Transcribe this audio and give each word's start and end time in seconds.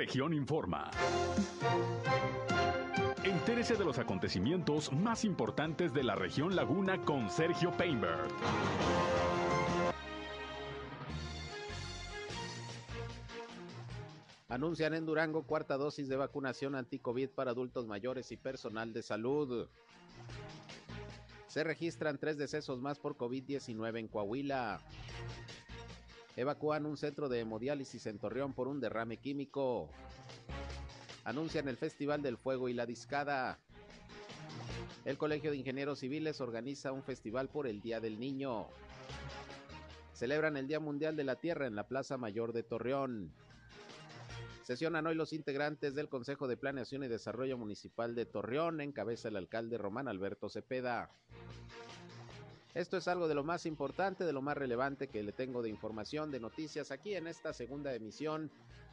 Región 0.00 0.32
Informa. 0.32 0.90
Entérese 3.22 3.76
de 3.76 3.84
los 3.84 3.98
acontecimientos 3.98 4.90
más 4.94 5.26
importantes 5.26 5.92
de 5.92 6.02
la 6.02 6.14
región 6.14 6.56
Laguna 6.56 7.04
con 7.04 7.28
Sergio 7.28 7.70
Painberg. 7.72 8.30
Anuncian 14.48 14.94
en 14.94 15.04
Durango 15.04 15.42
cuarta 15.42 15.76
dosis 15.76 16.08
de 16.08 16.16
vacunación 16.16 16.76
anti-COVID 16.76 17.28
para 17.28 17.50
adultos 17.50 17.86
mayores 17.86 18.32
y 18.32 18.38
personal 18.38 18.94
de 18.94 19.02
salud. 19.02 19.68
Se 21.46 21.62
registran 21.62 22.16
tres 22.16 22.38
decesos 22.38 22.80
más 22.80 22.98
por 22.98 23.18
COVID-19 23.18 23.98
en 23.98 24.08
Coahuila. 24.08 24.80
Evacúan 26.40 26.86
un 26.86 26.96
centro 26.96 27.28
de 27.28 27.40
hemodiálisis 27.40 28.06
en 28.06 28.18
Torreón 28.18 28.54
por 28.54 28.66
un 28.66 28.80
derrame 28.80 29.18
químico. 29.18 29.90
Anuncian 31.22 31.68
el 31.68 31.76
Festival 31.76 32.22
del 32.22 32.38
Fuego 32.38 32.70
y 32.70 32.72
la 32.72 32.86
Discada. 32.86 33.58
El 35.04 35.18
Colegio 35.18 35.50
de 35.50 35.58
Ingenieros 35.58 35.98
Civiles 35.98 36.40
organiza 36.40 36.92
un 36.92 37.02
festival 37.02 37.50
por 37.50 37.66
el 37.66 37.82
Día 37.82 38.00
del 38.00 38.18
Niño. 38.18 38.68
Celebran 40.14 40.56
el 40.56 40.66
Día 40.66 40.80
Mundial 40.80 41.14
de 41.14 41.24
la 41.24 41.36
Tierra 41.36 41.66
en 41.66 41.74
la 41.74 41.86
Plaza 41.86 42.16
Mayor 42.16 42.54
de 42.54 42.62
Torreón. 42.62 43.34
Sesionan 44.62 45.06
hoy 45.06 45.16
los 45.16 45.34
integrantes 45.34 45.94
del 45.94 46.08
Consejo 46.08 46.48
de 46.48 46.56
Planeación 46.56 47.04
y 47.04 47.08
Desarrollo 47.08 47.58
Municipal 47.58 48.14
de 48.14 48.24
Torreón, 48.24 48.80
en 48.80 48.92
cabeza 48.92 49.28
el 49.28 49.36
alcalde 49.36 49.76
Román 49.76 50.08
Alberto 50.08 50.48
Cepeda. 50.48 51.10
Esto 52.74 52.96
es 52.96 53.08
algo 53.08 53.26
de 53.26 53.34
lo 53.34 53.42
más 53.42 53.66
importante, 53.66 54.24
de 54.24 54.32
lo 54.32 54.42
más 54.42 54.56
relevante 54.56 55.08
que 55.08 55.24
le 55.24 55.32
tengo 55.32 55.60
de 55.60 55.68
información, 55.68 56.30
de 56.30 56.38
noticias 56.38 56.92
aquí 56.92 57.14
en 57.14 57.26
esta 57.26 57.52
segunda 57.52 57.92
emisión 57.94 58.50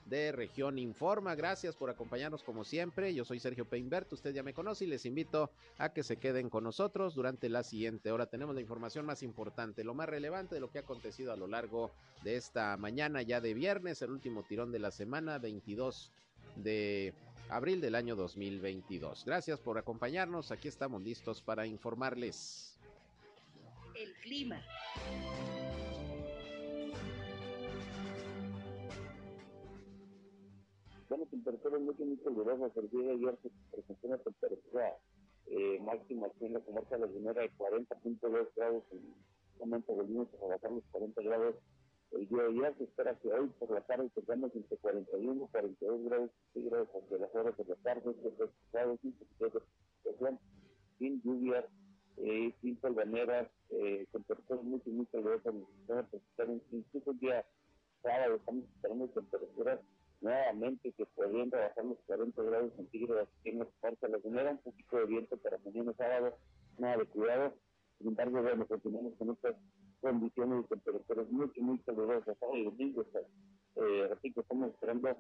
de 0.08 0.32
Región 0.32 0.80
Informa. 0.80 1.36
Gracias 1.36 1.76
por 1.76 1.92
acompañarnos 1.92 2.44
como 2.44 2.64
siempre. 2.64 3.14
Yo 3.14 3.24
soy 3.24 3.40
Sergio 3.40 3.66
Peinbert, 3.66 4.12
usted 4.12 4.34
ya 4.34 4.42
me 4.42 4.54
conoce 4.54 4.86
y 4.86 4.88
les 4.88 5.06
invito 5.06 5.52
a 5.78 5.90
que 5.90 6.02
se 6.02 6.18
queden 6.18 6.50
con 6.50 6.64
nosotros 6.64 7.14
durante 7.14 7.50
la 7.50 7.62
siguiente 7.62 8.12
hora. 8.12 8.26
Tenemos 8.26 8.56
la 8.56 8.62
información 8.62 9.06
más 9.06 9.22
importante, 9.22 9.84
lo 9.84 9.94
más 9.94 10.10
relevante 10.10 10.56
de 10.56 10.62
lo 10.62 10.72
que 10.72 10.80
ha 10.80 10.82
acontecido 10.82 11.32
a 11.32 11.38
lo 11.38 11.46
largo 11.46 11.92
de 12.24 12.36
esta 12.36 12.78
mañana 12.78 13.22
ya 13.22 13.42
de 13.42 13.54
viernes, 13.54 14.02
el 14.02 14.12
último 14.12 14.44
tirón 14.44 14.72
de 14.72 14.80
la 14.80 14.90
semana, 14.90 15.38
22 15.38 16.12
de 16.56 17.14
abril 17.50 17.82
del 17.82 17.96
año 17.96 18.16
2022. 18.16 19.24
Gracias 19.26 19.60
por 19.60 19.78
acompañarnos. 19.78 20.52
Aquí 20.52 20.68
estamos 20.68 21.04
listos 21.04 21.42
para 21.42 21.68
informarles 21.68 22.77
el 24.00 24.14
clima. 24.22 24.62
Bueno, 31.10 31.26
temperaturas 31.28 31.82
muy, 31.82 31.96
muy 31.96 32.18
calurosas. 32.18 32.76
El 32.78 32.90
día 32.90 33.02
de 33.02 33.12
ayer 33.12 33.40
se 33.42 34.08
una 34.08 34.18
temperatura 34.18 34.94
eh, 35.48 35.80
máxima 35.80 36.28
en 36.42 36.54
la 36.54 36.60
comarca 36.60 36.98
de 36.98 37.06
la 37.06 37.12
Llanera 37.12 37.42
de 37.42 37.52
40.2 37.58 38.48
grados. 38.56 38.84
En 38.92 39.16
momento 39.60 39.94
a 39.94 40.48
bajar 40.48 40.72
los 40.72 40.84
40 40.92 41.22
grados. 41.24 41.56
El 42.12 42.28
día 42.28 42.44
de 42.44 42.50
ayer 42.50 42.76
se 42.78 42.84
espera 42.84 43.18
que 43.20 43.30
hoy 43.30 43.50
por 43.60 43.72
la 43.72 43.82
tarde 43.82 44.10
tengamos 44.14 44.56
entre 44.56 44.78
41 44.78 45.44
y 45.44 45.48
42 45.48 46.04
grados 46.06 46.32
centígrados 46.54 46.88
las 47.20 47.36
horas 47.36 47.58
de 47.58 47.66
la 47.66 47.76
tarde, 47.78 48.16
grados 48.72 49.00
sin 49.02 49.14
sin 51.00 51.22
lluvia 51.22 51.68
eh, 52.18 52.54
palvaneras, 52.82 53.48
eh, 53.70 54.06
temperaturas 54.12 54.64
muy, 54.64 54.82
muy 54.86 55.06
calurosas, 55.08 55.54
incluso 56.72 57.12
el 57.12 57.20
día 57.20 57.46
sábado 58.02 58.36
estamos 58.36 58.64
esperando 58.66 59.08
temperaturas 59.10 59.80
nuevamente 60.22 60.92
que 60.94 61.06
podrían 61.06 61.50
bajar 61.50 61.86
los 61.86 61.98
40 62.08 62.42
grados 62.44 62.74
centígrados 62.76 63.30
en 63.44 63.60
la 63.60 63.66
parte 63.82 64.08
lagunera, 64.08 64.52
un 64.52 64.58
poquito 64.58 64.98
de 64.98 65.06
viento 65.06 65.38
para 65.38 65.58
mañana 65.60 65.94
sábado, 65.94 66.38
nada 66.78 66.98
de 66.98 67.06
cuidado, 67.06 67.54
sin 67.98 68.08
embargo, 68.08 68.42
bueno, 68.42 68.68
continuamos 68.68 69.14
con 69.18 69.32
estas 69.32 69.56
condiciones 70.02 70.62
de 70.64 70.68
temperaturas 70.70 71.30
muy, 71.30 71.52
muy 71.58 71.80
calurosas, 71.80 72.38
sábado 72.40 72.58
y 72.58 72.66
domingo, 72.66 73.06
eh, 73.76 74.08
repito, 74.10 74.42
estamos 74.42 74.72
esperando 74.72 75.16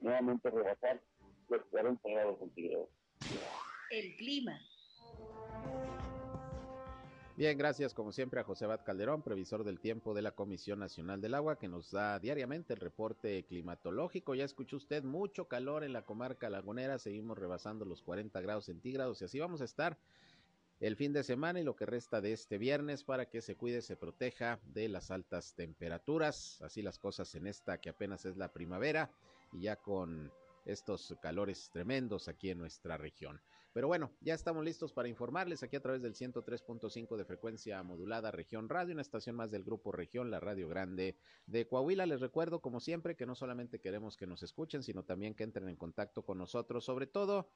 nuevamente 0.00 0.50
rebajar 0.50 1.00
los 1.48 1.62
40 1.66 2.08
grados 2.08 2.38
centígrados. 2.38 2.88
El 3.90 4.16
clima. 4.16 4.58
Bien, 7.40 7.56
gracias 7.56 7.94
como 7.94 8.12
siempre 8.12 8.38
a 8.38 8.44
José 8.44 8.66
Bat 8.66 8.84
Calderón, 8.84 9.22
previsor 9.22 9.64
del 9.64 9.80
tiempo 9.80 10.12
de 10.12 10.20
la 10.20 10.32
Comisión 10.32 10.78
Nacional 10.78 11.22
del 11.22 11.32
Agua, 11.32 11.58
que 11.58 11.68
nos 11.68 11.90
da 11.90 12.18
diariamente 12.18 12.74
el 12.74 12.80
reporte 12.80 13.44
climatológico. 13.44 14.34
Ya 14.34 14.44
escuchó 14.44 14.76
usted 14.76 15.02
mucho 15.04 15.48
calor 15.48 15.82
en 15.82 15.94
la 15.94 16.04
comarca 16.04 16.50
lagunera, 16.50 16.98
seguimos 16.98 17.38
rebasando 17.38 17.86
los 17.86 18.02
40 18.02 18.38
grados 18.42 18.66
centígrados 18.66 19.22
y 19.22 19.24
así 19.24 19.40
vamos 19.40 19.62
a 19.62 19.64
estar 19.64 19.96
el 20.80 20.96
fin 20.96 21.14
de 21.14 21.22
semana 21.22 21.58
y 21.58 21.64
lo 21.64 21.76
que 21.76 21.86
resta 21.86 22.20
de 22.20 22.34
este 22.34 22.58
viernes 22.58 23.04
para 23.04 23.24
que 23.24 23.40
se 23.40 23.56
cuide, 23.56 23.80
se 23.80 23.96
proteja 23.96 24.60
de 24.74 24.90
las 24.90 25.10
altas 25.10 25.54
temperaturas. 25.54 26.60
Así 26.60 26.82
las 26.82 26.98
cosas 26.98 27.34
en 27.36 27.46
esta 27.46 27.80
que 27.80 27.88
apenas 27.88 28.26
es 28.26 28.36
la 28.36 28.52
primavera 28.52 29.10
y 29.54 29.62
ya 29.62 29.76
con 29.76 30.30
estos 30.64 31.14
calores 31.22 31.70
tremendos 31.72 32.28
aquí 32.28 32.50
en 32.50 32.58
nuestra 32.58 32.96
región. 32.96 33.40
Pero 33.72 33.86
bueno, 33.86 34.10
ya 34.20 34.34
estamos 34.34 34.64
listos 34.64 34.92
para 34.92 35.08
informarles 35.08 35.62
aquí 35.62 35.76
a 35.76 35.80
través 35.80 36.02
del 36.02 36.14
103.5 36.14 37.16
de 37.16 37.24
frecuencia 37.24 37.80
modulada 37.84 38.32
Región 38.32 38.68
Radio, 38.68 38.94
una 38.94 39.02
estación 39.02 39.36
más 39.36 39.52
del 39.52 39.62
Grupo 39.62 39.92
Región, 39.92 40.30
la 40.30 40.40
Radio 40.40 40.68
Grande 40.68 41.16
de 41.46 41.68
Coahuila. 41.68 42.04
Les 42.06 42.20
recuerdo, 42.20 42.60
como 42.60 42.80
siempre, 42.80 43.14
que 43.14 43.26
no 43.26 43.36
solamente 43.36 43.78
queremos 43.78 44.16
que 44.16 44.26
nos 44.26 44.42
escuchen, 44.42 44.82
sino 44.82 45.04
también 45.04 45.34
que 45.34 45.44
entren 45.44 45.68
en 45.68 45.76
contacto 45.76 46.24
con 46.24 46.38
nosotros, 46.38 46.84
sobre 46.84 47.06
todo 47.06 47.48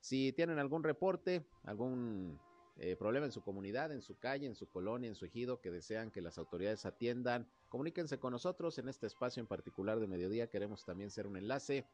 si 0.00 0.32
tienen 0.32 0.58
algún 0.58 0.82
reporte, 0.82 1.44
algún 1.62 2.40
eh, 2.80 2.96
problema 2.96 3.26
en 3.26 3.32
su 3.32 3.42
comunidad, 3.42 3.90
en 3.90 4.02
su 4.02 4.18
calle, 4.18 4.46
en 4.46 4.54
su 4.54 4.68
colonia, 4.68 5.08
en 5.08 5.16
su 5.16 5.24
ejido, 5.24 5.60
que 5.60 5.70
desean 5.70 6.10
que 6.10 6.20
las 6.20 6.38
autoridades 6.38 6.86
atiendan, 6.86 7.48
comuníquense 7.68 8.18
con 8.18 8.32
nosotros 8.32 8.78
en 8.78 8.88
este 8.88 9.06
espacio 9.06 9.40
en 9.40 9.48
particular 9.48 9.98
de 9.98 10.06
mediodía. 10.06 10.48
Queremos 10.48 10.84
también 10.84 11.10
ser 11.10 11.26
un 11.26 11.36
enlace 11.36 11.86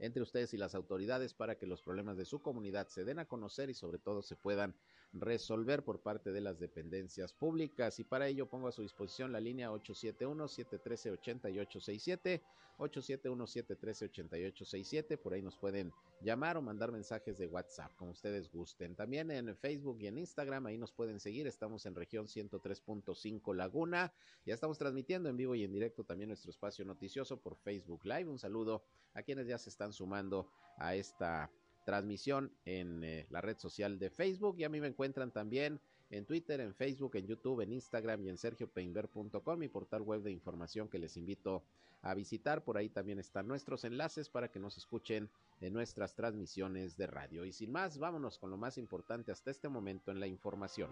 entre 0.00 0.22
ustedes 0.22 0.52
y 0.54 0.56
las 0.56 0.74
autoridades 0.74 1.34
para 1.34 1.56
que 1.56 1.66
los 1.66 1.82
problemas 1.82 2.16
de 2.16 2.24
su 2.24 2.40
comunidad 2.40 2.88
se 2.88 3.04
den 3.04 3.18
a 3.18 3.26
conocer 3.26 3.70
y 3.70 3.74
sobre 3.74 3.98
todo 3.98 4.22
se 4.22 4.36
puedan 4.36 4.74
resolver 5.12 5.82
por 5.82 6.00
parte 6.00 6.30
de 6.32 6.40
las 6.40 6.58
dependencias 6.58 7.32
públicas. 7.32 7.98
Y 7.98 8.04
para 8.04 8.28
ello 8.28 8.48
pongo 8.48 8.68
a 8.68 8.72
su 8.72 8.82
disposición 8.82 9.32
la 9.32 9.40
línea 9.40 9.72
871-713-8867, 9.72 12.40
871-713-8867. 12.78 15.18
Por 15.18 15.34
ahí 15.34 15.42
nos 15.42 15.56
pueden 15.56 15.92
llamar 16.20 16.56
o 16.56 16.62
mandar 16.62 16.92
mensajes 16.92 17.38
de 17.38 17.46
WhatsApp, 17.46 17.94
como 17.96 18.12
ustedes 18.12 18.50
gusten. 18.50 18.94
También 18.94 19.30
en 19.30 19.56
Facebook 19.56 19.98
y 20.00 20.06
en 20.06 20.18
Instagram, 20.18 20.66
ahí 20.66 20.78
nos 20.78 20.92
pueden 20.92 21.20
seguir. 21.20 21.46
Estamos 21.46 21.84
en 21.86 21.94
región 21.94 22.26
103.5 22.26 23.54
Laguna. 23.54 24.12
Ya 24.46 24.54
estamos 24.54 24.78
transmitiendo 24.78 25.28
en 25.28 25.36
vivo 25.36 25.54
y 25.54 25.64
en 25.64 25.72
directo 25.72 26.04
también 26.04 26.28
nuestro 26.28 26.50
espacio 26.50 26.84
noticioso 26.84 27.40
por 27.40 27.56
Facebook 27.56 28.04
Live. 28.04 28.28
Un 28.28 28.38
saludo 28.38 28.84
a 29.14 29.22
quienes 29.22 29.46
ya 29.46 29.58
se 29.58 29.70
están 29.70 29.92
sumando 29.92 30.50
a 30.78 30.94
esta 30.94 31.50
transmisión 31.90 32.52
en 32.64 33.02
eh, 33.02 33.26
la 33.30 33.40
red 33.40 33.58
social 33.58 33.98
de 33.98 34.10
Facebook 34.10 34.54
y 34.58 34.62
a 34.62 34.68
mí 34.68 34.80
me 34.80 34.86
encuentran 34.86 35.32
también 35.32 35.80
en 36.10 36.24
Twitter, 36.24 36.60
en 36.60 36.72
Facebook, 36.72 37.16
en 37.16 37.26
YouTube, 37.26 37.62
en 37.62 37.72
Instagram 37.72 38.22
y 38.22 38.28
en 38.28 38.38
sergiopeinber.com, 38.38 39.58
mi 39.58 39.66
portal 39.66 40.02
web 40.02 40.22
de 40.22 40.30
información 40.30 40.88
que 40.88 41.00
les 41.00 41.16
invito 41.16 41.64
a 42.02 42.14
visitar. 42.14 42.62
Por 42.62 42.78
ahí 42.78 42.90
también 42.90 43.18
están 43.18 43.48
nuestros 43.48 43.82
enlaces 43.82 44.28
para 44.28 44.52
que 44.52 44.60
nos 44.60 44.76
escuchen 44.76 45.28
en 45.60 45.72
nuestras 45.72 46.14
transmisiones 46.14 46.96
de 46.96 47.08
radio. 47.08 47.44
Y 47.44 47.52
sin 47.52 47.72
más, 47.72 47.98
vámonos 47.98 48.38
con 48.38 48.50
lo 48.50 48.56
más 48.56 48.78
importante 48.78 49.32
hasta 49.32 49.50
este 49.50 49.68
momento 49.68 50.12
en 50.12 50.20
la 50.20 50.28
información. 50.28 50.90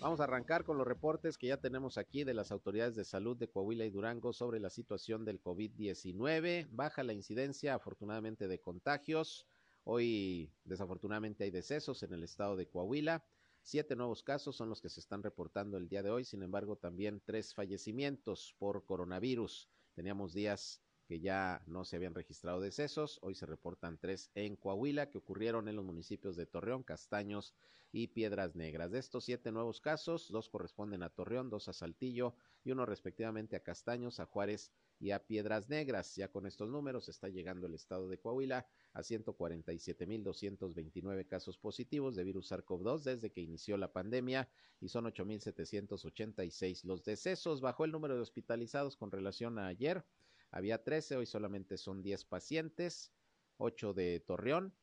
Vamos 0.00 0.20
a 0.20 0.24
arrancar 0.24 0.62
con 0.62 0.78
los 0.78 0.86
reportes 0.86 1.36
que 1.36 1.48
ya 1.48 1.56
tenemos 1.56 1.98
aquí 1.98 2.22
de 2.22 2.32
las 2.32 2.52
autoridades 2.52 2.94
de 2.94 3.04
salud 3.04 3.36
de 3.36 3.48
Coahuila 3.48 3.84
y 3.84 3.90
Durango 3.90 4.32
sobre 4.32 4.60
la 4.60 4.70
situación 4.70 5.24
del 5.24 5.42
COVID-19. 5.42 6.68
Baja 6.70 7.02
la 7.02 7.12
incidencia, 7.12 7.74
afortunadamente, 7.74 8.46
de 8.46 8.60
contagios. 8.60 9.48
Hoy, 9.82 10.52
desafortunadamente, 10.62 11.42
hay 11.42 11.50
decesos 11.50 12.04
en 12.04 12.12
el 12.12 12.22
estado 12.22 12.54
de 12.54 12.68
Coahuila. 12.68 13.24
Siete 13.60 13.96
nuevos 13.96 14.22
casos 14.22 14.54
son 14.54 14.68
los 14.68 14.80
que 14.80 14.88
se 14.88 15.00
están 15.00 15.24
reportando 15.24 15.76
el 15.76 15.88
día 15.88 16.04
de 16.04 16.10
hoy. 16.10 16.24
Sin 16.24 16.44
embargo, 16.44 16.76
también 16.76 17.20
tres 17.24 17.52
fallecimientos 17.52 18.54
por 18.60 18.84
coronavirus. 18.84 19.68
Teníamos 19.94 20.32
días 20.32 20.80
que 21.08 21.18
ya 21.20 21.62
no 21.66 21.86
se 21.86 21.96
habían 21.96 22.14
registrado 22.14 22.60
decesos. 22.60 23.18
Hoy 23.22 23.34
se 23.34 23.46
reportan 23.46 23.96
tres 23.96 24.30
en 24.34 24.56
Coahuila 24.56 25.08
que 25.08 25.16
ocurrieron 25.16 25.66
en 25.66 25.76
los 25.76 25.84
municipios 25.84 26.36
de 26.36 26.44
Torreón, 26.44 26.82
Castaños 26.82 27.54
y 27.90 28.08
Piedras 28.08 28.54
Negras. 28.54 28.90
De 28.90 28.98
estos 28.98 29.24
siete 29.24 29.50
nuevos 29.50 29.80
casos, 29.80 30.30
dos 30.30 30.50
corresponden 30.50 31.02
a 31.02 31.08
Torreón, 31.08 31.48
dos 31.48 31.66
a 31.68 31.72
Saltillo 31.72 32.34
y 32.62 32.72
uno 32.72 32.84
respectivamente 32.84 33.56
a 33.56 33.62
Castaños, 33.62 34.20
a 34.20 34.26
Juárez 34.26 34.70
y 35.00 35.12
a 35.12 35.24
Piedras 35.24 35.70
Negras. 35.70 36.14
Ya 36.14 36.28
con 36.28 36.46
estos 36.46 36.68
números 36.68 37.08
está 37.08 37.30
llegando 37.30 37.66
el 37.66 37.72
estado 37.72 38.06
de 38.08 38.18
Coahuila 38.18 38.66
a 38.92 39.00
147.229 39.00 41.26
casos 41.26 41.56
positivos 41.56 42.16
de 42.16 42.24
virus 42.24 42.52
SARS-CoV-2 42.52 43.04
desde 43.04 43.32
que 43.32 43.40
inició 43.40 43.78
la 43.78 43.92
pandemia 43.92 44.46
y 44.78 44.90
son 44.90 45.06
8.786 45.06 46.84
los 46.84 47.02
decesos. 47.02 47.62
Bajó 47.62 47.86
el 47.86 47.92
número 47.92 48.14
de 48.14 48.20
hospitalizados 48.20 48.98
con 48.98 49.10
relación 49.10 49.58
a 49.58 49.68
ayer 49.68 50.04
había 50.50 50.82
13, 50.82 51.16
hoy 51.16 51.26
solamente 51.26 51.76
son 51.76 52.02
10 52.02 52.24
pacientes, 52.24 53.12
8 53.58 53.94
de 53.94 54.20
Torreón, 54.20 54.74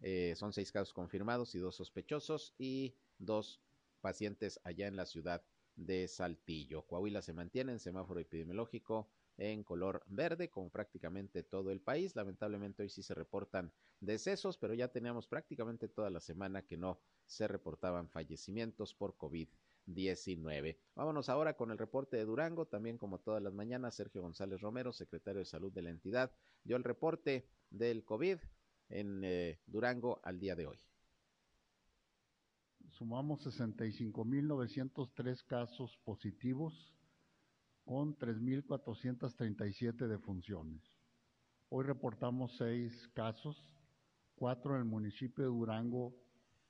eh, 0.00 0.34
son 0.36 0.52
6 0.52 0.72
casos 0.72 0.94
confirmados 0.94 1.54
y 1.54 1.58
2 1.58 1.74
sospechosos 1.74 2.54
y 2.58 2.96
2 3.18 3.60
pacientes 4.00 4.60
allá 4.64 4.86
en 4.86 4.96
la 4.96 5.06
ciudad 5.06 5.44
de 5.76 6.08
Saltillo. 6.08 6.86
Coahuila 6.86 7.22
se 7.22 7.32
mantiene 7.32 7.72
en 7.72 7.78
semáforo 7.78 8.20
epidemiológico 8.20 9.10
en 9.36 9.64
color 9.64 10.04
verde, 10.06 10.50
como 10.50 10.70
prácticamente 10.70 11.42
todo 11.42 11.70
el 11.70 11.80
país. 11.80 12.14
Lamentablemente 12.14 12.82
hoy 12.82 12.90
sí 12.90 13.02
se 13.02 13.14
reportan 13.14 13.72
decesos, 14.00 14.58
pero 14.58 14.74
ya 14.74 14.88
teníamos 14.88 15.26
prácticamente 15.26 15.88
toda 15.88 16.10
la 16.10 16.20
semana 16.20 16.66
que 16.66 16.76
no 16.76 17.00
se 17.26 17.48
reportaban 17.48 18.08
fallecimientos 18.08 18.94
por 18.94 19.16
COVID 19.16 19.48
19. 19.94 20.78
Vámonos 20.94 21.28
ahora 21.28 21.54
con 21.54 21.70
el 21.70 21.78
reporte 21.78 22.16
de 22.16 22.24
Durango, 22.24 22.66
también 22.66 22.98
como 22.98 23.20
todas 23.20 23.42
las 23.42 23.52
mañanas, 23.52 23.94
Sergio 23.94 24.22
González 24.22 24.60
Romero, 24.60 24.92
secretario 24.92 25.40
de 25.40 25.46
Salud 25.46 25.72
de 25.72 25.82
la 25.82 25.90
entidad, 25.90 26.32
dio 26.64 26.76
el 26.76 26.84
reporte 26.84 27.48
del 27.70 28.04
COVID 28.04 28.38
en 28.88 29.22
eh, 29.24 29.60
Durango 29.66 30.20
al 30.22 30.38
día 30.38 30.54
de 30.56 30.66
hoy. 30.66 30.78
Sumamos 32.90 33.46
65.903 33.46 35.46
casos 35.46 35.98
positivos 36.04 36.94
con 37.84 38.16
3.437 38.18 40.06
defunciones. 40.06 40.82
Hoy 41.70 41.84
reportamos 41.84 42.56
seis 42.56 43.08
casos, 43.14 43.56
cuatro 44.34 44.74
en 44.74 44.80
el 44.80 44.84
municipio 44.84 45.44
de 45.44 45.50
Durango 45.50 46.14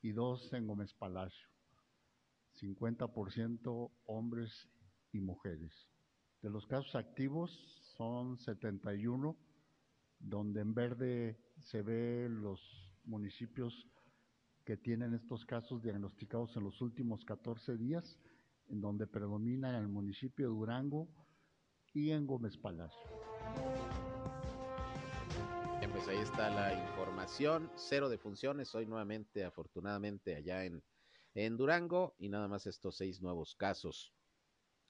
y 0.03 0.13
dos 0.13 0.53
en 0.53 0.67
Gómez 0.67 0.95
Palacio. 0.95 1.50
50% 2.61 3.91
hombres 4.07 4.69
y 5.13 5.21
mujeres. 5.21 5.89
De 6.43 6.51
los 6.51 6.67
casos 6.67 6.95
activos 6.95 7.51
son 7.97 8.39
71, 8.39 9.37
donde 10.19 10.61
en 10.61 10.75
verde 10.75 11.39
se 11.59 11.83
ve 11.83 12.29
los 12.29 12.61
municipios 13.05 13.87
que 14.65 14.77
tienen 14.77 15.15
estos 15.15 15.45
casos 15.45 15.83
diagnosticados 15.83 16.57
en 16.57 16.65
los 16.65 16.81
últimos 16.81 17.25
14 17.25 17.77
días, 17.77 18.19
en 18.69 18.81
donde 18.81 19.07
predomina 19.07 19.77
el 19.79 19.89
municipio 19.89 20.49
de 20.49 20.55
Durango 20.55 21.09
y 21.93 22.11
en 22.11 22.27
Gómez 22.27 22.57
Palacio. 22.57 23.11
pues 25.93 26.07
ahí 26.07 26.19
está 26.19 26.49
la 26.51 26.73
información, 26.73 27.71
cero 27.75 28.09
de 28.09 28.17
funciones, 28.17 28.75
hoy 28.75 28.87
nuevamente 28.87 29.45
afortunadamente 29.45 30.37
allá 30.37 30.65
en 30.65 30.83
en 31.35 31.57
Durango 31.57 32.15
y 32.19 32.29
nada 32.29 32.49
más 32.49 32.67
estos 32.67 32.97
seis 32.97 33.21
nuevos 33.21 33.55
casos. 33.55 34.13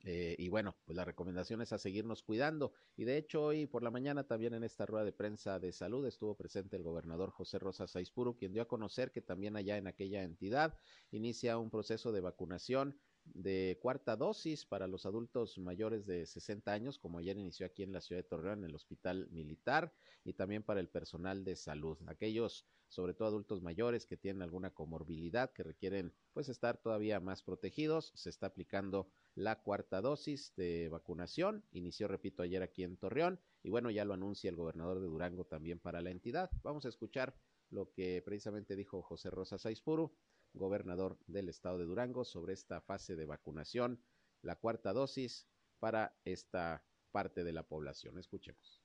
Eh, 0.02 0.34
y 0.38 0.48
bueno, 0.48 0.76
pues 0.86 0.96
la 0.96 1.04
recomendación 1.04 1.60
es 1.60 1.72
a 1.72 1.78
seguirnos 1.78 2.22
cuidando. 2.22 2.72
Y 2.96 3.04
de 3.04 3.18
hecho, 3.18 3.42
hoy 3.44 3.66
por 3.66 3.82
la 3.82 3.90
mañana 3.90 4.24
también 4.24 4.54
en 4.54 4.64
esta 4.64 4.86
rueda 4.86 5.04
de 5.04 5.12
prensa 5.12 5.58
de 5.58 5.72
salud 5.72 6.06
estuvo 6.06 6.34
presente 6.36 6.76
el 6.76 6.82
gobernador 6.82 7.30
José 7.30 7.58
Rosa 7.58 7.86
Saispuru, 7.86 8.36
quien 8.36 8.52
dio 8.52 8.62
a 8.62 8.68
conocer 8.68 9.12
que 9.12 9.20
también 9.20 9.56
allá 9.56 9.76
en 9.76 9.86
aquella 9.86 10.22
entidad 10.22 10.78
inicia 11.10 11.58
un 11.58 11.70
proceso 11.70 12.12
de 12.12 12.20
vacunación 12.20 12.98
de 13.34 13.78
cuarta 13.80 14.16
dosis 14.16 14.64
para 14.64 14.86
los 14.86 15.06
adultos 15.06 15.58
mayores 15.58 16.06
de 16.06 16.26
60 16.26 16.72
años, 16.72 16.98
como 16.98 17.18
ayer 17.18 17.36
inició 17.36 17.66
aquí 17.66 17.82
en 17.82 17.92
la 17.92 18.00
ciudad 18.00 18.22
de 18.22 18.28
Torreón, 18.28 18.60
en 18.60 18.70
el 18.70 18.74
Hospital 18.74 19.28
Militar, 19.30 19.92
y 20.24 20.34
también 20.34 20.62
para 20.62 20.80
el 20.80 20.88
personal 20.88 21.44
de 21.44 21.56
salud. 21.56 21.98
Aquellos, 22.06 22.66
sobre 22.88 23.14
todo 23.14 23.28
adultos 23.28 23.62
mayores 23.62 24.06
que 24.06 24.16
tienen 24.16 24.42
alguna 24.42 24.70
comorbilidad, 24.70 25.52
que 25.52 25.62
requieren 25.62 26.12
pues 26.32 26.48
estar 26.48 26.78
todavía 26.78 27.20
más 27.20 27.42
protegidos, 27.42 28.12
se 28.14 28.30
está 28.30 28.46
aplicando 28.46 29.08
la 29.34 29.62
cuarta 29.62 30.00
dosis 30.00 30.54
de 30.56 30.88
vacunación. 30.88 31.64
Inició, 31.72 32.08
repito, 32.08 32.42
ayer 32.42 32.62
aquí 32.62 32.82
en 32.82 32.96
Torreón, 32.96 33.40
y 33.62 33.70
bueno, 33.70 33.90
ya 33.90 34.04
lo 34.04 34.14
anuncia 34.14 34.50
el 34.50 34.56
gobernador 34.56 35.00
de 35.00 35.06
Durango 35.06 35.44
también 35.44 35.78
para 35.78 36.00
la 36.00 36.10
entidad. 36.10 36.50
Vamos 36.62 36.84
a 36.84 36.88
escuchar 36.88 37.34
lo 37.70 37.92
que 37.92 38.22
precisamente 38.24 38.76
dijo 38.76 39.02
José 39.02 39.30
Rosa 39.30 39.58
Saizpuru 39.58 40.12
gobernador 40.52 41.18
del 41.26 41.48
estado 41.48 41.78
de 41.78 41.84
Durango, 41.84 42.24
sobre 42.24 42.52
esta 42.52 42.80
fase 42.80 43.16
de 43.16 43.26
vacunación, 43.26 44.02
la 44.42 44.56
cuarta 44.56 44.92
dosis 44.92 45.48
para 45.78 46.18
esta 46.24 46.84
parte 47.12 47.44
de 47.44 47.52
la 47.52 47.62
población. 47.62 48.18
Escuchemos. 48.18 48.82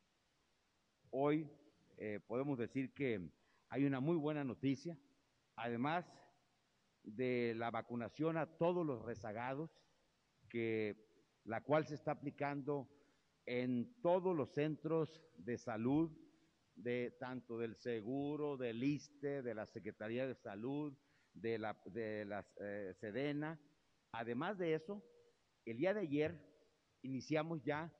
Hoy 1.09 1.49
eh, 1.97 2.19
podemos 2.27 2.57
decir 2.57 2.93
que 2.93 3.29
hay 3.69 3.85
una 3.85 3.99
muy 3.99 4.17
buena 4.17 4.43
noticia, 4.43 4.97
además 5.55 6.05
de 7.03 7.53
la 7.55 7.71
vacunación 7.71 8.37
a 8.37 8.57
todos 8.57 8.85
los 8.85 9.03
rezagados, 9.03 9.71
que 10.49 11.05
la 11.43 11.63
cual 11.63 11.87
se 11.87 11.95
está 11.95 12.11
aplicando 12.11 12.89
en 13.45 14.01
todos 14.01 14.35
los 14.35 14.53
centros 14.53 15.21
de 15.37 15.57
salud, 15.57 16.11
de 16.75 17.15
tanto 17.19 17.57
del 17.57 17.75
seguro, 17.75 18.57
del 18.57 18.83
ISTE, 18.83 19.41
de 19.41 19.53
la 19.53 19.65
Secretaría 19.65 20.27
de 20.27 20.35
Salud, 20.35 20.93
de 21.35 21.59
la, 21.59 21.77
de 21.85 22.27
eh, 22.59 22.93
Sedena. 22.99 23.59
Además 24.11 24.57
de 24.57 24.73
eso, 24.73 25.03
el 25.65 25.77
día 25.77 25.93
de 25.93 26.01
ayer 26.01 26.41
iniciamos 27.01 27.61
ya 27.63 27.93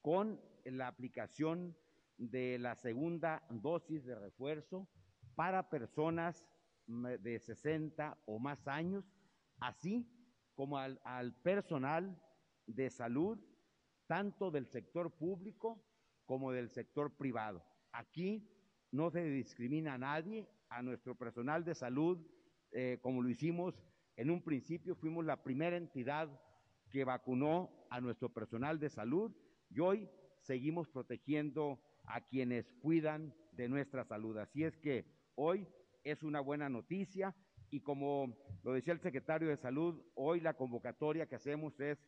con 0.00 0.40
la 0.64 0.86
aplicación 0.86 1.76
de 2.16 2.58
la 2.58 2.76
segunda 2.76 3.44
dosis 3.50 4.04
de 4.04 4.14
refuerzo 4.14 4.88
para 5.34 5.68
personas 5.68 6.46
de 6.86 7.40
60 7.40 8.18
o 8.26 8.38
más 8.38 8.68
años, 8.68 9.04
así 9.58 10.06
como 10.54 10.78
al, 10.78 11.00
al 11.04 11.34
personal 11.34 12.20
de 12.66 12.90
salud, 12.90 13.38
tanto 14.06 14.50
del 14.50 14.66
sector 14.66 15.10
público 15.10 15.82
como 16.26 16.52
del 16.52 16.70
sector 16.70 17.16
privado. 17.16 17.64
Aquí 17.92 18.48
no 18.92 19.10
se 19.10 19.24
discrimina 19.24 19.94
a 19.94 19.98
nadie, 19.98 20.48
a 20.68 20.82
nuestro 20.82 21.16
personal 21.16 21.64
de 21.64 21.74
salud 21.74 22.18
eh, 22.74 22.98
como 23.00 23.22
lo 23.22 23.28
hicimos 23.28 23.80
en 24.16 24.30
un 24.30 24.42
principio, 24.42 24.96
fuimos 24.96 25.24
la 25.24 25.42
primera 25.42 25.76
entidad 25.76 26.28
que 26.90 27.04
vacunó 27.04 27.70
a 27.88 28.00
nuestro 28.00 28.28
personal 28.28 28.80
de 28.80 28.90
salud 28.90 29.32
y 29.70 29.78
hoy 29.80 30.08
seguimos 30.40 30.88
protegiendo 30.88 31.80
a 32.04 32.20
quienes 32.26 32.72
cuidan 32.82 33.32
de 33.52 33.68
nuestra 33.68 34.04
salud. 34.04 34.36
Así 34.38 34.64
es 34.64 34.76
que 34.76 35.06
hoy 35.36 35.68
es 36.02 36.24
una 36.24 36.40
buena 36.40 36.68
noticia 36.68 37.34
y 37.70 37.80
como 37.80 38.36
lo 38.64 38.72
decía 38.72 38.92
el 38.92 39.00
secretario 39.00 39.48
de 39.48 39.56
salud, 39.56 40.02
hoy 40.14 40.40
la 40.40 40.54
convocatoria 40.54 41.26
que 41.26 41.36
hacemos 41.36 41.78
es 41.80 41.98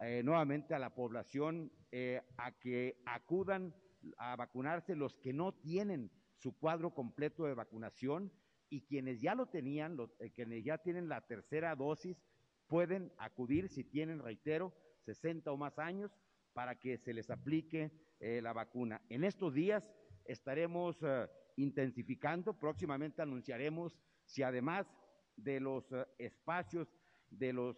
eh, 0.00 0.22
nuevamente 0.24 0.74
a 0.74 0.78
la 0.78 0.94
población 0.94 1.72
eh, 1.90 2.22
a 2.36 2.52
que 2.58 3.02
acudan 3.04 3.74
a 4.18 4.36
vacunarse 4.36 4.94
los 4.94 5.16
que 5.16 5.32
no 5.32 5.52
tienen 5.54 6.10
su 6.36 6.56
cuadro 6.56 6.94
completo 6.94 7.46
de 7.46 7.54
vacunación 7.54 8.32
y 8.74 8.80
quienes 8.80 9.20
ya 9.20 9.36
lo 9.36 9.46
tenían, 9.46 9.96
eh, 10.18 10.30
quienes 10.30 10.64
ya 10.64 10.78
tienen 10.78 11.08
la 11.08 11.20
tercera 11.20 11.76
dosis, 11.76 12.20
pueden 12.66 13.12
acudir 13.18 13.68
si 13.68 13.84
tienen, 13.84 14.18
reitero, 14.18 14.74
60 15.04 15.52
o 15.52 15.56
más 15.56 15.78
años 15.78 16.10
para 16.54 16.74
que 16.74 16.98
se 16.98 17.14
les 17.14 17.30
aplique 17.30 17.92
eh, 18.18 18.40
la 18.42 18.52
vacuna. 18.52 19.00
En 19.08 19.22
estos 19.22 19.54
días 19.54 19.88
estaremos 20.24 20.98
eh, 21.02 21.28
intensificando, 21.54 22.58
próximamente 22.58 23.22
anunciaremos 23.22 23.96
si 24.24 24.42
además 24.42 24.88
de 25.36 25.60
los 25.60 25.84
espacios, 26.18 26.88
de 27.30 27.52
los 27.52 27.76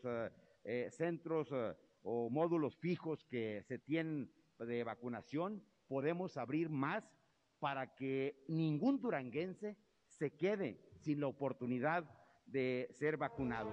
centros 0.90 1.48
o 2.02 2.30
módulos 2.30 2.76
fijos 2.76 3.24
que 3.24 3.62
se 3.66 3.78
tienen 3.78 4.30
de 4.58 4.84
vacunación, 4.84 5.62
podemos 5.88 6.36
abrir 6.36 6.68
más 6.68 7.04
para 7.58 7.94
que 7.94 8.44
ningún 8.48 9.00
duranguense 9.00 9.76
se 10.08 10.30
quede 10.36 10.85
sin 11.06 11.20
la 11.20 11.28
oportunidad 11.28 12.04
de 12.46 12.88
ser 12.90 13.16
vacunado. 13.16 13.70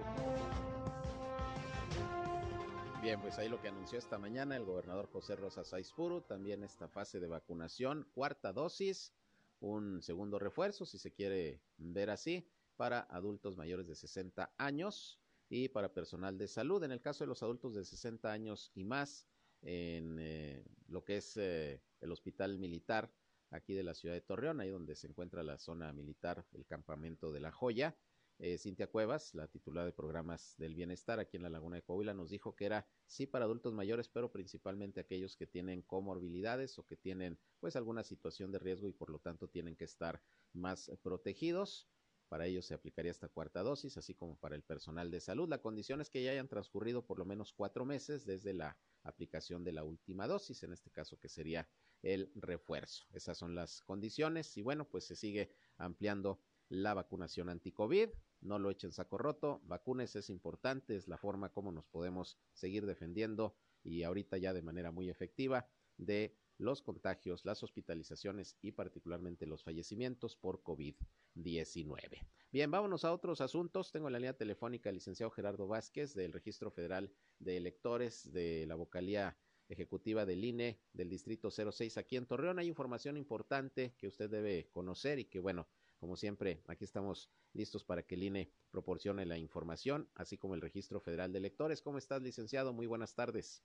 Bien, 3.02 3.20
pues 3.20 3.38
ahí 3.38 3.48
lo 3.48 3.60
que 3.60 3.66
anunció 3.66 3.98
esta 3.98 4.18
mañana 4.18 4.56
el 4.56 4.64
gobernador 4.64 5.08
José 5.10 5.34
Rosa 5.34 5.64
Saizpuru, 5.64 6.20
también 6.20 6.62
esta 6.62 6.86
fase 6.86 7.18
de 7.18 7.26
vacunación, 7.26 8.06
cuarta 8.14 8.52
dosis, 8.52 9.12
un 9.58 10.00
segundo 10.00 10.38
refuerzo, 10.38 10.86
si 10.86 10.96
se 10.96 11.10
quiere 11.10 11.60
ver 11.76 12.10
así, 12.10 12.48
para 12.76 13.00
adultos 13.00 13.56
mayores 13.56 13.88
de 13.88 13.96
60 13.96 14.54
años 14.56 15.18
y 15.48 15.68
para 15.70 15.92
personal 15.92 16.38
de 16.38 16.46
salud. 16.46 16.84
En 16.84 16.92
el 16.92 17.00
caso 17.00 17.24
de 17.24 17.28
los 17.28 17.42
adultos 17.42 17.74
de 17.74 17.84
60 17.84 18.30
años 18.30 18.70
y 18.76 18.84
más, 18.84 19.26
en 19.60 20.18
eh, 20.20 20.64
lo 20.86 21.04
que 21.04 21.16
es 21.16 21.36
eh, 21.36 21.82
el 22.00 22.12
hospital 22.12 22.60
militar 22.60 23.12
aquí 23.54 23.72
de 23.72 23.84
la 23.84 23.94
ciudad 23.94 24.14
de 24.14 24.20
Torreón, 24.20 24.60
ahí 24.60 24.70
donde 24.70 24.96
se 24.96 25.06
encuentra 25.06 25.42
la 25.42 25.58
zona 25.58 25.92
militar, 25.92 26.44
el 26.52 26.66
campamento 26.66 27.32
de 27.32 27.40
la 27.40 27.52
Joya. 27.52 27.96
Eh, 28.40 28.58
Cintia 28.58 28.88
Cuevas, 28.88 29.32
la 29.34 29.46
titular 29.46 29.84
de 29.84 29.92
programas 29.92 30.56
del 30.58 30.74
bienestar 30.74 31.20
aquí 31.20 31.36
en 31.36 31.44
la 31.44 31.50
Laguna 31.50 31.76
de 31.76 31.82
Coahuila, 31.82 32.14
nos 32.14 32.30
dijo 32.30 32.56
que 32.56 32.66
era 32.66 32.88
sí 33.06 33.26
para 33.26 33.44
adultos 33.44 33.72
mayores, 33.74 34.08
pero 34.08 34.32
principalmente 34.32 34.98
aquellos 34.98 35.36
que 35.36 35.46
tienen 35.46 35.82
comorbilidades 35.82 36.76
o 36.80 36.84
que 36.84 36.96
tienen 36.96 37.38
pues 37.60 37.76
alguna 37.76 38.02
situación 38.02 38.50
de 38.50 38.58
riesgo 38.58 38.88
y 38.88 38.92
por 38.92 39.10
lo 39.10 39.20
tanto 39.20 39.46
tienen 39.46 39.76
que 39.76 39.84
estar 39.84 40.20
más 40.52 40.90
protegidos. 41.02 41.88
Para 42.28 42.46
ellos 42.46 42.66
se 42.66 42.74
aplicaría 42.74 43.12
esta 43.12 43.28
cuarta 43.28 43.62
dosis, 43.62 43.96
así 43.96 44.14
como 44.14 44.36
para 44.36 44.56
el 44.56 44.64
personal 44.64 45.12
de 45.12 45.20
salud. 45.20 45.48
La 45.48 45.62
condición 45.62 46.00
es 46.00 46.10
que 46.10 46.24
ya 46.24 46.32
hayan 46.32 46.48
transcurrido 46.48 47.06
por 47.06 47.20
lo 47.20 47.24
menos 47.24 47.52
cuatro 47.52 47.84
meses 47.84 48.24
desde 48.24 48.52
la 48.52 48.76
aplicación 49.04 49.62
de 49.62 49.72
la 49.72 49.84
última 49.84 50.26
dosis, 50.26 50.64
en 50.64 50.72
este 50.72 50.90
caso 50.90 51.20
que 51.20 51.28
sería 51.28 51.68
el 52.04 52.30
refuerzo. 52.34 53.06
Esas 53.12 53.38
son 53.38 53.54
las 53.54 53.82
condiciones 53.82 54.56
y 54.56 54.62
bueno, 54.62 54.88
pues 54.88 55.04
se 55.04 55.16
sigue 55.16 55.50
ampliando 55.78 56.40
la 56.68 56.94
vacunación 56.94 57.48
anti-COVID. 57.48 58.10
No 58.42 58.58
lo 58.58 58.70
echen 58.70 58.92
saco 58.92 59.18
roto, 59.18 59.62
vacunes 59.64 60.14
es 60.16 60.28
importante, 60.30 60.96
es 60.96 61.08
la 61.08 61.16
forma 61.16 61.50
como 61.52 61.72
nos 61.72 61.86
podemos 61.86 62.38
seguir 62.52 62.86
defendiendo 62.86 63.56
y 63.82 64.02
ahorita 64.02 64.36
ya 64.36 64.52
de 64.52 64.62
manera 64.62 64.90
muy 64.90 65.08
efectiva 65.08 65.66
de 65.96 66.36
los 66.58 66.82
contagios, 66.82 67.44
las 67.44 67.62
hospitalizaciones 67.62 68.56
y 68.60 68.72
particularmente 68.72 69.46
los 69.46 69.64
fallecimientos 69.64 70.36
por 70.36 70.62
COVID-19. 70.62 72.26
Bien, 72.52 72.70
vámonos 72.70 73.04
a 73.04 73.12
otros 73.12 73.40
asuntos. 73.40 73.90
Tengo 73.90 74.06
en 74.06 74.12
la 74.12 74.18
línea 74.20 74.36
telefónica 74.36 74.88
al 74.88 74.94
licenciado 74.94 75.30
Gerardo 75.30 75.66
Vázquez 75.66 76.14
del 76.14 76.32
Registro 76.32 76.70
Federal 76.70 77.10
de 77.38 77.56
Electores 77.56 78.30
de 78.32 78.66
la 78.66 78.76
vocalía 78.76 79.36
ejecutiva 79.68 80.26
del 80.26 80.44
INE 80.44 80.78
del 80.92 81.08
Distrito 81.08 81.50
06 81.50 81.96
aquí 81.98 82.16
en 82.16 82.26
Torreón. 82.26 82.58
Hay 82.58 82.68
información 82.68 83.16
importante 83.16 83.94
que 83.98 84.08
usted 84.08 84.30
debe 84.30 84.68
conocer 84.70 85.18
y 85.18 85.24
que, 85.24 85.40
bueno, 85.40 85.66
como 85.98 86.16
siempre, 86.16 86.62
aquí 86.66 86.84
estamos 86.84 87.30
listos 87.52 87.84
para 87.84 88.02
que 88.02 88.14
el 88.14 88.24
INE 88.24 88.50
proporcione 88.70 89.24
la 89.24 89.38
información, 89.38 90.08
así 90.14 90.36
como 90.36 90.54
el 90.54 90.60
Registro 90.60 91.00
Federal 91.00 91.32
de 91.32 91.38
Electores. 91.38 91.82
¿Cómo 91.82 91.98
estás, 91.98 92.22
licenciado? 92.22 92.72
Muy 92.72 92.86
buenas 92.86 93.14
tardes. 93.14 93.64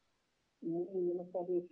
Muy 0.61 0.85
buenas 1.03 1.31
tardes, 1.31 1.63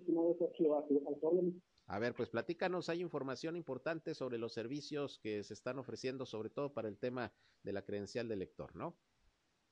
a 1.89 2.00
ver, 2.00 2.13
pues 2.13 2.29
platícanos, 2.29 2.89
hay 2.89 3.01
información 3.01 3.55
importante 3.55 4.13
sobre 4.13 4.38
los 4.38 4.51
servicios 4.51 5.19
que 5.19 5.41
se 5.43 5.53
están 5.53 5.79
ofreciendo, 5.79 6.25
sobre 6.25 6.50
todo 6.50 6.74
para 6.74 6.89
el 6.89 6.98
tema 6.98 7.31
de 7.63 7.72
la 7.72 7.84
credencial 7.84 8.27
de 8.27 8.36
lector, 8.36 8.75
¿no? 8.75 8.98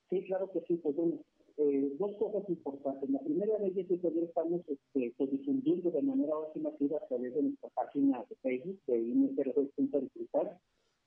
Sí, 0.08 0.24
claro 0.24 0.50
que 0.50 0.62
sí, 0.66 0.76
pues 0.76 0.96
bueno, 0.96 1.22
eh, 1.58 1.92
dos 1.98 2.16
cosas 2.16 2.48
importantes. 2.48 3.08
La 3.10 3.20
primera 3.20 3.58
de 3.58 3.68
ellas 3.68 3.90
es 3.90 4.00
que 4.00 4.24
estamos 4.24 4.60
este, 4.68 5.14
pues, 5.16 5.30
difundiendo 5.30 5.90
de 5.90 6.02
manera 6.02 6.34
masiva 6.56 6.98
a 6.98 7.06
través 7.06 7.34
de 7.34 7.42
nuestra 7.42 7.70
página 7.70 8.24
de 8.28 8.36
Facebook 8.36 8.78
de 8.86 10.10
Digital 10.14 10.58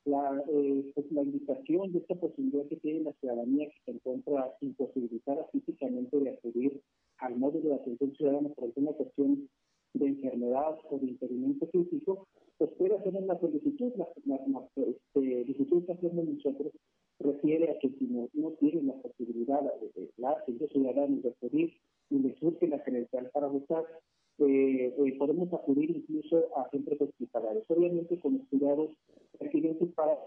la, 0.06 0.42
eh, 0.48 0.92
pues, 0.94 1.12
la 1.12 1.22
invitación 1.22 1.92
de 1.92 1.98
esta 1.98 2.14
posibilidad 2.14 2.66
que 2.66 2.76
tiene 2.76 3.00
la 3.00 3.12
ciudadanía 3.14 3.68
que 3.68 3.76
se 3.84 3.90
encuentra 3.92 4.54
imposibilitada 4.60 5.46
físicamente 5.52 6.18
de 6.18 6.30
acudir 6.30 6.80
al 7.18 7.36
módulo 7.36 7.70
de 7.70 7.74
atención 7.74 8.14
ciudadana 8.16 8.48
por 8.50 8.64
alguna 8.64 8.92
cuestión 8.92 9.48
de 9.94 10.06
enfermedad 10.06 10.78
o 10.88 10.98
de 10.98 11.06
impedimento 11.06 11.66
físico, 11.66 12.26
pues 12.58 12.70
puede 12.78 12.96
hacer 12.96 13.14
una 13.14 13.38
solicitud. 13.38 13.92
La, 13.96 14.08
la, 14.24 14.40
la 14.46 14.68
este, 14.76 14.98
solicitud 15.12 15.84
que 15.84 15.92
hacemos 15.92 16.24
nosotros 16.24 16.72
refiere 17.20 17.70
a 17.70 17.78
que 17.78 17.88
si 17.90 18.04
no, 18.06 18.28
no 18.34 18.50
tienen 18.52 18.88
la 18.88 18.94
posibilidad 18.94 19.60
de, 19.60 20.00
de 20.00 20.10
la 20.16 20.30
atención 20.32 20.68
ciudadana 20.70 21.16
de 21.22 21.28
acudir 21.28 21.72
y 22.10 22.18
les 22.18 22.38
surge 22.38 22.66
la 22.66 22.82
credencial 22.82 23.30
para 23.32 23.46
votar, 23.46 23.84
eh, 24.38 24.94
eh, 24.96 25.16
podemos 25.18 25.52
acudir 25.52 25.90
incluso 25.90 26.48
a 26.56 26.68
centros 26.70 27.00
hospitalarios, 27.00 27.64
obviamente 27.68 28.18
con 28.18 28.38
los 28.38 28.48
cuidados 28.48 28.90
pertinentes 29.38 29.92
para 29.94 30.18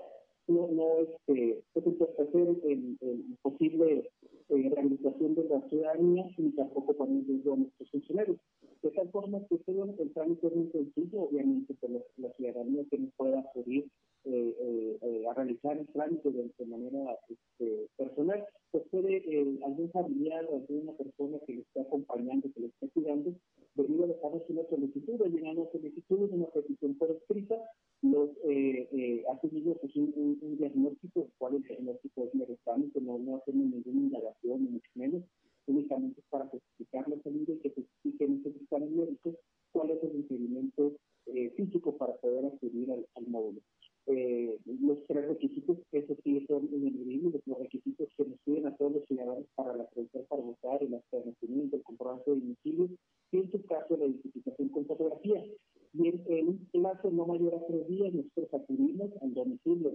no, 0.48 0.68
no 0.68 1.00
este, 1.00 1.64
hacer 1.74 2.48
el, 2.64 2.98
el 3.02 3.38
posible 3.42 4.10
eh, 4.50 4.70
rehabilitación 4.70 5.36
de 5.36 5.46
la 5.46 5.62
ciudadanía 5.70 6.26
ni 6.38 6.52
tampoco 6.52 6.94
poner 6.94 7.26
riesgo 7.26 7.54
a 7.54 7.58
nuestros 7.58 7.90
funcionarios. 7.90 8.38
De 8.82 8.92
tal 8.92 9.10
forma 9.10 9.40
que 9.48 9.58
todo 9.60 9.86
el 9.98 10.14
trámite 10.14 10.48
es 10.48 10.56
muy 10.56 10.70
sencillo, 10.72 11.22
obviamente, 11.22 11.74
que 11.80 11.88
la, 11.88 12.00
la 12.18 12.34
ciudadanía 12.34 12.84
que 12.92 12.98
no 12.98 13.10
pueda 13.16 13.40
acudir 13.40 13.88
eh, 14.25 14.98
eh, 15.01 15.27
a 15.30 15.34
realizar 15.34 15.77
el 15.77 15.88
trámite 15.88 16.32
de, 16.32 16.51
de 16.58 16.65
manera 16.65 17.18
este, 17.30 17.88
personal, 17.98 18.46
pues 18.72 18.84
puede 18.89 19.18
eh, 19.18 19.60
algún 19.63 19.92
familiar 19.92 20.46
o 20.50 20.58
alguna 20.58 20.94
persona 20.94 21.38
que 21.46 21.53
le 21.53 21.62
esté 21.62 21.82
acompañando, 21.82 22.51
que 22.51 22.62
le 22.62 22.68
esté 22.68 22.89
cuidando, 22.89 23.36
debido 23.75 24.06
a 24.06 24.08
dejarnos 24.08 24.42
una 24.50 24.63
solicitud, 24.68 25.22
o 25.22 25.25
llenar 25.25 25.58
una 25.58 25.72
solicitud, 25.72 26.30
una 26.32 26.48
petición 26.48 26.96
por 26.96 27.12
escrita, 27.12 27.56
los 28.01 28.32
eh, 28.44 28.89
eh, 28.92 29.24
tenido 29.44 29.75
pues, 29.75 29.96
un, 29.96 30.12
un, 30.15 30.39
un, 30.42 30.58
diagnóstico, 30.58 31.22
el 31.22 31.32
cual 31.38 31.56
el 31.56 31.63
diagnóstico 31.63 32.24
es 32.24 32.34
meramente, 32.34 33.01
no, 33.01 33.20
no 33.20 33.38
hacemos 33.38 33.65
ninguna 33.68 34.01
indagación, 34.01 34.63
ni 34.63 34.70
mucho 34.72 34.92
menos, 34.96 35.24
únicamente 35.68 36.20
es 36.20 36.25
para 36.30 36.48
justificar 36.48 37.08
la 37.08 37.22
salida 37.22 37.53
y 37.53 37.60
que 37.60 37.70
se 37.70 37.82
explique 37.82 38.25
en 38.25 38.39
ese 38.39 38.50
dictamen 38.51 38.96
médico 38.98 39.36
cuál 39.72 39.92
es 39.92 40.03
el 40.03 40.15
impedimento 40.15 40.94
eh, 41.27 41.51
físico 41.51 41.96
para 41.96 42.15
poder 42.15 42.46
acudir 42.46 42.92
al, 42.92 43.06
al 43.15 43.27
módulo. 43.27 43.62
Eh, 44.06 44.60
los 44.82 44.98
tres 45.08 45.25
requisitos, 45.30 45.77
eso 45.94 46.15
sí 46.24 46.46
son 46.48 46.68
ineludibles, 46.74 47.41
los 47.46 47.58
requisitos 47.58 48.10
que 48.18 48.25
nos 48.25 48.38
piden 48.41 48.68
a 48.68 48.75
todos 48.75 48.91
los 48.91 49.06
ciudadanos 49.06 49.46
para 49.56 49.77
la 49.77 49.88
credencial 49.88 50.25
para 50.25 50.41
votar, 50.41 50.84
el 50.84 50.94
acta 50.94 51.20
de 51.20 51.27
nacimiento, 51.27 51.77
el 51.77 51.84
comprobante 51.84 52.32
de 52.32 52.39
domicilio 52.39 52.89
y 53.32 53.38
en 53.38 53.51
su 53.51 53.63
caso 53.63 53.96
la 53.96 54.06
identificación 54.06 54.70
con 54.70 54.86
fotografía. 54.86 55.46
Y 55.94 56.08
en, 56.08 56.22
en 56.27 56.48
un 56.50 56.68
plazo 56.74 57.12
no 57.12 57.25
mayor 57.25 57.56
a 57.56 57.65
tres 57.65 57.88
días, 57.88 58.13
nosotros 58.13 58.54
acudimos 58.54 59.10
al 59.22 59.34
domicilio 59.34 59.91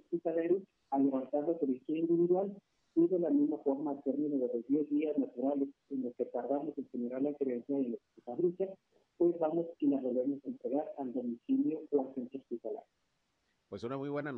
hospitalario 0.00 0.62
a 0.90 0.98
levantar 0.98 1.46
la 1.46 1.58
solicitud 1.58 1.94
individual 1.94 2.56
y 2.96 3.06
de 3.06 3.18
la 3.18 3.30
misma 3.30 3.58
forma, 3.58 3.92
al 3.92 4.02
término 4.02 4.38
de 4.38 4.52
los 4.52 4.66
10 4.66 4.90
días 4.90 5.16
naturales 5.16 5.68
en 5.90 6.02
los 6.02 6.14
que 6.16 6.24
tardamos 6.26 6.76
en 6.76 6.88
generar 6.88 7.22
la 7.22 7.34
credencial 7.34 7.80
y 7.86 7.88
la 7.90 7.98
fabrica, 8.24 8.68
pues 9.16 9.38
vamos 9.38 9.66
y 9.78 9.86
la 9.86 10.00
volvemos 10.00 10.44
a 10.44 10.48
entregar 10.48 10.92
al 10.98 11.12
domicilio 11.12 11.82
o 11.90 12.00
al 12.00 12.14
centro 12.14 12.40
hospitalario. 12.40 12.88
Pues 13.72 13.84
una 13.84 13.96
muy 13.96 14.10
buena 14.10 14.32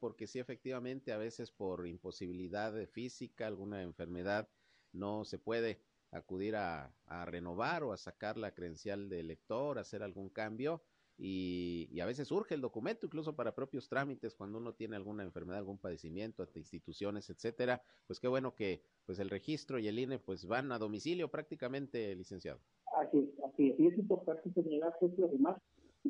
porque 0.00 0.26
sí, 0.26 0.38
efectivamente, 0.38 1.12
a 1.12 1.18
veces 1.18 1.50
por 1.50 1.86
imposibilidad 1.86 2.74
física, 2.88 3.46
alguna 3.46 3.82
enfermedad, 3.82 4.48
no 4.92 5.24
se 5.24 5.38
puede 5.38 5.80
acudir 6.10 6.56
a, 6.56 6.92
renovar 7.26 7.84
o 7.84 7.92
a 7.92 7.96
sacar 7.96 8.36
la 8.36 8.52
credencial 8.52 9.08
de 9.08 9.22
lector, 9.22 9.78
hacer 9.78 10.02
algún 10.02 10.28
cambio. 10.28 10.82
Y, 11.16 11.88
y, 11.92 12.00
a 12.00 12.06
veces 12.06 12.28
surge 12.28 12.54
el 12.54 12.62
documento, 12.62 13.04
incluso 13.06 13.36
para 13.36 13.54
propios 13.54 13.88
trámites, 13.88 14.34
cuando 14.34 14.56
uno 14.56 14.72
tiene 14.72 14.96
alguna 14.96 15.22
enfermedad, 15.22 15.58
algún 15.58 15.78
padecimiento, 15.78 16.42
ante 16.42 16.60
instituciones, 16.60 17.28
etcétera, 17.28 17.82
pues 18.06 18.18
qué 18.18 18.26
bueno 18.26 18.54
que 18.54 18.82
pues 19.04 19.18
el 19.18 19.28
registro 19.28 19.78
y 19.78 19.86
el 19.86 19.98
INE 19.98 20.18
pues 20.18 20.46
van 20.46 20.72
a 20.72 20.78
domicilio 20.78 21.30
prácticamente, 21.30 22.14
licenciado. 22.16 22.60
Así 22.96 23.18
es, 23.18 23.44
así 23.44 23.68
es, 23.68 23.78
y 23.78 23.86
es 23.88 23.98
importante 23.98 24.50
señalar 24.54 24.96
que 24.98 25.10
además 25.22 25.60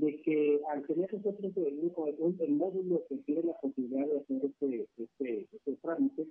de 0.01 0.23
que 0.23 0.61
al 0.69 0.87
tener 0.87 1.13
nosotros 1.13 1.53
el, 1.57 1.67
el, 1.67 2.41
el 2.41 2.51
módulo 2.53 3.05
que 3.09 3.17
tiene 3.19 3.43
la 3.43 3.61
posibilidad 3.61 4.07
de 4.07 4.19
hacer 4.19 4.45
este, 4.45 4.89
este, 4.97 5.49
este 5.53 5.77
trámite, 5.83 6.27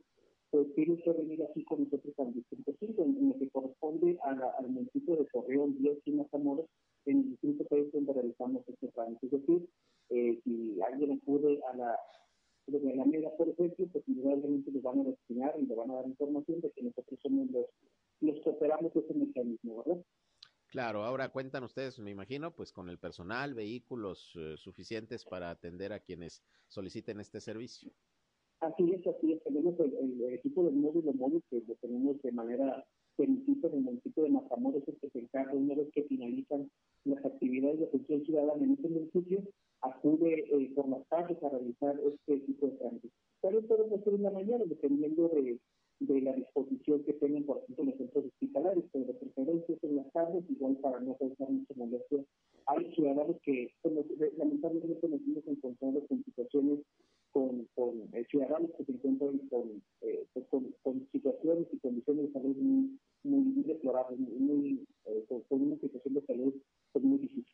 pues 0.50 0.74
tiene 0.74 0.98
que 1.04 1.12
venir 1.12 1.44
así 1.44 1.64
con 1.66 1.84
nosotros 1.84 2.14
al 2.18 2.34
distrito 2.34 2.74
5, 2.80 3.04
en, 3.04 3.30
lo 3.30 3.38
que 3.38 3.50
corresponde 3.50 4.18
al 4.24 4.70
municipio 4.70 5.16
de 5.16 5.26
Torreón, 5.26 5.78
10 5.78 6.00
y 6.06 6.12
Matamoros, 6.14 6.66
en 7.06 7.18
el 7.20 7.30
distrito 7.30 7.66
6 7.70 7.92
donde 7.94 8.14
realizamos 8.14 8.68
este 8.68 8.88
trámite. 8.88 9.28
Es 9.28 9.32
decir, 9.32 9.70
eh, 10.10 10.40
si 10.44 10.82
alguien 10.82 11.12
acude 11.12 11.60
a 11.72 11.78
la 11.78 12.00
de 12.66 12.96
la 12.96 13.06
media, 13.06 13.32
por 13.36 13.50
ejemplo, 13.50 13.88
pues 13.92 14.08
indudablemente 14.08 14.72
les 14.72 14.84
van 14.84 15.00
a 15.00 15.04
destinar 15.04 15.56
y 15.60 15.66
le 15.66 15.76
van 15.76 15.90
a 15.90 15.96
dar 15.96 16.08
información 16.08 16.62
de 16.62 16.70
que 16.72 16.84
nosotros 16.84 17.20
somos 17.22 17.50
los, 17.50 17.66
los 18.22 18.40
que 18.42 18.50
operamos 18.50 18.96
ese 18.96 19.14
mecanismo, 19.14 19.84
¿verdad? 19.84 20.04
Claro, 20.70 21.04
ahora 21.04 21.30
cuentan 21.30 21.64
ustedes, 21.64 21.98
me 22.00 22.12
imagino, 22.12 22.56
pues 22.56 22.72
con 22.72 22.90
el 22.90 23.00
personal, 23.00 23.56
vehículos 23.56 24.34
eh, 24.36 24.56
suficientes 24.56 25.26
para 25.26 25.50
atender 25.50 25.92
a 25.94 26.00
quienes 26.00 26.44
soliciten 26.68 27.20
este 27.20 27.42
servicio. 27.42 27.92
Así 28.60 28.92
es, 28.94 29.08
así 29.08 29.34
es. 29.34 29.44
Tenemos 29.44 29.80
el, 29.80 30.34
equipo 30.34 30.62
módulo 30.70 31.14
móvil 31.14 31.44
que 31.50 31.64
lo 31.68 31.76
tenemos 31.76 32.22
de 32.22 32.32
manera 32.32 32.86
municipio, 33.18 33.70
en 33.70 33.76
el 33.76 33.82
municipio 33.82 34.24
de 34.24 34.30
Matamoros, 34.30 34.84
que 34.86 35.10
se 35.10 35.20
encarga 35.20 35.54
una 35.54 35.76
vez 35.76 35.90
que 35.94 36.04
finalizan 36.04 36.70
las 37.06 37.26
actividades 37.26 37.80
de 37.80 37.86
atención 37.86 38.26
ciudadana 38.26 38.64
en 38.64 38.74
este 38.74 38.90
municipio, 38.90 39.44
acude 39.82 40.46
eh, 40.52 40.72
por 40.76 40.88
las 40.90 41.08
tardes 41.08 41.42
a 41.44 41.50
realizar 41.50 42.00
este 42.00 42.40
tipo 42.42 42.68
de 42.68 42.78
trámites. 42.78 43.12
Pero 43.42 43.62
podemos 43.64 44.00
hacer 44.00 44.14
en 44.14 44.24
la 44.24 44.32
mañana, 44.32 44.64
dependiendo 44.66 45.30
de, 45.30 45.60
de 46.00 46.22
la 46.22 46.34
disposición 46.34 47.04
que 47.04 47.14
tengan, 47.14 47.44
por 47.44 47.58
ejemplo, 47.58 47.86
los 47.86 47.98
centros 47.98 48.26
hospitalarios, 48.26 48.86
pero 48.92 49.06
de 49.06 49.14
preferencia 49.14 49.76
en 49.82 49.96
las 49.98 50.12
tardes, 50.12 50.44
igual 50.50 50.78
para 50.78 51.00
no 51.02 51.16
causar 51.18 51.50
mucha 51.50 51.74
molestia. 51.76 52.24
Hay 52.68 52.94
ciudadanos 52.94 53.38
que, 53.44 53.74
lamentablemente, 54.38 55.08
nos 55.08 55.22
hemos 55.22 55.48
encontrado 55.48 56.06
con 56.08 56.24
situaciones 56.24 56.80
con, 57.32 57.68
con 57.76 58.10
eh, 58.14 58.26
ciudadanos 58.30 58.72
que 58.78 58.86
se 58.86 58.92
encuentran 58.94 59.38
con, 59.50 59.84
eh, 60.02 60.26
pues 60.34 60.48
con, 60.48 60.74
con, 60.82 61.08
situaciones 61.12 61.68
y 61.72 61.78
condiciones 61.80 62.26
de 62.26 62.32
salud 62.34 62.56
muy, 62.56 63.00
muy 63.24 63.64
deplorables, 63.64 64.20
muy, 64.20 64.40
muy, 64.40 64.88
eh, 65.06 65.26
con, 65.28 65.62
una 65.62 65.76
situación 65.78 66.14
de 66.16 66.26
salud 66.26 66.54
pues, 66.92 67.06
muy 67.06 67.20
difícil. 67.20 67.54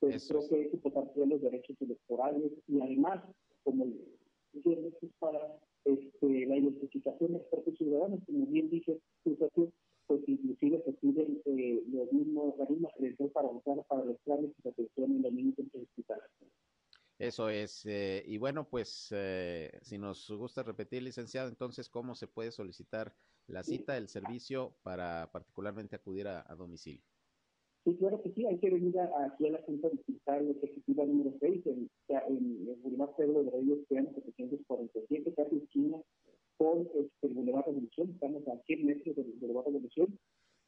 Entonces, 0.00 0.28
creo 0.28 0.48
que 0.48 0.66
es 0.66 0.74
importante 0.74 1.26
los 1.26 1.40
derechos 1.40 1.76
electorales 1.80 2.52
y 2.66 2.80
además, 2.80 3.22
como 3.62 3.86
es 4.54 5.10
para 5.18 5.58
este, 5.84 6.46
la 6.46 6.56
identificación 6.56 7.32
de 7.32 7.38
expertos 7.38 7.74
ciudadanos, 7.76 8.20
como 8.26 8.46
bien 8.46 8.70
dice 8.70 8.98
pues 10.06 10.20
inclusive 10.26 10.82
se 10.84 10.92
piden 10.94 11.42
eh, 11.46 11.82
los 11.90 12.12
mismos, 12.12 12.54
la 12.58 12.66
misma 12.66 12.90
credencial 12.96 13.30
para 13.30 13.48
votar 13.48 13.84
para 13.86 14.04
los 14.04 14.18
planes 14.18 14.50
de 14.62 14.70
atención 14.70 15.12
en 15.12 15.22
los 15.22 15.32
niños 15.32 15.54
hospitales. 15.58 16.30
Eso 17.18 17.48
es. 17.48 17.86
Eh, 17.86 18.22
y 18.26 18.38
bueno, 18.38 18.68
pues 18.68 19.08
eh, 19.12 19.70
si 19.82 19.98
nos 19.98 20.30
gusta 20.30 20.62
repetir, 20.62 21.02
licenciado, 21.02 21.48
entonces, 21.48 21.88
¿cómo 21.88 22.14
se 22.14 22.26
puede 22.26 22.50
solicitar 22.50 23.14
la 23.46 23.62
cita 23.62 23.94
del 23.94 24.08
servicio 24.08 24.76
para 24.82 25.30
particularmente 25.32 25.96
acudir 25.96 26.26
a, 26.28 26.42
domicilio? 26.56 27.02
Sí, 27.84 27.94
claro 27.96 28.22
que 28.22 28.30
sí, 28.32 28.46
hay 28.46 28.56
que 28.58 28.70
venir 28.70 28.98
aquí 28.98 29.46
a 29.46 29.50
la 29.50 29.62
Junta 29.62 29.90
Distrital 29.90 30.56
Ejecutiva 30.62 31.04
número 31.04 31.34
6, 31.38 31.66
en, 31.66 31.90
en 32.08 32.68
el 32.68 32.76
Boulevard 32.82 33.14
Pedro 33.14 33.44
de 33.44 33.50
Reyes, 33.50 33.78
747, 33.88 35.34
casi 35.34 35.56
esquina 35.56 35.98
con 36.56 36.88
este, 36.94 37.26
el 37.26 37.34
Revolución, 37.34 38.10
estamos 38.10 38.48
a 38.48 38.58
100 38.64 38.86
metros 38.86 39.16
del 39.16 39.32
Boulevard 39.38 39.66
Revolución. 39.66 40.18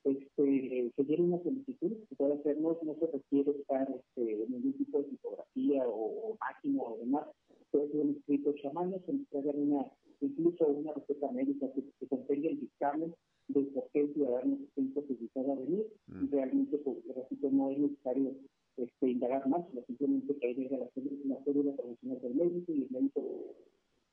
Este, 0.05 0.93
se 0.95 1.05
tiene 1.05 1.25
una 1.25 1.43
solicitud 1.43 1.93
que 2.07 2.17
puede 2.17 2.35
hacer, 2.35 2.61
no, 2.61 2.79
se 2.79 3.07
requiere 3.07 3.51
estar 3.53 3.91
este, 3.91 4.45
en 4.45 4.53
ningún 4.53 4.75
tipo 4.75 4.99
de 4.99 5.05
tipografía 5.05 5.89
o, 5.89 6.37
máquina 6.39 6.83
o 6.83 6.99
demás, 6.99 7.25
puede 7.71 7.93
ser 7.93 8.01
un 8.01 8.17
escrito 8.17 8.53
chamán, 8.63 8.95
se 9.07 9.13
nos 9.15 9.27
puede 9.29 9.51
una, 9.51 9.87
incluso 10.21 10.67
una 10.67 10.93
receta 10.93 11.33
médica 11.33 11.73
que, 11.73 11.83
que 11.99 12.07
contenga 12.09 12.51
el 12.51 12.61
dictamen 12.61 13.15
de 13.49 13.63
por 13.63 13.89
qué 13.93 14.01
el 14.01 14.15
ciudadano 14.15 14.59
está 14.63 14.81
imposibilitado 14.81 15.53
a 15.53 15.57
venir. 15.57 15.87
Mm. 16.07 16.31
Realmente, 16.31 16.79
pues, 16.79 16.97
repito, 17.15 17.51
no 17.51 17.71
es 17.71 17.79
necesario 17.79 18.35
este, 18.77 19.11
indagar 19.11 19.49
más, 19.49 19.65
simplemente 19.87 20.37
que 20.37 20.55
llega 20.55 20.79
la, 20.79 20.89
la 21.25 21.45
cédula 21.45 21.73
profesional 21.77 22.21
del 22.21 22.35
médico 22.35 22.73
y 22.73 22.83
el 22.83 22.91
médico 22.91 23.57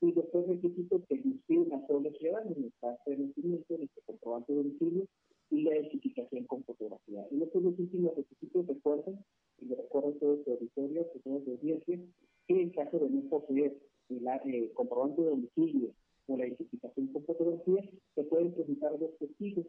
y 0.00 0.12
después 0.12 0.46
requisitos 0.46 1.02
que 1.08 1.14
inscriben 1.14 1.72
a 1.72 1.86
todos 1.86 2.02
los 2.02 2.16
ciudadanos 2.18 2.56
el 2.56 2.72
caso 2.80 3.02
de 3.06 3.18
nacimiento, 3.18 3.74
en 3.74 3.82
el 3.82 3.90
comprobante 4.04 4.52
de 4.52 4.58
domicilio 4.58 5.06
y 5.50 5.62
la 5.62 5.76
identificación 5.76 6.44
con 6.44 6.64
fotografía. 6.64 7.26
En 7.30 7.42
estos 7.42 7.62
dos 7.62 7.78
últimos 7.78 8.14
requisitos 8.14 8.66
recuerden, 8.66 9.18
y 9.60 9.66
le 9.66 9.76
recuerdo 9.76 10.10
a 10.10 10.18
todo 10.18 10.44
su 10.44 10.50
auditorio, 10.50 11.02
a 11.02 11.04
todos 11.04 11.46
los 11.46 11.56
audiencia, 11.56 12.00
que 12.46 12.60
en 12.60 12.70
caso 12.70 12.98
de 12.98 13.08
no 13.08 13.22
poseer 13.30 13.76
el 14.10 14.28
eh, 14.28 14.70
comprobante 14.74 15.22
de 15.22 15.30
domicilio 15.30 15.94
o 16.26 16.36
la 16.36 16.46
identificación 16.46 17.08
con 17.08 17.24
fotografía, 17.24 17.90
se 18.14 18.24
pueden 18.24 18.52
presentar 18.52 18.98
dos 18.98 19.16
testigos, 19.18 19.66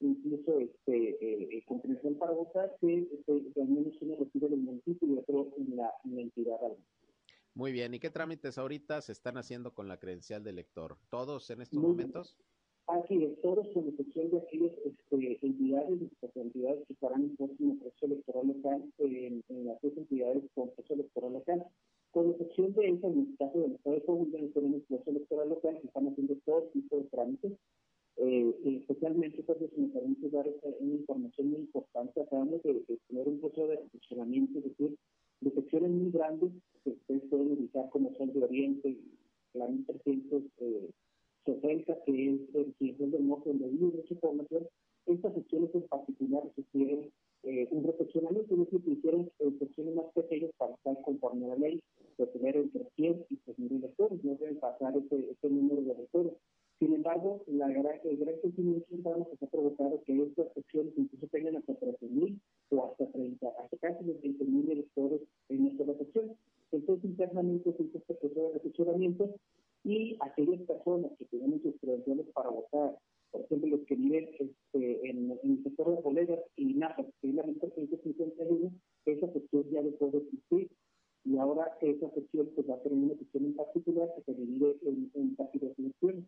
incluso 0.00 0.60
este, 0.60 1.16
eh, 1.20 1.62
con 1.66 1.80
credencial 1.80 2.16
para 2.16 2.32
votar, 2.32 2.76
que, 2.80 3.08
este, 3.12 3.60
al 3.60 3.68
menos 3.68 3.94
uno 4.00 4.16
recibe 4.16 4.48
del 4.48 4.60
municipio 4.60 5.08
y 5.08 5.18
otro 5.18 5.52
en 5.56 5.76
la, 5.76 5.92
en 6.04 6.16
la 6.16 6.22
entidad 6.22 6.58
muy 7.56 7.72
bien, 7.72 7.94
¿y 7.94 7.98
qué 7.98 8.10
trámites 8.10 8.58
ahorita 8.58 9.00
se 9.00 9.12
están 9.12 9.38
haciendo 9.38 9.72
con 9.72 9.88
la 9.88 9.98
credencial 9.98 10.44
de 10.44 10.52
lector? 10.52 10.98
¿Todos 11.08 11.48
en 11.48 11.62
estos 11.62 11.80
momentos? 11.80 12.36
Así 12.86 13.24
es, 13.24 13.40
todos 13.40 13.66
con 13.72 13.88
excepción 13.88 14.30
de 14.30 14.38
aquellas 14.40 14.72
este, 14.84 15.38
entidades, 15.40 16.00
las 16.20 16.36
entidades 16.36 16.86
que 16.86 16.92
estarán 16.92 17.22
en 17.22 17.36
próximo 17.36 17.78
proceso 17.78 18.04
electoral 18.04 18.48
local, 18.48 18.92
en, 18.98 19.42
las 19.64 19.80
dos 19.80 19.96
entidades 19.96 20.44
con 20.54 20.68
proceso 20.68 20.94
electoral 20.94 21.32
local. 21.32 21.64
Con 22.10 22.30
excepción 22.32 22.74
de 22.74 22.88
esa, 22.90 23.06
en 23.06 23.20
el 23.20 23.36
caso 23.38 23.58
del 23.58 23.72
de 23.72 24.04
Coahuila, 24.04 24.38
no 24.38 24.48
tenemos 24.48 24.82
proceso 24.82 25.10
electoral 25.10 25.48
local, 25.48 25.80
que 25.80 25.86
están 25.86 26.08
haciendo 26.08 26.36
todo 26.44 26.62
tipo 26.74 26.98
de 26.98 27.04
trámites. 27.04 27.52
Eh, 28.18 28.54
especialmente 28.64 29.42
porque 29.44 29.70
me 29.76 29.88
permite 29.88 30.28
dar 30.28 30.46
una 30.80 30.94
información 30.94 31.50
muy 31.50 31.60
importante, 31.60 32.20
acabamos 32.20 32.62
de, 32.62 32.74
de 32.74 32.98
tener 33.08 33.28
un 33.28 33.40
proceso 33.40 33.66
de 33.66 33.78
funcionamiento, 33.90 34.58
es 34.58 34.64
decir, 34.64 34.96
de 35.40 35.50
secciones 35.50 35.90
muy 35.90 36.10
grandes 36.10 36.52
que 36.82 36.90
ustedes 36.90 37.22
pueden 37.28 37.52
ubicar 37.52 37.88
como 37.90 38.12
Sol 38.14 38.32
de 38.32 38.44
Oriente, 38.44 38.96
la 39.54 39.68
1360, 39.68 42.04
que 42.04 42.30
es 42.30 42.40
el 42.54 42.74
Cielo 42.78 43.06
del 43.08 43.28
Norte, 43.28 43.50
donde 43.50 43.68
vive 43.68 43.96
mucha 43.96 44.14
información. 44.14 44.66
Estas 45.06 45.34
secciones 45.34 45.74
en 45.74 45.82
particular 45.82 46.42
requieren 46.56 47.12
eh, 47.42 47.68
un 47.70 47.84
reflexionamiento, 47.84 48.54
es 48.54 48.60
decir, 48.60 48.82
que 48.82 48.90
hicieron 48.90 49.30
eh, 49.38 49.52
secciones 49.58 49.94
más 49.94 50.06
pequeñas 50.14 50.50
para 50.56 50.74
estar 50.74 51.00
conforme 51.02 51.44
a 51.46 51.48
la 51.50 51.56
ley, 51.56 51.82
de 52.18 52.26
tener 52.26 52.56
entre 52.56 52.84
100 52.96 53.26
y 53.30 53.36
3.000 53.36 53.80
lectores, 53.80 54.24
no 54.24 54.34
deben 54.36 54.58
pasar 54.58 54.96
ese, 54.96 55.30
ese 55.30 55.50
número 55.50 55.82
de 55.82 55.94
lectores. 55.94 56.32
Sin 56.78 56.92
embargo, 56.92 57.42
la 57.46 57.68
gran, 57.68 58.00
el 58.04 58.18
gran 58.18 58.36
crecimiento 58.36 58.86
ciudadano 58.88 59.26
que 59.26 59.44
ha 59.44 59.48
provocado 59.48 60.02
que 60.04 60.22
estas 60.22 60.52
secciones 60.52 60.92
incluso 60.96 61.26
tengan 61.28 61.56
hasta 61.56 61.72
13.000 61.72 62.38
o 62.70 62.84
hasta 62.84 63.06
30, 63.12 63.48
hasta 63.48 63.76
casi 63.78 64.04
los 64.04 64.16
20.000 64.16 64.70
electores 64.70 65.22
en 65.48 65.68
esta 65.68 65.84
sección. 65.96 66.36
Entonces, 66.72 67.04
internamente 67.04 67.72
se 67.72 67.82
hizo 67.82 67.96
este 67.96 68.14
proceso 68.14 68.48
de 68.48 68.54
reflexionamiento 68.54 69.34
y 69.84 70.18
aquellas 70.20 70.60
personas 70.62 71.12
que 71.18 71.24
tienen 71.26 71.62
sus 71.62 71.80
credenciales 71.80 72.26
para 72.34 72.50
votar, 72.50 72.98
por 73.30 73.40
ejemplo, 73.40 73.70
los 73.70 73.86
que 73.86 73.94
viven 73.94 74.28
este, 74.38 75.08
en, 75.08 75.38
el 75.42 75.62
sector 75.62 75.96
de 75.96 76.02
bolegas 76.02 76.40
y 76.56 76.74
nada, 76.74 76.96
que 76.96 77.28
es 77.28 77.34
la 77.34 77.44
1351, 77.44 78.70
esa 79.06 79.32
sección 79.32 79.64
ya 79.70 79.80
no 79.80 79.92
puede 79.92 80.18
existir. 80.18 80.68
Y 81.24 81.38
ahora 81.38 81.72
esa 81.80 82.10
sección 82.10 82.50
pues, 82.54 82.68
va 82.68 82.74
a 82.74 82.82
tener 82.82 82.98
una 82.98 83.16
sección 83.16 83.46
en 83.46 83.56
particular 83.56 84.12
que 84.14 84.22
se 84.22 84.38
divide 84.38 84.76
en, 84.82 85.10
en 85.14 85.34
casi 85.36 85.58
dos 85.58 85.74
secciones. 85.74 86.24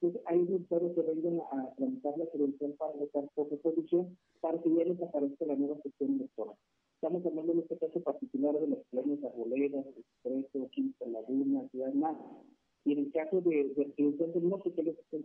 Entonces, 0.00 0.22
hay 0.26 0.42
usuarios 0.42 0.94
que 0.94 1.02
vengan 1.02 1.40
a 1.50 1.74
tramitar 1.74 2.16
la 2.16 2.26
credencial 2.26 2.72
para 2.78 2.92
votar 2.92 3.24
por 3.34 3.50
resolución 3.50 4.16
para 4.40 4.60
que 4.62 4.72
ya 4.72 4.84
les 4.84 5.02
aparezca 5.02 5.44
la 5.44 5.56
nueva 5.56 5.76
sección 5.82 6.14
electoral. 6.14 6.54
Estamos 6.94 7.26
hablando 7.26 7.52
en 7.52 7.58
este 7.60 7.78
caso 7.78 8.00
particular 8.00 8.54
de 8.60 8.68
los 8.68 8.78
planes 8.90 9.24
arboledas, 9.24 9.86
Expreso, 9.86 10.68
Quinta 10.70 11.06
Laguna, 11.06 11.68
Ciudad 11.70 11.92
Más. 11.94 12.16
Y 12.84 12.92
en 12.92 12.98
el 12.98 13.12
caso 13.12 13.40
de, 13.40 13.72
de 13.74 13.84
Residencial 13.84 14.32
del 14.32 14.48
Norte, 14.48 14.72
que 14.72 14.80
es 14.82 14.96
el 15.12 15.24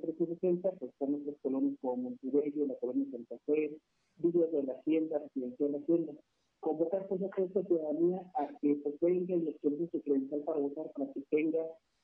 360, 0.63 0.71
pues 0.79 0.91
están 0.91 1.15
otras 1.15 1.35
colonias 1.41 1.77
como 1.81 1.97
Montebello, 1.97 2.65
la 2.65 2.75
colonia 2.75 3.05
Santa 3.11 3.37
Fe, 3.45 3.77
Villas 4.17 4.51
de 4.51 4.63
la 4.63 4.73
Hacienda, 4.73 5.19
Residencial 5.19 5.71
de 5.71 5.77
la 5.77 5.83
Hacienda. 5.83 6.13
Convocar 6.59 7.07
pues 7.07 7.21
a 7.21 7.41
esta 7.41 7.63
ciudadanía 7.63 8.31
a 8.35 8.47
que 8.59 8.75
pues, 8.75 8.95
venga 9.01 9.35
y 9.35 9.41
les 9.41 9.55
su 9.61 10.01
credencial 10.01 10.41
para 10.41 10.59
votar, 10.59 10.91
para 10.93 11.11
que 11.11 11.21
tenga 11.29 11.59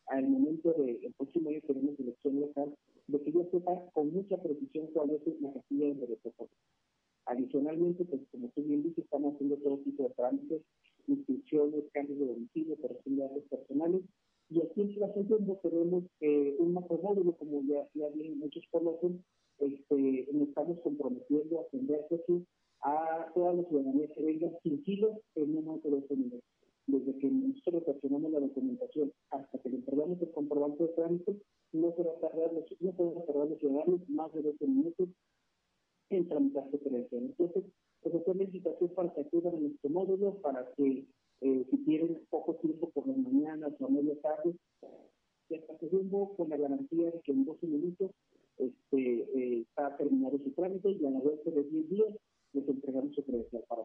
al 0.09 0.27
momento 0.27 0.73
del 0.73 0.99
de, 1.01 1.13
próximo 1.17 1.49
año 1.49 1.61
tenemos 1.65 1.99
elección 1.99 2.39
local, 2.39 2.75
de 3.07 3.21
que 3.21 3.31
yo 3.31 3.45
sepa 3.51 3.79
con 3.93 4.11
mucha 4.11 4.37
precisión 4.37 4.87
cuál 4.93 5.11
es 5.11 5.21
la 5.41 5.53
casilla 5.53 5.85
de 5.87 5.93
derecho 5.95 6.33
Adicionalmente, 7.25 8.05
pues 8.05 8.21
como 8.31 8.49
tú 8.49 8.63
bien 8.63 8.81
dices, 8.81 9.03
estamos 9.03 9.35
haciendo 9.35 9.57
todo 9.57 9.77
tipo 9.79 10.03
de 10.03 10.09
trámites, 10.15 10.61
inscripciones, 11.07 11.83
cambios 11.93 12.19
de 12.19 12.25
domicilio, 12.25 12.75
corrección 12.77 13.15
de 13.17 13.21
datos 13.21 13.43
personales. 13.49 14.01
Y 14.49 14.61
aquí 14.61 14.81
en 14.81 14.99
la 14.99 15.13
tenemos 15.13 16.03
eh, 16.21 16.55
un 16.57 16.73
macromódulo, 16.73 17.33
como 17.33 17.61
ya, 17.67 17.87
ya 17.93 18.09
bien 18.09 18.39
muchos 18.39 18.63
conocen, 18.71 19.23
este, 19.59 20.27
nos 20.33 20.47
estamos 20.47 20.79
comprometiendo 20.79 21.59
a 21.59 21.63
atender 21.63 22.07
a 22.81 23.31
toda 23.35 23.53
la 23.53 23.63
ciudadanía 23.65 24.07
que 24.15 24.23
venga 24.23 24.49
sin 24.63 24.81
kilos 24.83 25.19
en 25.35 25.55
un 25.55 25.65
momento 25.65 25.89
de 25.89 26.15
minutos 26.15 26.41
desde 26.87 27.19
que 27.19 27.29
nosotros 27.29 27.83
reaccionamos 27.85 28.31
la 28.31 28.39
documentación 28.39 29.11
hasta 29.29 29.59
que 29.59 29.69
le 29.69 29.75
entregamos 29.77 30.19
el 30.21 30.31
comprobante 30.31 30.83
de 30.83 30.89
trámite, 30.89 31.35
no 31.71 31.93
se 31.95 32.03
va 32.03 32.13
a 32.13 32.19
tardar, 32.19 32.51
no 32.53 32.91
podemos 32.93 33.25
tardar 33.27 33.47
los 33.47 33.59
ciudadanos 33.59 34.09
más 34.09 34.33
de 34.33 34.41
12 34.41 34.67
minutos 34.67 35.09
en 36.09 36.27
tramitar 36.27 36.69
su 36.71 36.79
credencial. 36.79 37.23
Entonces, 37.23 37.63
pues 38.01 38.15
hacer 38.15 38.35
la 38.35 38.43
invitación 38.43 38.89
para 38.95 39.13
que 39.13 39.21
acudan 39.21 39.55
a 39.55 39.59
nuestro 39.59 39.89
módulo, 39.89 40.35
para 40.41 40.71
que 40.75 41.05
eh, 41.41 41.65
si 41.69 41.77
tienen 41.85 42.21
poco 42.29 42.55
tiempo 42.55 42.89
por 42.89 43.07
las 43.07 43.17
mañanas 43.17 43.71
o 43.79 43.85
a 43.85 43.89
media 43.89 44.19
tarde, 44.21 44.55
se 45.47 45.87
rumbo 45.89 46.35
con 46.35 46.49
la 46.49 46.57
garantía 46.57 47.11
de 47.11 47.21
que 47.21 47.31
en 47.31 47.45
12 47.45 47.67
minutos 47.67 48.11
este, 48.57 48.99
eh, 48.99 49.61
está 49.61 49.95
terminado 49.97 50.37
su 50.37 50.51
trámite 50.51 50.91
y 50.91 51.05
a 51.05 51.09
la 51.09 51.19
vuelta 51.19 51.49
de 51.49 51.63
10 51.63 51.89
días 51.89 52.09
les 52.53 52.67
entregamos 52.67 53.15
su 53.15 53.23
credencial 53.23 53.63
para 53.67 53.83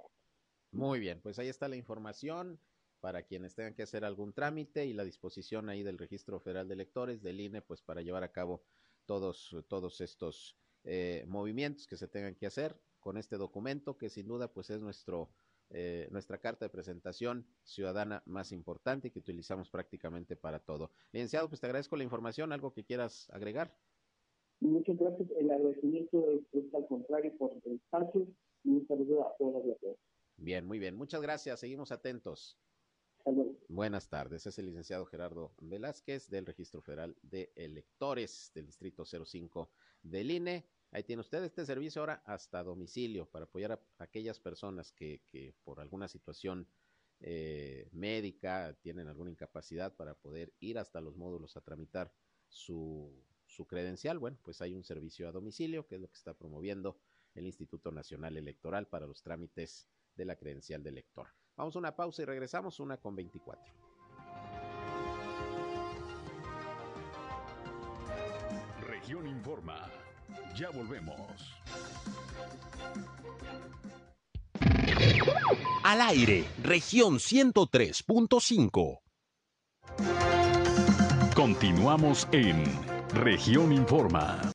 Muy 0.72 1.00
bien, 1.00 1.20
pues 1.22 1.38
ahí 1.38 1.48
la 1.68 1.76
información 1.76 2.58
para 3.00 3.22
quienes 3.24 3.54
tengan 3.54 3.74
que 3.74 3.82
hacer 3.82 4.04
algún 4.04 4.32
trámite 4.32 4.86
y 4.86 4.94
la 4.94 5.04
disposición 5.04 5.68
ahí 5.68 5.82
del 5.82 5.98
Registro 5.98 6.40
Federal 6.40 6.68
de 6.68 6.74
Electores, 6.74 7.22
del 7.22 7.40
INE, 7.40 7.60
pues 7.60 7.82
para 7.82 8.02
llevar 8.02 8.24
a 8.24 8.32
cabo 8.32 8.62
todos, 9.04 9.54
todos 9.68 10.00
estos 10.00 10.56
eh, 10.84 11.24
movimientos 11.26 11.86
que 11.86 11.96
se 11.96 12.08
tengan 12.08 12.34
que 12.34 12.46
hacer 12.46 12.80
con 13.00 13.18
este 13.18 13.36
documento 13.36 13.98
que 13.98 14.08
sin 14.08 14.26
duda 14.26 14.52
pues 14.52 14.70
es 14.70 14.80
nuestro 14.80 15.30
eh, 15.70 16.08
nuestra 16.10 16.38
carta 16.38 16.66
de 16.66 16.70
presentación 16.70 17.46
ciudadana 17.62 18.22
más 18.26 18.52
importante 18.52 19.10
que 19.10 19.18
utilizamos 19.18 19.70
prácticamente 19.70 20.36
para 20.36 20.60
todo. 20.60 20.90
Licenciado, 21.10 21.48
pues 21.48 21.60
te 21.60 21.66
agradezco 21.66 21.96
la 21.96 22.04
información, 22.04 22.52
algo 22.52 22.72
que 22.72 22.84
quieras 22.84 23.28
agregar. 23.30 23.74
Muchas 24.60 24.96
gracias, 24.96 25.28
el 25.38 25.50
agradecimiento 25.50 26.24
es, 26.52 26.74
al 26.74 26.86
contrario 26.86 27.36
por 27.38 27.52
el 27.64 27.72
espacio 27.72 28.26
y 28.62 28.70
un 28.70 28.86
saludo 28.86 29.26
a 29.26 29.36
todos 29.36 29.64
los 29.64 29.76
Bien, 30.36 30.66
muy 30.66 30.78
bien, 30.78 30.96
muchas 30.96 31.22
gracias, 31.22 31.60
seguimos 31.60 31.92
atentos. 31.92 32.58
Buenas 33.68 34.08
tardes, 34.08 34.46
es 34.46 34.58
el 34.58 34.66
licenciado 34.66 35.06
Gerardo 35.06 35.54
Velázquez 35.58 36.28
del 36.28 36.44
Registro 36.44 36.82
Federal 36.82 37.16
de 37.22 37.52
Electores 37.56 38.50
del 38.54 38.66
Distrito 38.66 39.04
05 39.04 39.70
del 40.02 40.30
INE. 40.30 40.68
Ahí 40.90 41.02
tiene 41.02 41.20
usted 41.20 41.42
este 41.42 41.64
servicio 41.64 42.02
ahora 42.02 42.22
hasta 42.26 42.62
domicilio 42.62 43.26
para 43.26 43.46
apoyar 43.46 43.72
a 43.72 43.80
aquellas 43.98 44.38
personas 44.38 44.92
que, 44.92 45.22
que 45.26 45.54
por 45.64 45.80
alguna 45.80 46.08
situación 46.08 46.68
eh, 47.20 47.88
médica 47.92 48.76
tienen 48.82 49.08
alguna 49.08 49.30
incapacidad 49.30 49.96
para 49.96 50.14
poder 50.14 50.52
ir 50.60 50.78
hasta 50.78 51.00
los 51.00 51.16
módulos 51.16 51.56
a 51.56 51.62
tramitar 51.62 52.12
su, 52.48 53.24
su 53.46 53.66
credencial. 53.66 54.18
Bueno, 54.18 54.38
pues 54.42 54.60
hay 54.60 54.74
un 54.74 54.84
servicio 54.84 55.28
a 55.28 55.32
domicilio 55.32 55.86
que 55.86 55.94
es 55.94 56.00
lo 56.00 56.08
que 56.08 56.18
está 56.18 56.34
promoviendo 56.34 56.98
el 57.34 57.46
Instituto 57.46 57.90
Nacional 57.90 58.36
Electoral 58.36 58.86
para 58.86 59.06
los 59.06 59.22
trámites 59.22 59.88
de 60.16 60.24
la 60.24 60.36
credencial 60.36 60.82
de 60.82 60.90
elector. 60.90 61.28
Vamos 61.56 61.76
a 61.76 61.78
una 61.78 61.94
pausa 61.94 62.22
y 62.22 62.24
regresamos, 62.24 62.80
una 62.80 62.96
con 62.96 63.14
24. 63.14 63.72
Región 68.80 69.26
Informa. 69.26 69.90
Ya 70.56 70.70
volvemos. 70.70 71.54
Al 75.84 76.00
aire, 76.00 76.44
región 76.62 77.16
103.5. 77.16 79.00
Continuamos 81.34 82.26
en 82.32 82.64
región 83.12 83.72
Informa. 83.72 84.53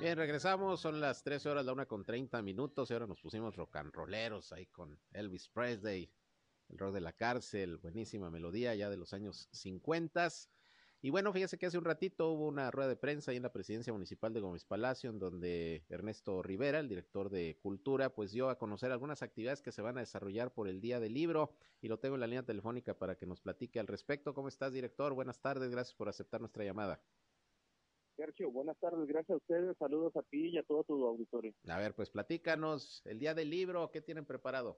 Bien, 0.00 0.16
regresamos, 0.16 0.80
son 0.80 0.98
las 0.98 1.22
13 1.22 1.50
horas, 1.50 1.66
la 1.66 1.74
una 1.74 1.84
con 1.84 2.06
30 2.06 2.40
minutos, 2.40 2.88
y 2.88 2.94
ahora 2.94 3.06
nos 3.06 3.20
pusimos 3.20 3.54
rock 3.54 3.76
and 3.76 3.92
rolleros 3.92 4.50
ahí 4.50 4.64
con 4.64 4.98
Elvis 5.12 5.50
Presley, 5.50 6.10
el 6.70 6.78
rock 6.78 6.94
de 6.94 7.02
la 7.02 7.12
cárcel, 7.12 7.76
buenísima 7.76 8.30
melodía 8.30 8.74
ya 8.74 8.88
de 8.88 8.96
los 8.96 9.12
años 9.12 9.50
50. 9.52 10.26
Y 11.02 11.10
bueno, 11.10 11.34
fíjese 11.34 11.58
que 11.58 11.66
hace 11.66 11.76
un 11.76 11.84
ratito 11.84 12.30
hubo 12.30 12.48
una 12.48 12.70
rueda 12.70 12.88
de 12.88 12.96
prensa 12.96 13.30
ahí 13.30 13.36
en 13.36 13.42
la 13.42 13.52
presidencia 13.52 13.92
municipal 13.92 14.32
de 14.32 14.40
Gómez 14.40 14.64
Palacio, 14.64 15.10
en 15.10 15.18
donde 15.18 15.84
Ernesto 15.90 16.42
Rivera, 16.42 16.78
el 16.78 16.88
director 16.88 17.28
de 17.28 17.58
Cultura, 17.60 18.14
pues 18.14 18.32
dio 18.32 18.48
a 18.48 18.56
conocer 18.56 18.92
algunas 18.92 19.20
actividades 19.22 19.60
que 19.60 19.70
se 19.70 19.82
van 19.82 19.98
a 19.98 20.00
desarrollar 20.00 20.54
por 20.54 20.66
el 20.66 20.80
Día 20.80 20.98
del 20.98 21.12
Libro, 21.12 21.52
y 21.82 21.88
lo 21.88 21.98
tengo 21.98 22.14
en 22.14 22.20
la 22.22 22.26
línea 22.26 22.42
telefónica 22.42 22.98
para 22.98 23.16
que 23.16 23.26
nos 23.26 23.42
platique 23.42 23.78
al 23.78 23.86
respecto. 23.86 24.32
¿Cómo 24.32 24.48
estás, 24.48 24.72
director? 24.72 25.12
Buenas 25.12 25.42
tardes, 25.42 25.70
gracias 25.70 25.94
por 25.94 26.08
aceptar 26.08 26.40
nuestra 26.40 26.64
llamada. 26.64 27.02
Sergio, 28.20 28.50
buenas 28.50 28.76
tardes, 28.78 29.06
gracias 29.06 29.30
a 29.30 29.36
ustedes, 29.38 29.74
saludos 29.78 30.14
a 30.14 30.20
ti 30.24 30.48
y 30.48 30.58
a 30.58 30.62
todo 30.62 30.84
tu 30.84 31.06
auditorio. 31.06 31.54
A 31.66 31.78
ver, 31.78 31.94
pues 31.94 32.10
platícanos, 32.10 33.00
el 33.06 33.18
Día 33.18 33.32
del 33.32 33.48
Libro, 33.48 33.90
¿qué 33.90 34.02
tienen 34.02 34.26
preparado? 34.26 34.76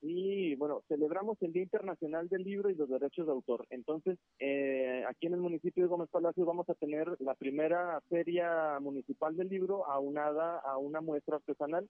Sí, 0.00 0.54
bueno, 0.54 0.84
celebramos 0.86 1.36
el 1.42 1.52
Día 1.52 1.64
Internacional 1.64 2.28
del 2.28 2.44
Libro 2.44 2.70
y 2.70 2.76
los 2.76 2.88
Derechos 2.88 3.26
de 3.26 3.32
Autor. 3.32 3.66
Entonces, 3.70 4.16
eh, 4.38 5.02
aquí 5.08 5.26
en 5.26 5.34
el 5.34 5.40
municipio 5.40 5.82
de 5.82 5.88
Gómez 5.88 6.08
Palacio 6.08 6.44
vamos 6.46 6.70
a 6.70 6.74
tener 6.74 7.16
la 7.20 7.34
primera 7.34 8.00
feria 8.08 8.78
municipal 8.80 9.34
del 9.36 9.48
libro 9.48 9.84
aunada 9.90 10.60
a 10.60 10.78
una 10.78 11.00
muestra 11.00 11.34
artesanal. 11.38 11.88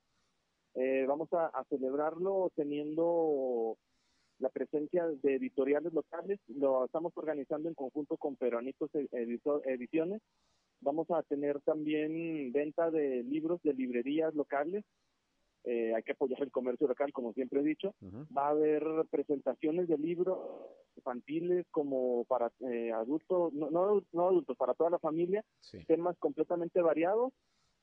Eh, 0.74 1.04
vamos 1.06 1.30
a, 1.34 1.48
a 1.48 1.64
celebrarlo 1.64 2.50
teniendo 2.56 3.76
la 4.38 4.48
presencia 4.48 5.04
de 5.06 5.34
editoriales 5.34 5.92
locales. 5.92 6.40
Lo 6.46 6.86
estamos 6.86 7.12
organizando 7.14 7.68
en 7.68 7.74
conjunto 7.74 8.16
con 8.16 8.36
Peronitos 8.36 8.88
Editor- 8.94 9.60
Ediciones. 9.66 10.22
Vamos 10.80 11.10
a 11.10 11.22
tener 11.22 11.60
también 11.62 12.52
venta 12.52 12.90
de 12.90 13.22
libros 13.24 13.60
de 13.62 13.74
librerías 13.74 14.34
locales. 14.34 14.84
Eh, 15.64 15.92
hay 15.94 16.02
que 16.02 16.12
apoyar 16.12 16.40
el 16.42 16.50
comercio 16.50 16.86
local, 16.86 17.12
como 17.12 17.32
siempre 17.32 17.60
he 17.60 17.64
dicho. 17.64 17.94
Va 18.36 18.46
a 18.46 18.50
haber 18.50 18.82
presentaciones 19.10 19.88
de 19.88 19.98
libros 19.98 20.38
infantiles 20.96 21.66
como 21.70 22.24
para 22.24 22.50
eh, 22.70 22.92
adultos, 22.92 23.52
no, 23.52 23.70
no, 23.70 24.02
no 24.12 24.28
adultos, 24.28 24.56
para 24.56 24.74
toda 24.74 24.90
la 24.90 24.98
familia, 24.98 25.44
Sí. 25.60 25.84
temas 25.86 26.16
completamente 26.18 26.80
variados. 26.80 27.32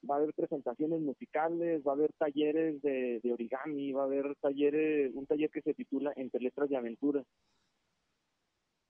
Va 0.10 0.16
a 0.16 0.18
haber 0.20 0.34
presentaciones 0.34 1.02
musicales, 1.02 1.82
va 1.86 1.92
a 1.92 1.96
haber 1.96 2.14
talleres 2.14 2.82
de, 2.82 3.20
de 3.24 3.34
origami, 3.34 3.92
va 3.92 4.04
a 4.04 4.06
haber 4.06 4.36
talleres, 4.40 5.12
un 5.16 5.26
taller 5.26 5.50
que 5.50 5.62
se 5.62 5.74
titula 5.74 6.14
Entre 6.16 6.40
Letras 6.42 6.70
de 6.70 6.78
Aventura. 6.78 7.24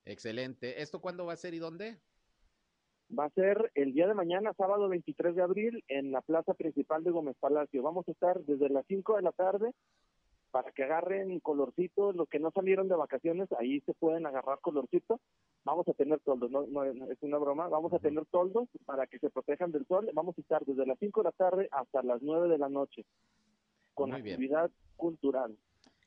Excelente. 0.06 0.82
¿Esto 0.82 1.00
cuándo 1.02 1.26
va 1.26 1.34
a 1.34 1.38
ser 1.38 1.54
y 1.54 1.60
dónde? 1.60 1.98
Va 3.18 3.26
a 3.26 3.30
ser 3.30 3.72
el 3.76 3.94
día 3.94 4.08
de 4.08 4.14
mañana, 4.14 4.54
sábado 4.58 4.90
23 4.90 5.36
de 5.36 5.42
abril, 5.42 5.84
en 5.88 6.12
la 6.12 6.22
plaza 6.22 6.54
principal 6.54 7.04
de 7.04 7.12
Gómez 7.12 7.38
Palacio. 7.40 7.82
Vamos 7.82 8.08
a 8.08 8.12
estar 8.12 8.42
desde 8.42 8.68
las 8.68 8.86
5 8.88 9.16
de 9.16 9.22
la 9.22 9.32
tarde 9.32 9.72
para 10.52 10.72
que 10.72 10.84
agarren 10.84 11.40
colorcito. 11.40 12.12
Los 12.12 12.28
que 12.28 12.40
no 12.40 12.52
salieron 12.52 12.90
de 12.90 12.96
vacaciones, 12.96 13.50
ahí 13.54 13.80
se 13.82 13.94
pueden 13.94 14.26
agarrar 14.26 14.60
colorcito. 14.60 15.22
Vamos 15.64 15.88
a 15.88 15.94
tener 15.94 16.20
toldos, 16.22 16.52
no, 16.52 16.66
no, 16.68 16.84
es 16.84 17.22
una 17.22 17.38
broma. 17.38 17.70
Vamos 17.70 17.94
a 17.94 18.00
tener 18.00 18.26
toldos 18.26 18.68
para 18.86 19.08
que 19.08 19.20
se 19.20 19.30
protejan 19.30 19.72
del 19.72 19.86
sol. 19.86 20.10
Vamos 20.14 20.38
a 20.38 20.42
estar 20.42 20.66
desde 20.66 20.86
las 20.86 21.00
5 21.00 21.22
de 21.22 21.24
la 21.24 21.32
tarde 21.32 21.70
hasta 21.72 22.04
las 22.04 22.22
9 22.22 22.50
de 22.50 22.58
la 22.58 22.70
noche 22.70 23.06
con 23.94 24.10
Muy 24.10 24.24
bien. 24.24 24.34
actividad 24.34 24.72
cultural. 24.98 25.56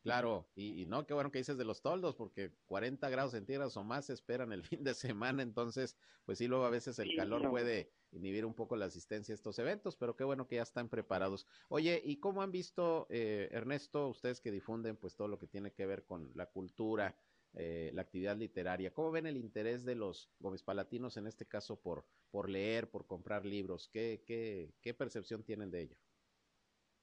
Claro, 0.01 0.53
y, 0.55 0.81
y 0.83 0.87
no, 0.87 1.07
qué 1.07 1.13
bueno 1.13 1.31
que 1.33 1.39
dices 1.39 1.59
de 1.59 1.65
los 1.65 1.83
toldos, 1.83 2.15
porque 2.15 2.55
40 2.67 3.09
grados 3.11 3.33
centígrados 3.33 3.77
o 3.77 3.83
más 3.85 4.07
se 4.07 4.13
esperan 4.13 4.53
el 4.53 4.63
fin 4.65 4.85
de 4.85 4.95
semana, 4.95 5.43
entonces, 5.43 5.99
pues 6.25 6.39
sí, 6.39 6.47
luego 6.47 6.65
a 6.65 6.71
veces 6.71 6.99
el 7.01 7.13
Sí, 7.13 7.13
calor 7.13 7.49
no. 7.49 7.49
puede 7.49 7.91
inhibir 8.13 8.47
un 8.47 8.55
poco 8.55 8.77
la 8.77 8.87
asistencia 8.87 9.33
a 9.33 9.37
estos 9.37 9.59
eventos, 9.59 9.97
pero 9.97 10.15
qué 10.17 10.23
bueno 10.25 10.47
que 10.47 10.57
ya 10.57 10.63
están 10.63 10.89
preparados. 10.89 11.47
Oye, 11.69 12.01
¿y 12.05 12.21
cómo 12.21 12.43
han 12.43 12.53
visto, 12.53 13.07
eh, 13.11 13.49
Ernesto, 13.51 14.09
ustedes 14.09 14.41
que 14.41 14.53
difunden 14.53 14.97
pues 14.97 15.17
todo 15.17 15.29
lo 15.29 15.39
que 15.39 15.49
tiene 15.49 15.75
que 15.75 15.85
ver 15.85 16.05
con 16.07 16.31
la 16.35 16.47
cultura, 16.53 17.17
eh, 17.53 17.91
la 17.93 18.03
actividad 18.03 18.37
literaria, 18.37 18.95
cómo 18.95 19.11
ven 19.11 19.27
el 19.27 19.37
interés 19.37 19.85
de 19.85 19.97
los 19.97 20.33
Gómez 20.39 20.63
Palatinos 20.63 21.17
en 21.17 21.27
este 21.27 21.47
caso 21.49 21.81
por, 21.83 22.07
por 22.31 22.49
leer, 22.49 22.91
por 22.91 23.07
comprar 23.07 23.45
libros? 23.45 23.89
¿Qué, 23.89 24.23
qué, 24.27 24.77
qué 24.81 24.95
percepción 24.95 25.45
tienen 25.45 25.71
de 25.71 25.81
ello? 25.83 25.99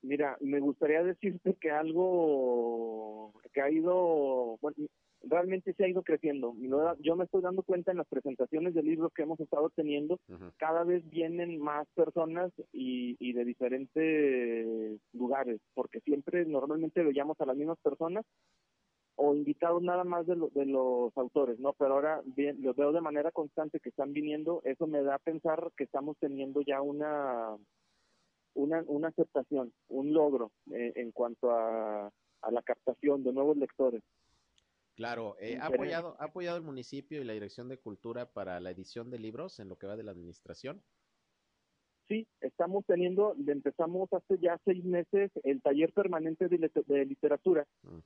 Mira, 0.01 0.37
me 0.39 0.59
gustaría 0.59 1.03
decirte 1.03 1.55
que 1.59 1.71
algo 1.71 3.33
que 3.53 3.61
ha 3.61 3.71
ido, 3.71 4.57
bueno, 4.61 4.75
realmente 5.23 5.73
se 5.73 5.83
ha 5.83 5.87
ido 5.87 6.03
creciendo. 6.03 6.53
Yo 6.99 7.15
me 7.15 7.23
estoy 7.23 7.41
dando 7.41 7.63
cuenta 7.63 7.91
en 7.91 7.97
las 7.97 8.07
presentaciones 8.07 8.73
de 8.75 8.83
libros 8.83 9.11
que 9.13 9.23
hemos 9.23 9.39
estado 9.39 9.69
teniendo, 9.71 10.19
cada 10.57 10.83
vez 10.83 11.07
vienen 11.09 11.57
más 11.59 11.87
personas 11.95 12.51
y, 12.71 13.15
y 13.19 13.33
de 13.33 13.45
diferentes 13.45 14.99
lugares, 15.13 15.59
porque 15.73 15.99
siempre 16.01 16.45
normalmente 16.45 17.03
veíamos 17.03 17.39
a 17.41 17.45
las 17.45 17.57
mismas 17.57 17.79
personas 17.79 18.25
o 19.17 19.33
invitados 19.33 19.81
nada 19.81 20.03
más 20.03 20.27
de, 20.27 20.35
lo- 20.35 20.49
de 20.49 20.65
los 20.65 21.15
autores, 21.17 21.57
¿no? 21.59 21.73
Pero 21.73 21.93
ahora 21.93 22.21
bien, 22.25 22.57
los 22.61 22.75
veo 22.75 22.91
de 22.91 22.99
manera 23.01 23.31
constante 23.31 23.79
que 23.79 23.89
están 23.89 24.11
viniendo, 24.11 24.61
eso 24.65 24.87
me 24.87 25.01
da 25.01 25.15
a 25.15 25.19
pensar 25.19 25.71
que 25.77 25.85
estamos 25.85 26.17
teniendo 26.19 26.61
ya 26.61 26.81
una 26.81 27.55
una, 28.55 28.83
una 28.87 29.09
aceptación, 29.09 29.71
un 29.89 30.13
logro 30.13 30.51
eh, 30.71 30.93
en 30.95 31.11
cuanto 31.11 31.51
a, 31.51 32.07
a 32.41 32.51
la 32.51 32.61
captación 32.63 33.23
de 33.23 33.31
nuevos 33.31 33.55
lectores. 33.57 34.01
Claro, 34.95 35.35
eh, 35.39 35.57
¿ha, 35.61 35.67
apoyado, 35.67 36.15
¿ha 36.19 36.25
apoyado 36.25 36.57
el 36.57 36.63
municipio 36.63 37.21
y 37.21 37.25
la 37.25 37.33
Dirección 37.33 37.67
de 37.67 37.77
Cultura 37.77 38.27
para 38.31 38.59
la 38.61 38.71
edición 38.71 39.11
de 39.11 39.19
libros 39.19 39.59
en 39.59 39.67
lo 39.69 39.75
que 39.75 39.87
va 39.87 39.97
de 39.97 40.03
la 40.03 40.11
administración? 40.11 40.81
Sí, 42.07 42.27
estamos 42.39 42.85
teniendo, 42.85 43.35
empezamos 43.47 44.07
hace 44.13 44.37
ya 44.39 44.59
seis 44.63 44.83
meses 44.85 45.31
el 45.43 45.61
taller 45.61 45.91
permanente 45.91 46.47
de, 46.47 46.71
de 46.85 47.05
literatura 47.05 47.65
Mm. 47.83 47.99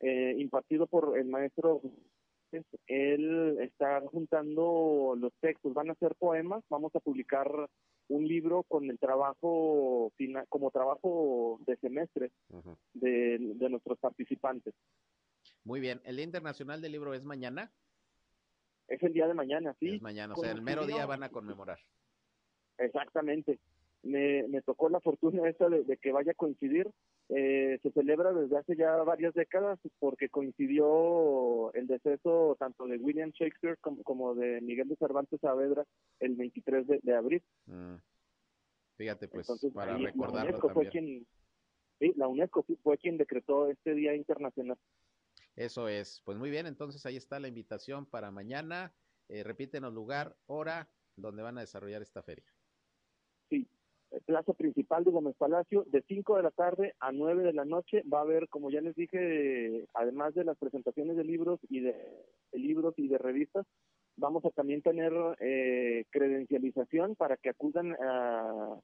eh, 0.00 0.34
impartido 0.38 0.86
por 0.86 1.18
el 1.18 1.26
maestro. 1.26 1.80
Él 2.86 3.58
está 3.60 4.00
juntando 4.08 5.14
los 5.16 5.32
textos, 5.40 5.72
van 5.72 5.90
a 5.90 5.94
ser 5.94 6.14
poemas, 6.16 6.64
vamos 6.68 6.94
a 6.96 7.00
publicar 7.00 7.48
un 8.10 8.26
libro 8.26 8.64
con 8.64 8.90
el 8.90 8.98
trabajo 8.98 10.12
final, 10.16 10.44
como 10.48 10.70
trabajo 10.72 11.60
de 11.64 11.76
semestre 11.76 12.32
de, 12.92 13.38
de 13.38 13.70
nuestros 13.70 13.98
participantes. 13.98 14.74
Muy 15.64 15.78
bien, 15.80 16.00
¿el 16.04 16.16
Día 16.16 16.24
Internacional 16.24 16.80
del 16.82 16.92
Libro 16.92 17.14
es 17.14 17.22
mañana? 17.24 17.70
Es 18.88 19.00
el 19.04 19.12
día 19.12 19.28
de 19.28 19.34
mañana, 19.34 19.76
sí. 19.78 19.94
Es 19.94 20.02
mañana, 20.02 20.34
o 20.34 20.36
sea, 20.36 20.50
el 20.50 20.60
mero 20.60 20.86
día 20.86 21.06
van 21.06 21.22
a 21.22 21.28
conmemorar. 21.28 21.78
Exactamente. 22.78 23.60
Me, 24.02 24.42
me 24.48 24.60
tocó 24.62 24.88
la 24.88 25.00
fortuna 25.00 25.48
esta 25.48 25.68
de, 25.68 25.84
de 25.84 25.96
que 25.96 26.10
vaya 26.10 26.32
a 26.32 26.34
coincidir. 26.34 26.90
Eh, 27.32 27.78
se 27.80 27.92
celebra 27.92 28.32
desde 28.32 28.58
hace 28.58 28.74
ya 28.74 28.96
varias 29.04 29.32
décadas 29.34 29.78
porque 30.00 30.28
coincidió 30.28 31.72
el 31.74 31.86
deceso 31.86 32.56
tanto 32.58 32.86
de 32.86 32.96
William 32.96 33.30
Shakespeare 33.30 33.78
como, 33.80 34.02
como 34.02 34.34
de 34.34 34.60
Miguel 34.60 34.88
de 34.88 34.96
Cervantes 34.96 35.40
Saavedra 35.40 35.84
el 36.18 36.34
23 36.34 36.88
de, 36.88 37.00
de 37.00 37.14
abril. 37.14 37.42
Mm. 37.66 37.94
Fíjate, 38.96 39.28
pues, 39.28 39.48
Entonces, 39.48 39.72
para 39.72 39.94
ahí 39.94 40.02
la 40.02 40.10
recordarlo 40.10 40.50
UNESCO 40.50 40.70
fue 40.70 40.88
quien, 40.88 41.24
sí, 42.00 42.12
la 42.16 42.26
UNESCO 42.26 42.66
fue 42.82 42.98
quien 42.98 43.16
decretó 43.16 43.70
este 43.70 43.94
Día 43.94 44.14
Internacional. 44.16 44.76
Eso 45.54 45.88
es. 45.88 46.22
Pues 46.24 46.36
muy 46.36 46.50
bien, 46.50 46.66
entonces 46.66 47.06
ahí 47.06 47.16
está 47.16 47.38
la 47.38 47.48
invitación 47.48 48.06
para 48.06 48.32
mañana. 48.32 48.92
Eh, 49.28 49.44
repítenos 49.44 49.94
lugar, 49.94 50.36
hora, 50.46 50.90
donde 51.14 51.42
van 51.42 51.58
a 51.58 51.60
desarrollar 51.60 52.02
esta 52.02 52.22
feria. 52.22 52.44
Plaza 54.26 54.52
principal 54.54 55.04
de 55.04 55.10
Gómez 55.10 55.36
Palacio, 55.36 55.84
de 55.86 56.02
5 56.02 56.36
de 56.36 56.42
la 56.42 56.50
tarde 56.50 56.94
a 57.00 57.12
9 57.12 57.42
de 57.42 57.52
la 57.52 57.64
noche. 57.64 58.02
Va 58.12 58.18
a 58.18 58.22
haber, 58.22 58.48
como 58.48 58.70
ya 58.70 58.80
les 58.80 58.94
dije, 58.94 59.86
además 59.94 60.34
de 60.34 60.44
las 60.44 60.58
presentaciones 60.58 61.16
de 61.16 61.24
libros 61.24 61.60
y 61.68 61.80
de 61.80 61.94
de 62.52 62.58
libros 62.58 62.94
y 62.96 63.08
de 63.08 63.18
revistas. 63.18 63.66
Vamos 64.16 64.44
a 64.44 64.50
también 64.50 64.82
tener 64.82 65.12
eh, 65.40 66.04
credencialización 66.10 67.16
para 67.16 67.36
que 67.36 67.50
acudan 67.50 67.92
a, 68.02 68.78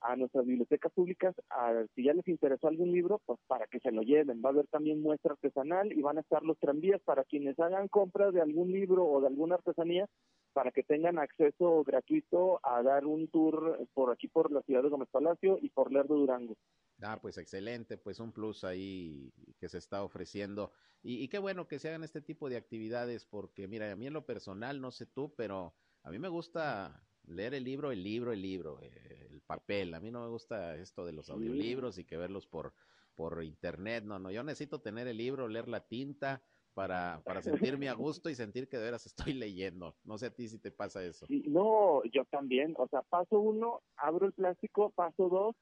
a 0.00 0.16
nuestras 0.16 0.46
bibliotecas 0.46 0.92
públicas, 0.92 1.34
a, 1.50 1.84
si 1.94 2.04
ya 2.04 2.12
les 2.12 2.26
interesó 2.28 2.68
algún 2.68 2.92
libro, 2.92 3.20
pues 3.26 3.38
para 3.46 3.66
que 3.66 3.80
se 3.80 3.90
lo 3.90 4.02
lleven. 4.02 4.40
Va 4.44 4.50
a 4.50 4.52
haber 4.52 4.66
también 4.68 5.02
muestra 5.02 5.32
artesanal 5.32 5.92
y 5.92 6.00
van 6.02 6.18
a 6.18 6.20
estar 6.20 6.42
los 6.42 6.58
tranvías 6.58 7.00
para 7.02 7.24
quienes 7.24 7.58
hagan 7.58 7.88
compras 7.88 8.32
de 8.32 8.40
algún 8.40 8.72
libro 8.72 9.06
o 9.06 9.20
de 9.20 9.26
alguna 9.26 9.56
artesanía, 9.56 10.08
para 10.52 10.70
que 10.70 10.82
tengan 10.82 11.18
acceso 11.18 11.84
gratuito 11.84 12.60
a 12.64 12.82
dar 12.82 13.06
un 13.06 13.28
tour 13.28 13.86
por 13.94 14.10
aquí 14.12 14.28
por 14.28 14.50
la 14.50 14.62
ciudad 14.62 14.82
de 14.82 14.88
Gómez 14.88 15.08
Palacio 15.10 15.58
y 15.60 15.70
por 15.70 15.92
Lerdo 15.92 16.14
Durango. 16.14 16.56
Ah, 17.02 17.18
pues 17.20 17.38
excelente, 17.38 17.96
pues 17.96 18.18
un 18.18 18.32
plus 18.32 18.64
ahí 18.64 19.32
que 19.60 19.68
se 19.68 19.78
está 19.78 20.02
ofreciendo. 20.02 20.72
Y, 21.02 21.22
y 21.22 21.28
qué 21.28 21.38
bueno 21.38 21.68
que 21.68 21.78
se 21.78 21.88
hagan 21.88 22.02
este 22.02 22.20
tipo 22.20 22.48
de 22.48 22.56
actividades, 22.56 23.24
porque 23.24 23.68
mira, 23.68 23.92
a 23.92 23.96
mí 23.96 24.06
en 24.06 24.14
lo 24.14 24.26
personal, 24.26 24.80
no 24.80 24.90
sé 24.90 25.06
tú, 25.06 25.32
pero 25.36 25.74
a 26.02 26.10
mí 26.10 26.18
me 26.18 26.28
gusta 26.28 27.04
leer 27.28 27.54
el 27.54 27.64
libro, 27.64 27.90
el 27.90 28.02
libro, 28.02 28.32
el 28.32 28.42
libro, 28.42 28.78
eh, 28.80 29.28
el 29.30 29.40
papel. 29.42 29.94
A 29.94 30.00
mí 30.00 30.10
no 30.10 30.22
me 30.22 30.28
gusta 30.28 30.76
esto 30.76 31.04
de 31.04 31.12
los 31.12 31.30
audiolibros 31.30 31.98
y 31.98 32.04
que 32.04 32.16
verlos 32.16 32.46
por, 32.46 32.72
por 33.14 33.42
internet. 33.42 34.04
No, 34.04 34.18
no, 34.18 34.30
yo 34.30 34.42
necesito 34.42 34.80
tener 34.80 35.08
el 35.08 35.16
libro, 35.16 35.48
leer 35.48 35.68
la 35.68 35.86
tinta 35.86 36.42
para, 36.74 37.20
para 37.24 37.42
sentirme 37.42 37.88
a 37.88 37.94
gusto 37.94 38.30
y 38.30 38.34
sentir 38.34 38.68
que 38.68 38.76
de 38.76 38.84
veras 38.84 39.06
estoy 39.06 39.32
leyendo. 39.34 39.96
No 40.04 40.18
sé 40.18 40.26
a 40.26 40.34
ti 40.34 40.48
si 40.48 40.58
te 40.58 40.70
pasa 40.70 41.02
eso. 41.04 41.26
No, 41.28 42.02
yo 42.04 42.24
también. 42.26 42.74
O 42.78 42.86
sea, 42.88 43.02
paso 43.02 43.40
uno, 43.40 43.82
abro 43.96 44.26
el 44.26 44.32
plástico, 44.32 44.90
paso 44.90 45.28
dos, 45.28 45.56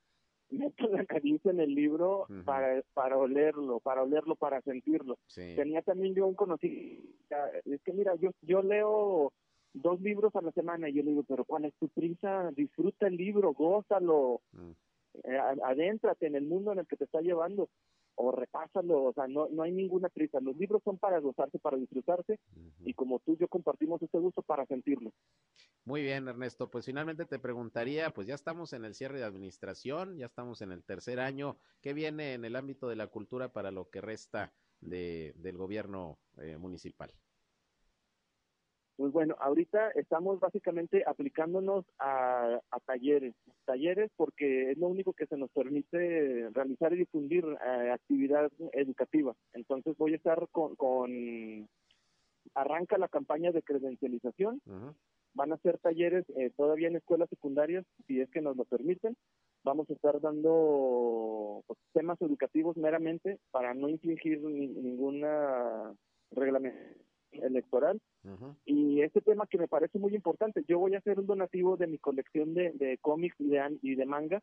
meto 0.50 0.88
la 0.88 1.04
caricia 1.04 1.50
en 1.50 1.60
el 1.60 1.74
libro 1.74 2.26
para, 2.44 2.82
para 2.94 3.16
olerlo, 3.16 3.80
para 3.80 4.02
olerlo, 4.02 4.36
para 4.36 4.60
sentirlo. 4.62 5.18
Sí. 5.26 5.54
Tenía 5.56 5.82
también 5.82 6.14
yo 6.14 6.26
un 6.26 6.34
conocido, 6.34 7.02
es 7.64 7.82
que 7.82 7.92
mira, 7.92 8.14
yo, 8.16 8.30
yo 8.42 8.62
leo 8.62 9.32
dos 9.76 10.00
libros 10.00 10.34
a 10.36 10.40
la 10.42 10.52
semana 10.52 10.88
y 10.88 10.94
yo 10.94 11.02
le 11.02 11.10
digo, 11.10 11.24
pero 11.24 11.44
¿cuál 11.44 11.64
es 11.66 11.74
tu 11.74 11.88
prisa? 11.88 12.50
Disfruta 12.52 13.06
el 13.06 13.16
libro, 13.16 13.52
gózalo, 13.52 14.40
Mm. 14.52 14.70
eh, 15.24 15.38
adéntrate 15.64 16.26
en 16.26 16.34
el 16.36 16.44
mundo 16.46 16.72
en 16.72 16.80
el 16.80 16.86
que 16.86 16.96
te 16.96 17.04
está 17.04 17.20
llevando 17.20 17.68
o 18.18 18.32
repásalo, 18.32 19.04
o 19.04 19.12
sea, 19.12 19.26
no, 19.28 19.46
no 19.50 19.62
hay 19.62 19.72
ninguna 19.72 20.08
prisa. 20.08 20.40
Los 20.40 20.56
libros 20.56 20.82
son 20.82 20.96
para 20.96 21.18
gozarse, 21.18 21.58
para 21.58 21.76
disfrutarse 21.76 22.38
y 22.84 22.94
como 22.94 23.18
tú 23.18 23.34
y 23.34 23.36
yo 23.36 23.46
compartimos 23.48 24.00
este 24.02 24.18
gusto 24.18 24.40
para 24.40 24.64
sentirlo. 24.64 25.12
Muy 25.84 26.00
bien, 26.02 26.26
Ernesto. 26.26 26.70
Pues 26.70 26.86
finalmente 26.86 27.26
te 27.26 27.38
preguntaría, 27.38 28.10
pues 28.10 28.26
ya 28.26 28.34
estamos 28.34 28.72
en 28.72 28.86
el 28.86 28.94
cierre 28.94 29.18
de 29.18 29.24
administración, 29.24 30.16
ya 30.16 30.26
estamos 30.26 30.62
en 30.62 30.72
el 30.72 30.82
tercer 30.82 31.20
año. 31.20 31.58
¿Qué 31.82 31.92
viene 31.92 32.32
en 32.32 32.44
el 32.46 32.56
ámbito 32.56 32.88
de 32.88 32.96
la 32.96 33.06
cultura 33.08 33.52
para 33.52 33.70
lo 33.70 33.90
que 33.90 34.00
resta 34.00 34.52
de, 34.80 35.34
del 35.36 35.58
gobierno 35.58 36.18
eh, 36.38 36.56
municipal? 36.56 37.10
Pues 38.96 39.12
bueno, 39.12 39.36
ahorita 39.40 39.90
estamos 39.90 40.40
básicamente 40.40 41.04
aplicándonos 41.06 41.84
a, 41.98 42.58
a 42.70 42.80
talleres, 42.80 43.34
talleres 43.66 44.10
porque 44.16 44.70
es 44.70 44.78
lo 44.78 44.88
único 44.88 45.12
que 45.12 45.26
se 45.26 45.36
nos 45.36 45.50
permite 45.50 46.48
realizar 46.50 46.94
y 46.94 46.98
difundir 46.98 47.44
eh, 47.44 47.90
actividad 47.90 48.50
educativa. 48.72 49.34
Entonces 49.52 49.96
voy 49.98 50.14
a 50.14 50.16
estar 50.16 50.48
con, 50.50 50.76
con, 50.76 51.68
arranca 52.54 52.96
la 52.96 53.08
campaña 53.08 53.52
de 53.52 53.62
credencialización, 53.62 54.62
van 55.34 55.52
a 55.52 55.58
ser 55.58 55.76
talleres 55.78 56.24
eh, 56.30 56.50
todavía 56.56 56.88
en 56.88 56.96
escuelas 56.96 57.28
secundarias, 57.28 57.84
si 58.06 58.22
es 58.22 58.30
que 58.30 58.40
nos 58.40 58.56
lo 58.56 58.64
permiten. 58.64 59.14
Vamos 59.62 59.90
a 59.90 59.92
estar 59.92 60.20
dando 60.22 61.62
pues, 61.66 61.78
temas 61.92 62.20
educativos 62.22 62.76
meramente 62.78 63.38
para 63.50 63.74
no 63.74 63.90
infringir 63.90 64.40
ni- 64.40 64.68
ninguna 64.68 65.92
reglamento 66.30 66.78
electoral. 67.32 68.00
Y 68.64 69.02
este 69.02 69.20
tema 69.20 69.46
que 69.46 69.58
me 69.58 69.68
parece 69.68 69.98
muy 69.98 70.14
importante, 70.14 70.64
yo 70.66 70.78
voy 70.78 70.94
a 70.94 70.98
hacer 70.98 71.18
un 71.20 71.26
donativo 71.26 71.76
de 71.76 71.86
mi 71.86 71.98
colección 71.98 72.54
de, 72.54 72.72
de 72.72 72.98
cómics 72.98 73.36
y 73.38 73.48
de, 73.48 73.60
an- 73.60 73.78
y 73.82 73.94
de 73.94 74.06
manga 74.06 74.42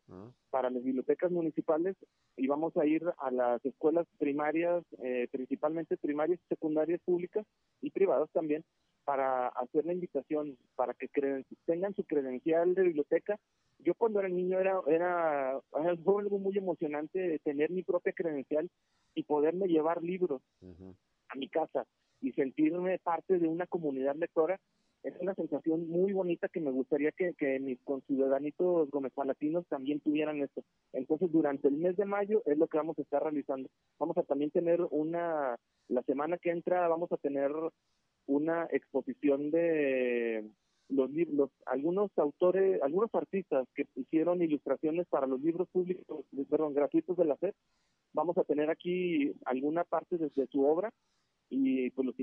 para 0.49 0.69
las 0.69 0.83
bibliotecas 0.83 1.31
municipales 1.31 1.95
y 2.37 2.47
vamos 2.47 2.75
a 2.77 2.85
ir 2.85 3.03
a 3.17 3.31
las 3.31 3.63
escuelas 3.65 4.07
primarias, 4.19 4.83
eh, 5.03 5.27
principalmente 5.31 5.97
primarias 5.97 6.39
y 6.43 6.47
secundarias 6.47 7.01
públicas 7.01 7.45
y 7.81 7.89
privadas 7.89 8.29
también, 8.31 8.63
para 9.05 9.47
hacer 9.49 9.85
la 9.85 9.93
invitación, 9.93 10.57
para 10.75 10.93
que 10.93 11.09
creden- 11.09 11.45
tengan 11.65 11.93
su 11.95 12.03
credencial 12.05 12.73
de 12.75 12.83
biblioteca. 12.83 13.37
Yo 13.79 13.95
cuando 13.95 14.19
era 14.19 14.29
niño 14.29 14.59
era, 14.59 14.79
era, 14.87 15.59
era 15.77 15.97
fue 15.97 16.21
algo 16.21 16.39
muy 16.39 16.57
emocionante 16.57 17.39
tener 17.43 17.69
mi 17.71 17.83
propia 17.83 18.13
credencial 18.13 18.69
y 19.13 19.23
poderme 19.23 19.67
llevar 19.67 20.01
libros 20.01 20.41
a 21.29 21.35
mi 21.35 21.49
casa 21.49 21.85
y 22.23 22.31
sentirme 22.31 22.97
parte 22.99 23.37
de 23.37 23.47
una 23.47 23.67
comunidad 23.67 24.15
lectora 24.15 24.59
es 25.03 25.13
una 25.19 25.35
sensación 25.35 25.89
muy 25.89 26.13
bonita 26.13 26.47
que 26.47 26.61
me 26.61 26.71
gustaría 26.71 27.11
que, 27.11 27.33
que 27.33 27.59
mis 27.59 27.77
conciudadanitos 27.81 28.89
gómez 28.89 29.11
palatinos 29.13 29.67
también 29.67 29.99
tuvieran 29.99 30.41
esto. 30.41 30.63
Entonces, 30.93 31.29
durante 31.29 31.67
el 31.67 31.75
mes 31.75 31.97
de 31.97 32.05
mayo 32.05 32.41
es 32.45 32.57
lo 32.57 32.67
que 32.67 32.77
vamos 32.77 32.97
a 32.97 33.01
estar 33.01 33.21
realizando. 33.21 33.69
Vamos 33.99 34.17
a 34.17 34.23
también 34.23 34.49
tener 34.51 34.79
una, 34.91 35.57
la 35.89 36.03
semana 36.03 36.37
que 36.37 36.51
entra 36.51 36.87
vamos 36.87 37.11
a 37.11 37.17
tener 37.17 37.51
una 38.27 38.65
exposición 38.71 39.51
de 39.51 40.49
los 40.87 41.11
libros, 41.11 41.49
algunos 41.65 42.09
autores, 42.17 42.81
algunos 42.81 43.13
artistas 43.13 43.67
que 43.75 43.85
hicieron 43.95 44.41
ilustraciones 44.41 45.05
para 45.07 45.27
los 45.27 45.41
libros 45.41 45.67
públicos, 45.69 46.25
perdón, 46.49 46.73
gratuitos 46.73 47.17
de 47.17 47.25
la 47.25 47.35
SED. 47.37 47.53
Vamos 48.13 48.37
a 48.37 48.43
tener 48.45 48.69
aquí 48.69 49.33
alguna 49.43 49.83
parte 49.83 50.17
de, 50.17 50.29
de 50.33 50.47
su 50.47 50.65
obra 50.65 50.93
y 51.53 51.89
pues 51.91 52.05
los 52.05 52.15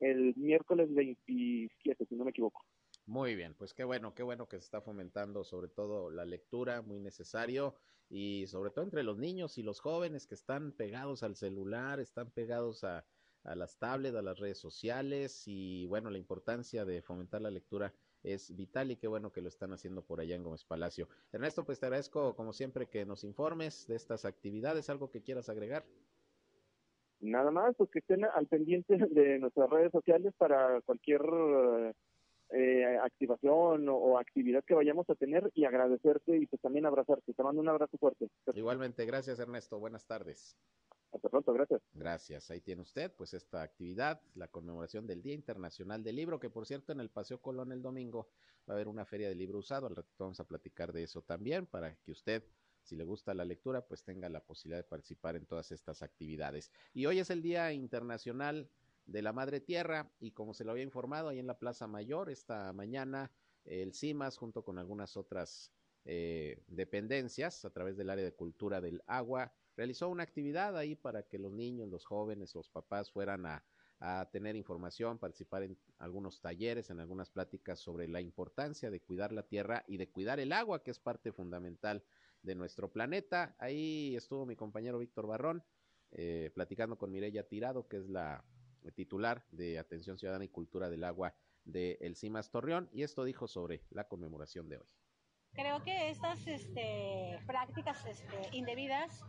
el 0.00 0.34
miércoles 0.36 0.92
27, 0.94 2.06
si 2.06 2.14
no 2.14 2.24
me 2.24 2.30
equivoco. 2.30 2.64
Muy 3.06 3.34
bien, 3.34 3.54
pues 3.54 3.72
qué 3.72 3.84
bueno, 3.84 4.14
qué 4.14 4.22
bueno 4.22 4.48
que 4.48 4.56
se 4.58 4.64
está 4.64 4.80
fomentando 4.80 5.44
sobre 5.44 5.68
todo 5.68 6.10
la 6.10 6.24
lectura, 6.24 6.82
muy 6.82 7.00
necesario, 7.00 7.74
y 8.10 8.46
sobre 8.46 8.70
todo 8.70 8.84
entre 8.84 9.02
los 9.02 9.18
niños 9.18 9.56
y 9.58 9.62
los 9.62 9.80
jóvenes 9.80 10.26
que 10.26 10.34
están 10.34 10.72
pegados 10.72 11.22
al 11.22 11.36
celular, 11.36 12.00
están 12.00 12.30
pegados 12.30 12.84
a, 12.84 13.06
a 13.44 13.54
las 13.54 13.78
tablets, 13.78 14.16
a 14.16 14.22
las 14.22 14.38
redes 14.38 14.58
sociales, 14.58 15.44
y 15.46 15.86
bueno, 15.86 16.10
la 16.10 16.18
importancia 16.18 16.84
de 16.84 17.00
fomentar 17.00 17.40
la 17.40 17.50
lectura 17.50 17.94
es 18.22 18.54
vital 18.54 18.90
y 18.90 18.96
qué 18.96 19.06
bueno 19.06 19.32
que 19.32 19.40
lo 19.40 19.48
están 19.48 19.72
haciendo 19.72 20.02
por 20.02 20.20
allá 20.20 20.34
en 20.34 20.42
Gómez 20.42 20.64
Palacio. 20.64 21.08
Ernesto, 21.32 21.64
pues 21.64 21.80
te 21.80 21.86
agradezco 21.86 22.34
como 22.34 22.52
siempre 22.52 22.88
que 22.88 23.06
nos 23.06 23.24
informes 23.24 23.86
de 23.86 23.96
estas 23.96 24.24
actividades, 24.24 24.90
algo 24.90 25.10
que 25.10 25.22
quieras 25.22 25.48
agregar. 25.48 25.86
Nada 27.20 27.50
más, 27.50 27.74
pues 27.76 27.90
que 27.90 27.98
estén 27.98 28.24
al 28.24 28.46
pendiente 28.46 28.96
de 29.10 29.38
nuestras 29.38 29.68
redes 29.70 29.92
sociales 29.92 30.32
para 30.38 30.80
cualquier 30.82 31.22
eh, 32.50 32.98
activación 33.02 33.88
o, 33.88 33.96
o 33.96 34.18
actividad 34.18 34.64
que 34.64 34.74
vayamos 34.74 35.08
a 35.10 35.14
tener 35.14 35.50
y 35.54 35.64
agradecerte 35.64 36.36
y 36.36 36.46
pues 36.46 36.60
también 36.62 36.86
abrazarte. 36.86 37.34
Te 37.34 37.42
mando 37.42 37.60
un 37.60 37.68
abrazo 37.68 37.98
fuerte. 37.98 38.28
Igualmente, 38.54 39.04
gracias 39.04 39.38
Ernesto, 39.38 39.78
buenas 39.78 40.06
tardes. 40.06 40.56
Hasta 41.12 41.28
pronto, 41.28 41.52
gracias. 41.52 41.80
Gracias. 41.92 42.50
Ahí 42.50 42.60
tiene 42.60 42.82
usted, 42.82 43.12
pues, 43.16 43.32
esta 43.32 43.62
actividad, 43.62 44.20
la 44.34 44.48
conmemoración 44.48 45.06
del 45.06 45.22
Día 45.22 45.34
Internacional 45.34 46.02
del 46.02 46.16
Libro, 46.16 46.38
que 46.38 46.50
por 46.50 46.66
cierto 46.66 46.92
en 46.92 47.00
el 47.00 47.10
Paseo 47.10 47.40
Colón 47.40 47.72
el 47.72 47.82
domingo 47.82 48.28
va 48.68 48.74
a 48.74 48.76
haber 48.76 48.88
una 48.88 49.06
feria 49.06 49.28
de 49.28 49.34
libro 49.34 49.58
usado. 49.58 49.86
Al 49.86 49.96
ratito 49.96 50.24
vamos 50.24 50.40
a 50.40 50.46
platicar 50.46 50.92
de 50.92 51.04
eso 51.04 51.22
también, 51.22 51.66
para 51.66 51.94
que 51.96 52.12
usted, 52.12 52.44
si 52.88 52.96
le 52.96 53.04
gusta 53.04 53.34
la 53.34 53.44
lectura, 53.44 53.86
pues 53.86 54.02
tenga 54.02 54.28
la 54.28 54.40
posibilidad 54.40 54.78
de 54.78 54.88
participar 54.88 55.36
en 55.36 55.44
todas 55.44 55.70
estas 55.72 56.02
actividades. 56.02 56.72
Y 56.94 57.04
hoy 57.04 57.18
es 57.18 57.28
el 57.28 57.42
Día 57.42 57.70
Internacional 57.72 58.70
de 59.04 59.22
la 59.22 59.32
Madre 59.32 59.60
Tierra, 59.60 60.10
y 60.20 60.32
como 60.32 60.54
se 60.54 60.64
lo 60.64 60.72
había 60.72 60.84
informado, 60.84 61.28
ahí 61.28 61.38
en 61.38 61.46
la 61.46 61.58
Plaza 61.58 61.86
Mayor, 61.86 62.30
esta 62.30 62.72
mañana, 62.72 63.30
el 63.64 63.92
CIMAS, 63.92 64.38
junto 64.38 64.64
con 64.64 64.78
algunas 64.78 65.16
otras 65.16 65.70
eh, 66.06 66.62
dependencias, 66.66 67.66
a 67.66 67.70
través 67.70 67.96
del 67.98 68.08
área 68.08 68.24
de 68.24 68.34
cultura 68.34 68.80
del 68.80 69.02
agua, 69.06 69.52
realizó 69.76 70.08
una 70.08 70.22
actividad 70.22 70.76
ahí 70.76 70.94
para 70.94 71.22
que 71.22 71.38
los 71.38 71.52
niños, 71.52 71.88
los 71.88 72.06
jóvenes, 72.06 72.54
los 72.54 72.70
papás 72.70 73.10
fueran 73.10 73.44
a, 73.44 73.64
a, 74.00 74.28
tener 74.32 74.56
información, 74.56 75.18
participar 75.18 75.62
en 75.62 75.78
algunos 75.98 76.40
talleres, 76.40 76.88
en 76.88 77.00
algunas 77.00 77.30
pláticas 77.30 77.78
sobre 77.78 78.08
la 78.08 78.20
importancia 78.22 78.90
de 78.90 79.00
cuidar 79.00 79.32
la 79.32 79.42
tierra 79.42 79.84
y 79.86 79.98
de 79.98 80.08
cuidar 80.08 80.40
el 80.40 80.52
agua, 80.52 80.82
que 80.82 80.90
es 80.90 80.98
parte 80.98 81.32
fundamental 81.32 82.02
de 82.42 82.54
nuestro 82.54 82.90
planeta. 82.90 83.54
Ahí 83.58 84.14
estuvo 84.16 84.46
mi 84.46 84.56
compañero 84.56 84.98
Víctor 84.98 85.26
Barrón 85.26 85.64
eh, 86.12 86.50
platicando 86.54 86.96
con 86.96 87.10
Mireya 87.10 87.46
Tirado, 87.46 87.86
que 87.88 87.98
es 87.98 88.08
la 88.08 88.44
titular 88.94 89.44
de 89.50 89.78
Atención 89.78 90.18
Ciudadana 90.18 90.44
y 90.44 90.48
Cultura 90.48 90.88
del 90.88 91.04
Agua 91.04 91.34
de 91.64 91.98
El 92.00 92.16
CIMAS 92.16 92.50
Torreón, 92.50 92.88
y 92.92 93.02
esto 93.02 93.24
dijo 93.24 93.46
sobre 93.46 93.82
la 93.90 94.08
conmemoración 94.08 94.68
de 94.68 94.78
hoy. 94.78 94.88
Creo 95.52 95.82
que 95.82 96.10
estas 96.10 96.46
este, 96.46 97.38
prácticas 97.46 98.06
este, 98.06 98.56
indebidas 98.56 99.22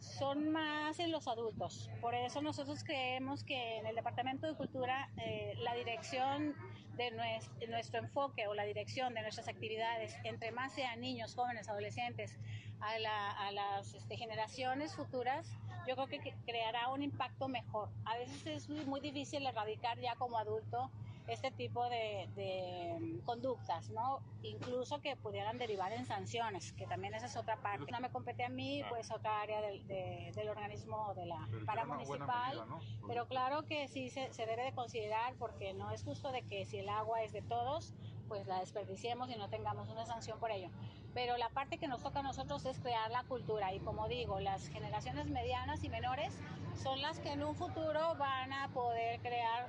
son 0.00 0.50
más 0.50 0.98
en 0.98 1.12
los 1.12 1.28
adultos. 1.28 1.90
Por 2.00 2.14
eso 2.14 2.42
nosotros 2.42 2.82
creemos 2.84 3.44
que 3.44 3.78
en 3.78 3.86
el 3.86 3.94
Departamento 3.94 4.46
de 4.46 4.54
Cultura 4.54 5.10
eh, 5.18 5.54
la 5.58 5.74
dirección 5.74 6.54
de 6.96 7.10
nuestro, 7.12 7.68
nuestro, 7.68 8.00
enfoque 8.00 8.46
o 8.48 8.54
la 8.54 8.64
dirección 8.64 9.14
de 9.14 9.22
nuestras 9.22 9.48
actividades, 9.48 10.16
entre 10.24 10.52
más 10.52 10.72
sean 10.72 11.00
niños, 11.00 11.34
jóvenes, 11.34 11.68
adolescentes, 11.68 12.36
a, 12.80 12.98
la, 12.98 13.30
a 13.30 13.52
las 13.52 13.94
este, 13.94 14.16
generaciones 14.16 14.94
futuras, 14.94 15.46
yo 15.86 15.94
creo 15.94 16.06
que 16.08 16.34
creará 16.46 16.88
un 16.88 17.02
impacto 17.02 17.48
mejor. 17.48 17.90
A 18.04 18.16
veces 18.16 18.46
es 18.46 18.68
muy 18.86 19.00
difícil 19.00 19.46
erradicar 19.46 19.98
ya 20.00 20.14
como 20.16 20.38
adulto 20.38 20.90
este 21.32 21.50
tipo 21.50 21.88
de, 21.88 22.98
mm, 23.00 23.24
conductas, 23.24 23.88
¿no? 23.90 24.20
Incluso 24.42 25.00
que 25.00 25.16
pudieran 25.16 25.58
derivar 25.58 25.92
en 25.92 26.06
sanciones, 26.06 26.72
que 26.72 26.86
también 26.86 27.14
esa 27.14 27.26
es 27.26 27.36
otra 27.36 27.56
parte. 27.56 27.90
No 27.90 28.00
me 28.00 28.10
compete 28.10 28.44
a 28.44 28.48
mí, 28.48 28.82
pues 28.88 29.10
otra 29.10 29.40
área 29.40 29.60
del, 29.60 29.86
del 29.86 30.48
organismo 30.48 31.14
de 31.14 31.26
la 31.26 31.48
paramunicipal, 31.66 32.64
pero 33.06 33.26
claro 33.26 33.64
que 33.66 33.88
sí 33.88 34.10
se, 34.10 34.32
se 34.32 34.46
debe 34.46 34.64
de 34.64 34.72
considerar 34.72 35.34
porque 35.38 35.72
no 35.72 35.90
es 35.90 36.04
justo 36.04 36.32
de 36.32 36.42
que 36.42 36.66
si 36.66 36.78
el 36.78 36.88
agua 36.88 37.22
es 37.22 37.32
de 37.32 37.42
todos, 37.42 37.94
pues 38.30 38.46
la 38.46 38.60
desperdiciemos 38.60 39.28
y 39.28 39.36
no 39.36 39.48
tengamos 39.48 39.88
una 39.88 40.06
sanción 40.06 40.38
por 40.38 40.52
ello. 40.52 40.70
Pero 41.14 41.36
la 41.36 41.48
parte 41.48 41.78
que 41.78 41.88
nos 41.88 42.00
toca 42.00 42.20
a 42.20 42.22
nosotros 42.22 42.64
es 42.64 42.78
crear 42.78 43.10
la 43.10 43.24
cultura. 43.24 43.74
Y 43.74 43.80
como 43.80 44.06
digo, 44.06 44.38
las 44.38 44.68
generaciones 44.68 45.28
medianas 45.28 45.82
y 45.82 45.88
menores 45.88 46.32
son 46.80 47.02
las 47.02 47.18
que 47.18 47.32
en 47.32 47.42
un 47.42 47.56
futuro 47.56 48.14
van 48.16 48.52
a 48.52 48.68
poder 48.68 49.20
crear 49.20 49.59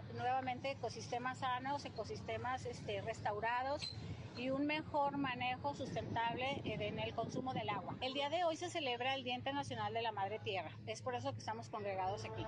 nuevamente 0.41 0.71
ecosistemas 0.71 1.37
sanos, 1.37 1.85
ecosistemas 1.85 2.65
este, 2.65 2.99
restaurados 3.01 3.95
y 4.35 4.49
un 4.49 4.65
mejor 4.65 5.17
manejo 5.17 5.75
sustentable 5.75 6.63
en 6.65 6.97
el 6.97 7.13
consumo 7.13 7.53
del 7.53 7.69
agua. 7.69 7.95
El 8.01 8.15
día 8.15 8.27
de 8.31 8.43
hoy 8.43 8.57
se 8.57 8.67
celebra 8.71 9.13
el 9.13 9.23
Día 9.23 9.35
Internacional 9.35 9.93
de 9.93 10.01
la 10.01 10.11
Madre 10.11 10.39
Tierra, 10.39 10.75
es 10.87 11.03
por 11.03 11.13
eso 11.13 11.31
que 11.33 11.37
estamos 11.37 11.69
congregados 11.69 12.25
aquí. 12.25 12.43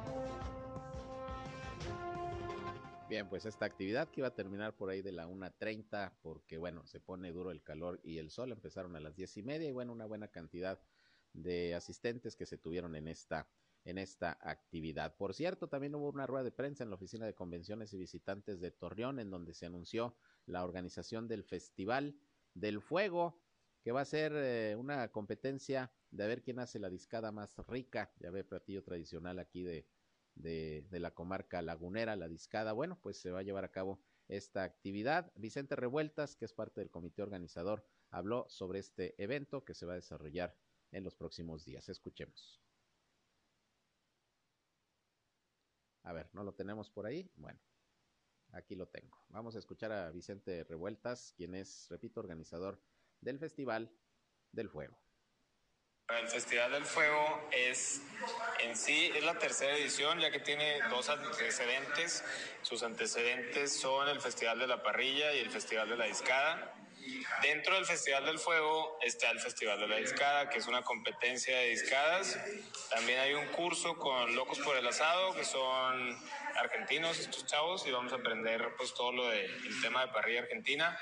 Bien, 3.10 3.30
pues 3.30 3.46
esta 3.46 3.66
actividad 3.66 4.08
que 4.10 4.22
iba 4.22 4.30
a 4.30 4.34
terminar 4.34 4.74
por 4.74 4.90
ahí 4.90 5.04
de 5.04 5.12
la 5.12 5.28
1.30, 5.28 6.14
porque 6.24 6.58
bueno, 6.58 6.88
se 6.88 7.00
pone 7.00 7.32
duro 7.32 7.52
el 7.52 7.62
calor 7.62 8.00
y 8.04 8.18
el 8.18 8.32
sol, 8.32 8.52
empezaron 8.52 8.96
a 8.96 9.02
las 9.02 9.16
diez 9.16 9.38
y 9.38 9.44
media 9.44 9.70
y 9.70 9.72
bueno, 9.72 9.92
una 9.92 10.08
buena 10.08 10.30
cantidad 10.30 10.80
de 11.34 11.76
asistentes 11.76 12.36
que 12.36 12.48
se 12.48 12.58
tuvieron 12.58 12.96
en 12.96 13.08
esta, 13.08 13.48
en 13.86 13.98
esta 13.98 14.38
actividad. 14.42 15.16
Por 15.18 15.34
cierto, 15.34 15.68
también 15.68 15.96
hubo 15.96 16.10
una 16.10 16.28
rueda 16.28 16.44
de 16.44 16.52
prensa 16.52 16.84
en 16.84 16.90
la 16.90 16.96
oficina 16.96 17.26
de 17.26 17.36
convenciones 17.36 17.94
y 17.94 17.98
visitantes 17.98 18.60
de 18.60 18.72
Torreón, 18.72 19.20
en 19.20 19.30
donde 19.30 19.54
se 19.54 19.66
anunció 19.66 20.16
la 20.46 20.64
organización 20.64 21.28
del 21.28 21.44
Festival 21.44 22.16
del 22.54 22.82
Fuego, 22.82 23.42
que 23.84 23.92
va 23.92 24.02
a 24.02 24.06
ser 24.06 24.34
eh, 24.36 24.76
una 24.78 25.12
competencia 25.12 25.92
de 26.12 26.28
ver 26.28 26.44
quién 26.44 26.60
hace 26.60 26.80
la 26.80 26.90
discada 26.90 27.32
más 27.32 27.58
rica, 27.68 28.14
ya 28.20 28.32
ve 28.32 28.44
platillo 28.44 28.84
tradicional 28.84 29.40
aquí 29.40 29.64
de, 29.64 29.86
de, 30.36 31.00
la 31.00 31.12
comarca 31.12 31.62
lagunera, 31.62 32.16
la 32.16 32.28
discada. 32.28 32.74
Bueno, 32.74 33.00
pues 33.02 33.18
se 33.18 33.32
va 33.32 33.40
a 33.40 33.44
llevar 33.44 33.66
a 33.66 33.72
cabo 33.72 34.00
esta 34.28 34.64
actividad. 34.64 35.32
Vicente 35.36 35.76
Revueltas, 35.76 36.36
que 36.36 36.46
es 36.46 36.54
parte 36.54 36.82
del 36.82 36.90
comité 36.90 37.22
organizador, 37.22 37.86
habló 38.10 38.46
sobre 38.50 38.80
este 38.80 39.22
evento 39.22 39.66
que 39.66 39.74
se 39.74 39.86
va 39.86 39.94
a 39.94 39.98
desarrollar 39.98 40.56
en 40.92 41.04
los 41.04 41.16
próximos 41.16 41.66
días. 41.66 41.90
Escuchemos. 41.90 42.63
A 46.04 46.14
ver, 46.14 46.30
¿no 46.34 46.44
lo 46.44 46.54
tenemos 46.54 46.90
por 46.90 47.06
ahí? 47.06 47.30
Bueno, 47.36 47.60
aquí 48.52 48.76
lo 48.76 48.88
tengo. 48.88 49.18
Vamos 49.30 49.56
a 49.56 49.60
escuchar 49.60 49.92
a 49.92 50.12
Vicente 50.12 50.64
Revueltas, 50.64 51.34
quien 51.36 51.56
es, 51.56 51.88
repito, 51.90 52.20
organizador 52.20 52.82
del 53.22 53.40
Festival 53.40 53.92
del 54.52 54.70
Fuego. 54.70 54.98
El 56.10 56.28
Festival 56.28 56.72
del 56.74 56.84
Fuego 56.84 57.48
es 57.52 58.02
en 58.60 58.76
sí 58.76 59.10
es 59.16 59.24
la 59.24 59.40
tercera 59.40 59.76
edición 59.76 60.20
ya 60.20 60.32
que 60.32 60.40
tiene 60.40 60.80
dos 60.90 61.10
antecedentes. 61.10 62.24
Sus 62.62 62.84
antecedentes 62.84 63.80
son 63.80 64.10
el 64.10 64.20
Festival 64.20 64.60
de 64.60 64.68
la 64.68 64.84
Parrilla 64.84 65.34
y 65.34 65.40
el 65.40 65.50
Festival 65.50 65.90
de 65.90 65.98
la 65.98 66.06
Discada. 66.06 66.76
Dentro 67.42 67.76
del 67.76 67.86
Festival 67.86 68.26
del 68.26 68.40
Fuego 68.40 68.98
está 69.02 69.30
el 69.32 69.40
Festival 69.40 69.80
de 69.80 69.88
la 69.88 69.98
Discada, 69.98 70.50
que 70.50 70.60
es 70.60 70.68
una 70.68 70.82
competencia 70.82 71.58
de 71.58 71.70
discadas. 71.70 72.40
También 72.90 73.20
hay 73.20 73.34
un 73.34 73.48
curso 73.48 73.98
con 73.98 74.36
Locos 74.36 74.60
por 74.60 74.78
el 74.78 74.88
Asado, 74.88 75.34
que 75.34 75.44
son 75.44 76.18
argentinos 76.56 77.20
estos 77.20 77.46
chavos, 77.46 77.86
y 77.88 77.92
vamos 77.92 78.14
a 78.14 78.18
aprender 78.18 78.76
pues 78.78 78.94
todo 78.94 79.12
lo 79.12 79.28
del 79.28 79.52
tema 79.82 80.06
de 80.06 80.14
parrilla 80.14 80.42
argentina. 80.42 80.98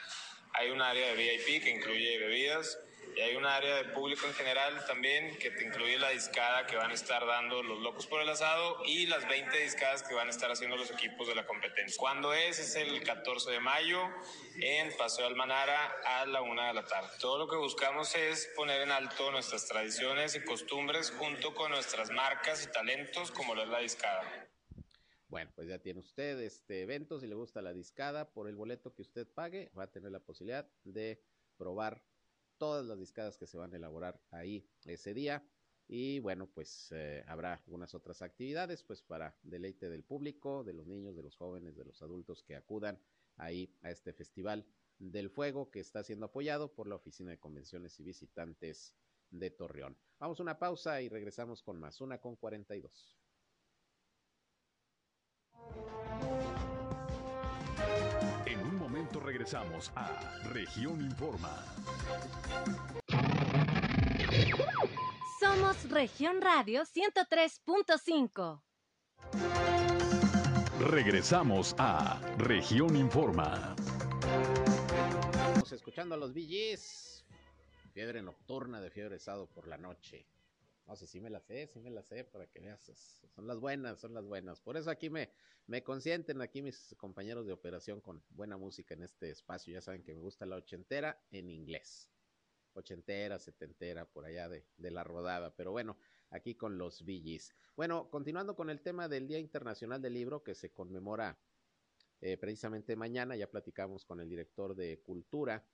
Hay 0.54 0.72
un 0.72 0.82
área 0.82 1.08
de 1.08 1.16
VIP 1.16 1.64
que 1.64 1.70
incluye 1.70 2.18
bebidas 2.18 2.80
y 3.16 3.22
hay 3.22 3.36
un 3.36 3.46
área 3.46 3.76
de 3.78 3.86
público 3.86 4.26
en 4.28 4.34
general 4.34 4.86
también 4.86 5.38
que 5.38 5.52
te 5.52 5.66
incluye 5.66 5.98
la 5.98 6.10
discada 6.10 6.66
que 6.66 6.76
van 6.76 6.92
a 6.92 6.94
estar 6.94 7.26
dando 7.26 7.62
los 7.64 7.80
locos 7.80 8.08
por 8.08 8.22
el 8.22 8.30
asado 8.30 8.78
y 8.86 9.08
las 9.08 9.28
20 9.28 9.58
discadas 9.58 10.04
que 10.04 10.14
van 10.14 10.28
a 10.28 10.30
estar 10.30 10.52
haciendo 10.52 10.78
los 10.78 10.92
equipos 10.92 11.28
de 11.28 11.36
la 11.36 11.46
competencia. 11.46 11.96
¿Cuándo 12.00 12.34
es? 12.34 12.60
Es 12.60 12.76
el 12.76 13.04
14 13.04 13.52
de 13.52 13.60
mayo 13.60 14.02
en 14.56 14.96
Paseo 14.98 15.26
Almanara 15.26 15.96
a 16.06 16.26
la 16.26 16.42
una 16.42 16.68
de 16.68 16.74
la 16.74 16.86
tarde. 16.86 17.10
Todo 17.20 17.38
lo 17.38 17.48
que 17.48 17.58
buscamos 17.58 18.16
es 18.16 18.50
poner 18.56 18.82
en 18.82 18.92
alto 18.92 19.32
nuestras 19.32 19.68
tradiciones 19.68 20.36
y 20.36 20.44
costumbres 20.44 21.12
junto 21.12 21.54
con 21.54 21.72
nuestras 21.72 22.12
marcas 22.12 22.64
y 22.64 22.72
talentos 22.72 23.32
como 23.32 23.56
lo 23.56 23.64
es 23.64 23.70
la 23.70 23.80
discada. 23.80 24.24
Bueno, 25.28 25.50
pues 25.56 25.70
ya 25.70 25.80
tiene 25.80 26.02
usted 26.02 26.40
este 26.42 26.82
evento, 26.82 27.20
si 27.20 27.26
le 27.26 27.36
gusta 27.36 27.62
la 27.62 27.72
discada, 27.72 28.34
por 28.34 28.50
el 28.50 28.56
boleto 28.56 28.94
que 28.94 29.02
usted 29.02 29.26
pague, 29.34 29.72
va 29.78 29.84
a 29.84 29.92
tener 29.92 30.12
la 30.12 30.20
posibilidad 30.20 30.70
de 30.84 31.24
probar 31.58 32.04
todas 32.62 32.86
las 32.86 33.00
discadas 33.00 33.40
que 33.40 33.48
se 33.48 33.58
van 33.58 33.74
a 33.74 33.78
elaborar 33.78 34.22
ahí 34.30 34.70
ese 34.86 35.16
día. 35.16 35.44
Y 35.88 36.20
bueno, 36.20 36.46
pues 36.46 36.92
eh, 36.92 37.24
habrá 37.26 37.56
algunas 37.66 37.96
otras 37.96 38.22
actividades, 38.22 38.84
pues 38.84 39.02
para 39.02 39.36
deleite 39.42 39.90
del 39.90 40.04
público, 40.04 40.64
de 40.64 40.74
los 40.74 40.86
niños, 40.86 41.16
de 41.16 41.24
los 41.24 41.36
jóvenes, 41.36 41.76
de 41.76 41.86
los 41.86 42.04
adultos 42.04 42.44
que 42.44 42.56
acudan 42.56 43.02
ahí 43.38 43.76
a 43.82 43.90
este 43.90 44.14
festival 44.14 44.64
del 45.00 45.32
fuego 45.32 45.72
que 45.72 45.80
está 45.80 46.04
siendo 46.04 46.28
apoyado 46.28 46.72
por 46.72 46.88
la 46.88 46.98
Oficina 46.98 47.32
de 47.32 47.40
Convenciones 47.40 48.00
y 48.00 48.04
Visitantes 48.04 48.94
de 49.32 49.50
Torreón. 49.50 49.98
Vamos 50.20 50.40
a 50.40 50.44
una 50.44 50.60
pausa 50.60 51.02
y 51.02 51.10
regresamos 51.10 51.64
con 51.64 51.80
más, 51.80 52.00
una 52.00 52.20
con 52.20 52.36
42. 52.36 53.18
Regresamos 59.20 59.92
a 59.96 60.40
Región 60.52 61.02
Informa. 61.02 61.66
Somos 65.40 65.90
Región 65.90 66.42
Radio 66.42 66.84
103.5. 66.84 68.62
Regresamos 70.80 71.76
a 71.78 72.20
Región 72.38 72.96
Informa. 72.96 73.76
Estamos 75.42 75.72
escuchando 75.72 76.16
a 76.16 76.18
los 76.18 76.34
VGs. 76.34 77.26
Fiebre 77.94 78.22
nocturna 78.22 78.80
de 78.80 78.90
fiebre 78.90 79.18
estado 79.18 79.48
por 79.48 79.68
la 79.68 79.78
noche. 79.78 80.26
No 80.86 80.96
sé, 80.96 81.08
si 81.08 81.22
me 81.22 81.30
la 81.30 81.40
sé, 81.40 81.68
sí 81.68 81.80
me 81.80 81.90
la 81.90 82.04
sé, 82.04 82.24
para 82.24 82.48
que 82.48 82.60
veas. 82.60 82.92
Son 83.34 83.48
las 83.48 83.60
buenas, 83.60 84.00
son 84.00 84.14
las 84.14 84.26
buenas. 84.26 84.60
Por 84.60 84.78
eso 84.78 84.90
aquí 84.90 85.10
me, 85.10 85.32
me 85.68 85.84
consienten 85.84 86.42
aquí 86.42 86.62
mis 86.62 86.96
compañeros 86.98 87.46
de 87.46 87.54
operación 87.54 88.02
con 88.02 88.24
buena 88.30 88.58
música 88.58 88.94
en 88.94 89.04
este 89.04 89.30
espacio. 89.30 89.74
Ya 89.74 89.82
saben 89.82 90.04
que 90.04 90.14
me 90.14 90.20
gusta 90.20 90.46
la 90.46 90.58
ochentera 90.58 91.24
en 91.32 91.50
inglés. 91.50 92.10
Ochentera, 92.74 93.40
setentera, 93.40 94.06
por 94.06 94.26
allá 94.26 94.50
de, 94.50 94.66
de 94.78 94.92
la 94.92 95.04
rodada. 95.04 95.56
Pero 95.56 95.72
bueno, 95.72 95.98
aquí 96.30 96.56
con 96.56 96.78
los 96.78 97.04
VGs. 97.06 97.54
Bueno, 97.76 98.10
continuando 98.10 98.56
con 98.56 98.70
el 98.70 98.82
tema 98.82 99.08
del 99.08 99.28
Día 99.28 99.40
Internacional 99.40 100.02
del 100.02 100.14
Libro 100.14 100.44
que 100.44 100.56
se 100.56 100.72
conmemora 100.72 101.40
eh, 102.22 102.38
precisamente 102.38 102.96
mañana. 102.96 103.36
Ya 103.36 103.50
platicamos 103.50 104.06
con 104.06 104.20
el 104.20 104.30
director 104.30 104.76
de 104.76 105.02
Cultura 105.02 105.66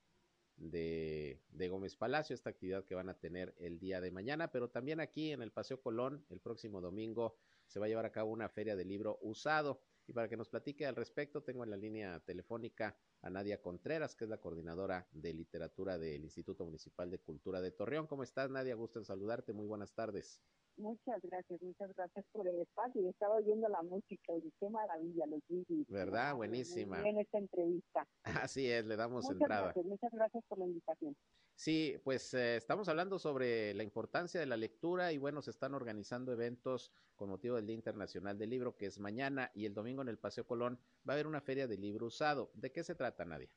de, 0.57 1.39
Gómez 1.69 1.95
Palacio, 1.95 2.33
esta 2.33 2.49
actividad 2.49 2.85
que 2.85 2.95
van 2.95 3.09
a 3.09 3.19
tener 3.19 3.55
el 3.59 3.79
día 3.79 4.01
de 4.01 4.11
mañana, 4.11 4.51
pero 4.51 4.69
también 4.69 4.99
aquí 4.99 5.31
en 5.31 5.41
el 5.41 5.51
Paseo 5.51 5.81
Colón, 5.81 6.25
el 6.29 6.39
próximo 6.39 6.81
domingo, 6.81 7.37
se 7.67 7.79
va 7.79 7.85
a 7.85 7.89
llevar 7.89 8.05
a 8.05 8.11
cabo 8.11 8.31
una 8.31 8.49
feria 8.49 8.75
de 8.75 8.85
libro 8.85 9.19
usado. 9.21 9.81
Y 10.07 10.13
para 10.13 10.29
que 10.29 10.37
nos 10.37 10.47
platique 10.47 10.85
al 10.85 10.95
respecto, 10.95 11.43
tengo 11.43 11.65
en 11.65 11.69
la 11.69 11.77
línea 11.77 12.19
telefónica 12.21 12.97
a 13.21 13.29
Nadia 13.29 13.61
Contreras, 13.61 14.15
que 14.15 14.23
es 14.23 14.29
la 14.29 14.39
coordinadora 14.39 15.07
de 15.11 15.33
literatura 15.33 15.97
del 15.97 16.23
Instituto 16.23 16.63
Municipal 16.63 17.11
de 17.11 17.19
Cultura 17.19 17.59
de 17.59 17.71
Torreón. 17.71 18.07
¿Cómo 18.07 18.23
estás, 18.23 18.49
Nadia? 18.49 18.75
Gusto 18.75 18.99
en 18.99 19.05
saludarte. 19.05 19.51
Muy 19.51 19.67
buenas 19.67 19.93
tardes. 19.93 20.41
Muchas 20.77 21.19
gracias, 21.23 21.61
muchas 21.61 21.91
gracias 21.95 22.25
por 22.31 22.47
el 22.47 22.61
espacio. 22.61 23.01
y 23.01 23.07
estaba 23.07 23.35
oyendo 23.35 23.67
la 23.67 23.81
música 23.81 24.33
y 24.33 24.51
qué 24.59 24.69
maravilla 24.69 25.25
los 25.25 25.41
vídeos. 25.47 25.87
¿Verdad? 25.87 26.35
Buenísima. 26.35 27.01
En 27.07 27.19
esta 27.19 27.39
entrevista. 27.39 28.07
Así 28.49 28.69
es, 28.69 28.85
le 28.85 28.95
damos 28.95 29.23
muchas 29.23 29.41
entrada. 29.41 29.63
Gracias, 29.63 29.85
muchas 29.85 30.11
gracias 30.11 30.43
por 30.47 30.59
la 30.59 30.65
invitación. 30.65 31.15
Sí, 31.55 31.99
pues 32.03 32.35
eh, 32.35 32.57
estamos 32.57 32.87
hablando 32.87 33.17
sobre 33.17 33.73
la 33.73 33.81
importancia 33.81 34.39
de 34.39 34.45
la 34.45 34.57
lectura 34.57 35.11
y 35.11 35.17
bueno, 35.17 35.41
se 35.41 35.49
están 35.49 35.73
organizando 35.73 36.31
eventos 36.31 36.91
con 37.15 37.29
motivo 37.29 37.55
del 37.55 37.65
Día 37.65 37.75
Internacional 37.75 38.37
del 38.37 38.51
Libro, 38.51 38.77
que 38.77 38.85
es 38.85 38.99
mañana, 38.99 39.49
y 39.55 39.65
el 39.65 39.73
domingo 39.73 40.03
en 40.03 40.09
el 40.09 40.19
Paseo 40.19 40.45
Colón 40.45 40.79
va 41.07 41.13
a 41.13 41.15
haber 41.15 41.25
una 41.25 41.41
feria 41.41 41.67
de 41.67 41.77
libro 41.77 42.05
usado. 42.05 42.51
¿De 42.53 42.71
qué 42.71 42.83
se 42.83 42.93
trata, 42.93 43.25
Nadia? 43.25 43.49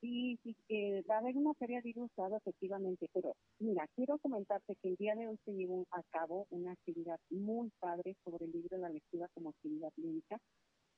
Sí, 0.00 0.38
sí 0.42 0.56
eh, 0.70 1.02
va 1.08 1.16
a 1.16 1.18
haber 1.18 1.36
una 1.36 1.52
feria 1.54 1.82
de 1.82 1.92
usado 1.96 2.36
efectivamente, 2.38 3.06
pero 3.12 3.34
mira, 3.58 3.86
quiero 3.94 4.18
comentarte 4.18 4.74
que 4.76 4.88
el 4.88 4.96
día 4.96 5.14
de 5.14 5.28
hoy 5.28 5.38
se 5.44 5.52
llevó 5.52 5.86
a 5.90 6.02
cabo 6.04 6.46
una 6.48 6.72
actividad 6.72 7.20
muy 7.28 7.70
padre 7.80 8.16
sobre 8.24 8.46
el 8.46 8.52
libro 8.52 8.76
de 8.78 8.82
la 8.82 8.88
lectura 8.88 9.28
como 9.34 9.50
actividad 9.50 9.92
clínica, 9.92 10.38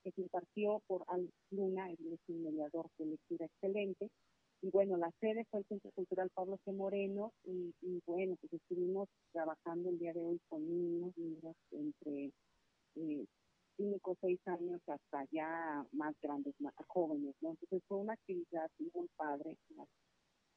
que 0.04 0.12
se 0.12 0.20
impartió 0.20 0.80
por 0.86 1.04
Al 1.08 1.28
Luna, 1.50 1.90
el 1.90 2.12
es 2.12 2.20
un 2.28 2.44
mediador 2.44 2.86
de 2.98 3.06
lectura 3.06 3.46
excelente, 3.46 4.08
y 4.60 4.70
bueno, 4.70 4.96
la 4.96 5.10
sede 5.18 5.44
fue 5.50 5.60
el 5.60 5.66
Centro 5.66 5.90
Cultural 5.90 6.30
Pablo 6.32 6.60
C. 6.64 6.70
Moreno 6.70 7.32
y, 7.42 7.74
y 7.82 8.00
bueno, 8.06 8.36
pues 8.40 8.52
estuvimos 8.52 9.08
trabajando 9.32 9.88
el 9.90 9.98
día 9.98 10.12
de 10.12 10.20
hoy 10.20 10.40
con 10.48 10.64
niños, 10.64 11.12
niños 11.16 11.56
entre 11.72 12.30
eh, 12.94 13.26
cinco 13.82 14.12
o 14.12 14.16
seis 14.20 14.38
años 14.46 14.80
hasta 14.86 15.24
ya 15.32 15.84
más 15.92 16.14
grandes, 16.22 16.54
más 16.60 16.74
jóvenes, 16.86 17.34
¿no? 17.40 17.50
Entonces 17.50 17.82
fue 17.88 17.98
una 17.98 18.12
actividad 18.12 18.70
muy 18.78 19.08
padre 19.16 19.56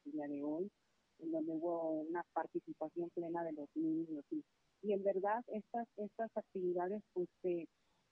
el 0.04 0.12
día 0.12 0.28
de 0.28 0.42
hoy, 0.42 0.70
en 1.18 1.32
donde 1.32 1.52
hubo 1.52 2.02
una 2.02 2.22
participación 2.32 3.10
plena 3.10 3.42
de 3.42 3.52
los 3.52 3.68
niños 3.74 4.24
y, 4.30 4.44
y 4.82 4.92
en 4.92 5.02
verdad 5.02 5.42
estas 5.48 5.88
estas 5.96 6.30
actividades 6.36 7.02
pues 7.12 7.28
se 7.42 7.66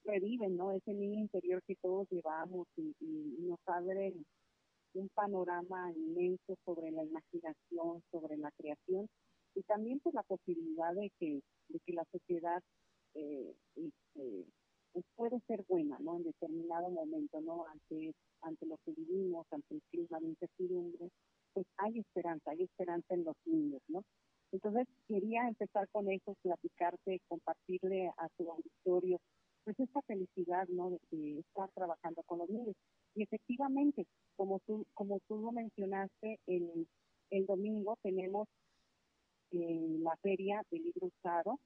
reviven, 0.04 0.56
¿no? 0.56 0.72
Ese 0.72 0.92
niño 0.92 1.20
interior 1.20 1.62
que 1.66 1.76
todos 1.76 2.08
llevamos 2.10 2.66
y, 2.76 2.94
y, 3.00 3.46
nos 3.46 3.60
abren 3.66 4.26
un 4.94 5.08
panorama 5.10 5.92
inmenso 5.92 6.56
sobre 6.64 6.90
la 6.90 7.04
imaginación, 7.04 8.02
sobre 8.10 8.36
la 8.36 8.50
creación 8.52 9.08
y 9.54 9.62
también 9.62 10.00
por 10.00 10.12
la 10.14 10.22
posibilidad 10.24 10.92
de 10.94 11.10
que, 11.18 11.40
de 11.68 11.78
que 11.86 11.92
la 11.92 12.04
sociedad 12.10 12.60
eh, 13.14 13.54
este, 13.76 14.44
pues 14.94 15.04
puede 15.16 15.40
ser 15.48 15.64
buena, 15.68 15.98
¿no? 15.98 16.16
En 16.16 16.24
determinado 16.24 16.88
momento, 16.88 17.40
¿no? 17.40 17.66
Ante, 17.66 18.14
ante 18.42 18.66
lo 18.66 18.78
que 18.84 18.92
vivimos, 18.92 19.46
ante 19.50 19.74
el 19.74 19.82
clima 19.90 20.20
de 20.20 20.28
incertidumbre, 20.28 21.10
pues 21.52 21.66
hay 21.78 21.98
esperanza, 21.98 22.52
hay 22.52 22.62
esperanza 22.62 23.14
en 23.14 23.24
los 23.24 23.36
niños, 23.44 23.82
¿no? 23.88 24.02
Entonces 24.52 24.86
quería 25.08 25.48
empezar 25.48 25.88
con 25.90 26.08
eso, 26.10 26.34
platicarte, 26.42 27.20
compartirle 27.28 28.08
a 28.16 28.28
tu 28.38 28.48
auditorio, 28.50 29.18
pues 29.64 29.78
esta 29.80 30.00
felicidad, 30.02 30.68
¿no? 30.68 30.90
De, 30.90 30.98
de 31.10 31.40
estar 31.40 31.68
trabajando 31.72 32.22
con 32.22 32.38
los 32.38 32.48
niños. 32.48 32.76
Y 33.16 33.24
efectivamente, 33.24 34.06
como 34.36 34.60
tú, 34.60 34.86
como 34.94 35.18
tú 35.26 35.40
lo 35.40 35.50
mencionaste, 35.50 36.38
el, 36.46 36.86
el 37.30 37.46
domingo 37.46 37.98
tenemos 38.02 38.46
eh, 39.50 39.98
la 40.00 40.16
feria 40.22 40.62
del 40.70 40.84
libro 40.84 41.08
usado. 41.08 41.58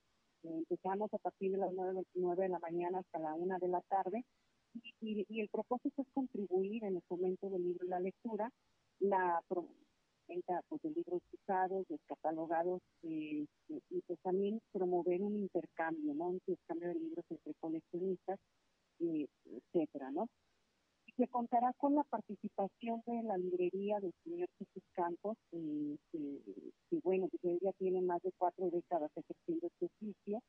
Eh, 0.48 0.58
empezamos 0.58 1.12
a 1.12 1.18
partir 1.18 1.52
de 1.52 1.58
las 1.58 1.72
9, 1.72 2.02
9 2.14 2.42
de 2.42 2.48
la 2.48 2.58
mañana 2.58 2.98
hasta 3.00 3.18
la 3.18 3.34
1 3.34 3.58
de 3.58 3.68
la 3.68 3.80
tarde. 3.82 4.24
Y, 5.00 5.40
el 5.40 5.48
propósito 5.48 6.02
es 6.02 6.08
contribuir 6.14 6.84
en 6.84 6.96
el 6.96 7.02
fomento 7.02 7.48
del 7.50 7.62
libro 7.62 7.84
y 7.86 7.88
la 7.88 8.00
lectura, 8.00 8.50
la 9.00 9.42
venta 10.28 10.60
pues, 10.68 10.82
de 10.82 10.90
libros 10.90 11.22
usados, 11.32 11.86
descatalogados, 11.88 12.80
eh, 13.02 13.46
y 13.68 14.02
pues 14.06 14.18
también 14.20 14.60
promover 14.72 15.22
un 15.22 15.36
intercambio, 15.36 16.14
¿no? 16.14 16.28
Un 16.28 16.34
intercambio 16.34 16.88
de 16.88 16.94
libros 16.94 17.24
entre 17.30 17.54
coleccionistas, 17.54 18.38
eh, 19.00 19.26
etcétera, 19.44 20.10
¿no? 20.10 20.28
Se 21.18 21.26
contará 21.26 21.72
con 21.78 21.96
la 21.96 22.04
participación 22.04 23.02
de 23.04 23.22
la 23.24 23.36
librería 23.36 23.98
del 23.98 24.14
señor 24.22 24.48
Jesús 24.56 24.84
Campos, 24.92 25.36
eh, 25.50 25.96
que, 26.12 26.40
que, 26.88 27.00
bueno, 27.02 27.28
que 27.42 27.50
ella 27.50 27.72
tiene 27.76 28.00
más 28.00 28.22
de 28.22 28.30
cuatro 28.38 28.70
décadas 28.70 29.10
ejerciendo 29.16 29.66
este 29.66 29.86
oficio. 29.86 30.40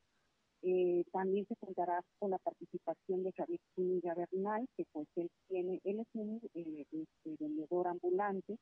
Eh, 0.62 1.04
también 1.10 1.44
se 1.46 1.56
contará 1.56 2.00
con 2.20 2.30
la 2.30 2.38
participación 2.38 3.24
de 3.24 3.32
Javier 3.32 3.58
Zúñiga 3.74 4.14
Bernal, 4.14 4.64
que 4.76 4.84
pues 4.92 5.08
él 5.16 5.28
tiene, 5.48 5.80
él 5.82 6.00
es 6.00 6.06
un 6.14 6.40
eh, 6.54 6.84
este, 6.92 7.36
vendedor 7.42 7.88
ambulante, 7.88 8.56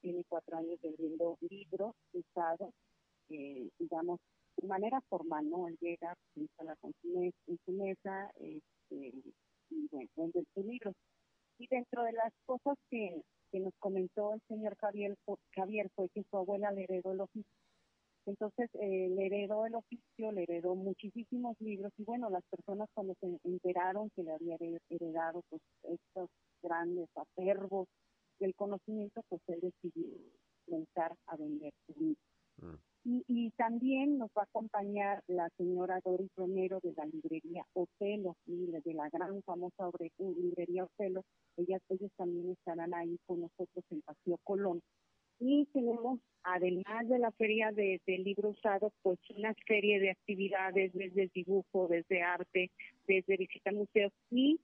tiene 0.00 0.24
cuatro 0.28 0.56
años 0.56 0.80
vendiendo 0.80 1.36
libros 1.40 1.94
usados, 2.14 2.72
eh, 3.28 3.68
digamos, 3.78 4.18
de 4.56 4.66
manera 4.66 5.00
formal, 5.10 5.50
¿no? 5.50 5.68
Él 5.68 5.76
llega, 5.80 6.14
se 6.32 6.40
instala 6.40 6.74
con 6.76 6.92
su 7.02 7.20
en 7.20 7.58
su 7.66 7.72
mesa, 7.72 8.30
este, 8.36 9.12
y 9.70 9.88
bueno, 9.90 10.08
vende 10.16 10.44
sus 10.54 10.64
libros. 10.64 10.94
Y 11.60 11.66
dentro 11.66 12.04
de 12.04 12.12
las 12.12 12.32
cosas 12.46 12.78
que, 12.88 13.20
que 13.52 13.60
nos 13.60 13.74
comentó 13.78 14.32
el 14.32 14.40
señor 14.48 14.76
Javier, 14.78 15.14
Javier 15.54 15.90
fue 15.94 16.08
que 16.08 16.24
su 16.30 16.36
abuela 16.38 16.72
le 16.72 16.84
heredó 16.84 17.12
el 17.12 17.20
oficio. 17.20 17.52
Entonces, 18.24 18.70
eh, 18.80 19.10
le 19.10 19.26
heredó 19.26 19.66
el 19.66 19.74
oficio, 19.74 20.32
le 20.32 20.44
heredó 20.44 20.74
muchísimos 20.74 21.60
libros 21.60 21.92
y 21.98 22.04
bueno, 22.04 22.30
las 22.30 22.44
personas 22.44 22.88
cuando 22.94 23.14
se 23.20 23.38
enteraron 23.44 24.08
que 24.16 24.22
le 24.22 24.32
había 24.32 24.56
heredado 24.88 25.42
pues 25.50 25.60
estos 25.82 26.30
grandes 26.62 27.10
acervos 27.14 27.88
del 28.38 28.54
conocimiento, 28.54 29.20
pues 29.28 29.42
él 29.48 29.60
decidió 29.60 30.08
comenzar 30.64 31.14
a 31.26 31.36
vender 31.36 31.74
su 31.86 32.00
libro. 32.00 32.29
Mm. 32.60 32.76
Y, 33.02 33.24
y, 33.28 33.50
también 33.52 34.18
nos 34.18 34.28
va 34.36 34.42
a 34.42 34.44
acompañar 34.44 35.22
la 35.26 35.48
señora 35.56 36.00
Doris 36.04 36.30
Romero 36.36 36.80
de 36.82 36.92
la 36.92 37.06
librería 37.06 37.64
Otelo, 37.72 38.36
de 38.46 38.92
la 38.92 39.08
gran 39.08 39.42
famosa 39.42 39.90
librería 40.18 40.84
Otelo. 40.84 41.22
Ellas, 41.56 41.80
ellos 41.88 42.10
también 42.16 42.50
estarán 42.50 42.92
ahí 42.92 43.18
con 43.26 43.40
nosotros 43.40 43.84
en 43.90 44.02
Paseo 44.02 44.38
Colón. 44.44 44.82
Y 45.38 45.64
tenemos, 45.72 46.20
además 46.42 47.08
de 47.08 47.18
la 47.18 47.32
feria 47.32 47.72
de, 47.72 48.02
de 48.06 48.18
libro 48.18 48.50
usado, 48.50 48.92
pues 49.00 49.18
una 49.34 49.54
serie 49.66 49.98
de 49.98 50.10
actividades 50.10 50.92
desde 50.92 51.30
dibujo, 51.34 51.88
desde 51.88 52.20
arte, 52.20 52.70
desde 53.06 53.38
visita 53.38 53.70
a 53.70 53.72
museos 53.72 54.12
y 54.30 54.60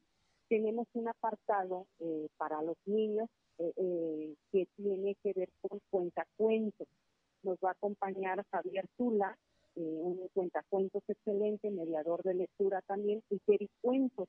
tenemos 0.48 0.86
un 0.92 1.08
apartado 1.08 1.86
eh, 1.98 2.28
para 2.36 2.62
los 2.62 2.76
niños 2.84 3.28
eh, 3.58 3.72
eh, 3.76 4.34
que 4.52 4.66
tiene 4.76 5.16
que 5.22 5.32
ver 5.34 5.48
con 5.60 5.80
cuentacuentos 5.90 6.86
nos 7.46 7.58
va 7.64 7.70
a 7.70 7.72
acompañar 7.72 8.44
Javier 8.50 8.86
Tula, 8.98 9.38
eh, 9.76 9.80
un 9.80 10.28
cuentacuentos 10.34 11.02
excelente, 11.08 11.70
mediador 11.70 12.22
de 12.22 12.34
lectura 12.34 12.82
también, 12.82 13.22
y 13.30 13.40
Cuentos. 13.80 14.28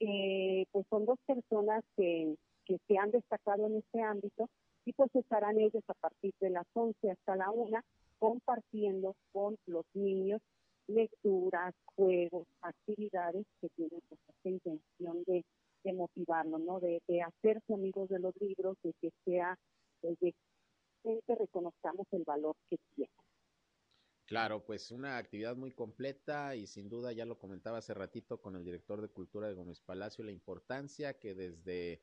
Eh, 0.00 0.66
pues 0.72 0.84
son 0.90 1.06
dos 1.06 1.18
personas 1.24 1.84
que, 1.96 2.34
que 2.64 2.78
se 2.88 2.98
han 2.98 3.12
destacado 3.12 3.66
en 3.66 3.76
este 3.76 4.02
ámbito 4.02 4.48
y 4.84 4.92
pues 4.94 5.14
estarán 5.14 5.60
ellos 5.60 5.84
a 5.86 5.94
partir 5.94 6.34
de 6.40 6.50
las 6.50 6.66
11 6.74 7.12
hasta 7.12 7.36
la 7.36 7.50
1 7.52 7.80
compartiendo 8.18 9.14
con 9.32 9.56
los 9.66 9.84
niños 9.94 10.40
lecturas, 10.88 11.74
juegos, 11.94 12.46
actividades 12.62 13.46
que 13.60 13.68
tienen 13.76 14.00
pues, 14.08 14.20
esta 14.28 14.48
intención 14.48 15.22
de, 15.24 15.44
de 15.84 15.92
¿no? 15.92 16.80
De, 16.80 17.00
de 17.06 17.22
hacerse 17.22 17.74
amigos 17.74 18.08
de 18.08 18.18
los 18.18 18.34
libros, 18.40 18.76
de 18.82 18.92
que 19.00 19.10
sea, 19.24 19.56
de 20.02 20.34
reconozcamos 21.26 22.06
el 22.12 22.24
valor 22.24 22.56
que 22.68 22.78
tiene. 22.94 23.12
Claro, 24.26 24.64
pues 24.64 24.90
una 24.90 25.18
actividad 25.18 25.56
muy 25.56 25.72
completa 25.72 26.56
y 26.56 26.66
sin 26.66 26.88
duda 26.88 27.12
ya 27.12 27.26
lo 27.26 27.38
comentaba 27.38 27.78
hace 27.78 27.92
ratito 27.92 28.40
con 28.40 28.56
el 28.56 28.64
director 28.64 29.00
de 29.02 29.08
Cultura 29.08 29.48
de 29.48 29.54
Gómez 29.54 29.80
Palacio, 29.80 30.24
la 30.24 30.30
importancia 30.30 31.18
que 31.18 31.34
desde 31.34 32.02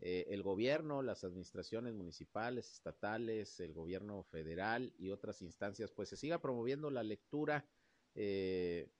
eh, 0.00 0.26
el 0.28 0.42
gobierno, 0.42 1.00
las 1.00 1.24
administraciones 1.24 1.94
municipales, 1.94 2.72
estatales, 2.72 3.60
el 3.60 3.72
gobierno 3.72 4.22
federal 4.24 4.92
y 4.98 5.10
otras 5.10 5.40
instancias, 5.40 5.92
pues 5.92 6.08
se 6.08 6.16
siga 6.16 6.42
promoviendo 6.42 6.90
la 6.90 7.04
lectura 7.04 7.64
eh, 8.14 8.90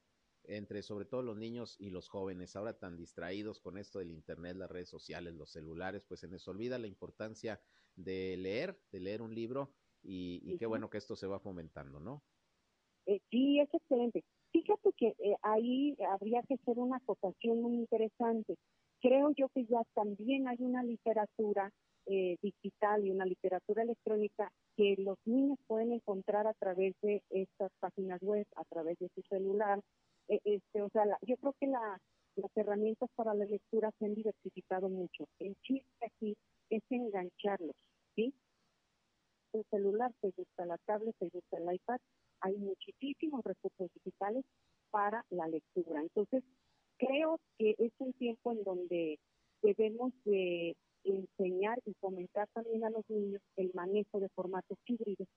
entre 0.44 0.82
sobre 0.82 1.04
todo 1.04 1.22
los 1.22 1.36
niños 1.36 1.76
y 1.78 1.90
los 1.90 2.08
jóvenes, 2.08 2.56
ahora 2.56 2.78
tan 2.78 2.96
distraídos 2.96 3.60
con 3.60 3.78
esto 3.78 3.98
del 3.98 4.10
internet, 4.10 4.56
las 4.56 4.70
redes 4.70 4.88
sociales, 4.88 5.34
los 5.34 5.50
celulares, 5.50 6.04
pues 6.04 6.20
se 6.20 6.28
les 6.28 6.46
olvida 6.48 6.78
la 6.78 6.86
importancia 6.86 7.60
de 7.96 8.36
leer, 8.36 8.78
de 8.90 9.00
leer 9.00 9.22
un 9.22 9.34
libro 9.34 9.74
y, 10.02 10.40
y 10.44 10.58
qué 10.58 10.66
bueno 10.66 10.90
que 10.90 10.98
esto 10.98 11.16
se 11.16 11.26
va 11.26 11.38
fomentando, 11.38 12.00
¿no? 12.00 12.22
Eh, 13.06 13.20
sí, 13.30 13.60
es 13.60 13.72
excelente. 13.72 14.22
Fíjate 14.52 14.92
que 14.96 15.08
eh, 15.18 15.36
ahí 15.42 15.96
habría 16.10 16.42
que 16.42 16.54
hacer 16.54 16.78
una 16.78 16.98
acotación 16.98 17.62
muy 17.62 17.74
interesante. 17.74 18.56
Creo 19.00 19.32
yo 19.36 19.48
que 19.48 19.64
ya 19.64 19.82
también 19.94 20.46
hay 20.46 20.58
una 20.60 20.82
literatura 20.82 21.70
eh, 22.06 22.36
digital 22.42 23.04
y 23.04 23.10
una 23.10 23.24
literatura 23.24 23.82
electrónica 23.82 24.50
que 24.76 24.96
los 24.98 25.16
niños 25.24 25.58
pueden 25.66 25.92
encontrar 25.92 26.46
a 26.46 26.54
través 26.54 26.94
de 27.00 27.22
estas 27.30 27.70
páginas 27.80 28.20
web, 28.22 28.46
a 28.56 28.64
través 28.64 28.98
de 28.98 29.08
su 29.14 29.22
celular, 29.22 29.80
eh, 30.28 30.40
este, 30.44 30.82
o 30.82 30.88
sea, 30.90 31.04
la, 31.06 31.18
yo 31.22 31.36
creo 31.36 31.54
que 31.60 31.66
la, 31.66 32.00
las 32.36 32.50
herramientas 32.56 33.08
para 33.14 33.34
la 33.34 33.44
lectura 33.44 33.90
se 33.98 34.06
han 34.06 34.14
diversificado 34.14 34.88
mucho. 34.88 35.26
El 35.38 35.56
chiste 35.62 36.06
aquí 36.06 36.36
es 36.76 36.82
engancharlos, 36.90 37.76
¿sí? 38.14 38.34
El 39.52 39.64
celular 39.70 40.12
se 40.20 40.30
gusta, 40.30 40.66
la 40.66 40.78
tablet 40.78 41.14
se 41.18 41.28
gusta, 41.28 41.58
el 41.58 41.74
iPad, 41.74 41.98
hay 42.40 42.56
muchísimos 42.56 43.44
recursos 43.44 43.90
digitales 43.94 44.44
para 44.90 45.24
la 45.30 45.46
lectura. 45.46 46.00
Entonces, 46.00 46.42
creo 46.96 47.38
que 47.58 47.74
es 47.78 47.92
un 47.98 48.12
tiempo 48.14 48.52
en 48.52 48.64
donde 48.64 49.18
debemos 49.62 50.12
de 50.24 50.74
enseñar 51.04 51.78
y 51.84 51.94
fomentar 52.00 52.48
también 52.54 52.84
a 52.84 52.90
los 52.90 53.08
niños 53.08 53.42
el 53.56 53.70
manejo 53.74 54.20
de 54.20 54.28
formatos 54.30 54.78
híbridos 54.86 55.28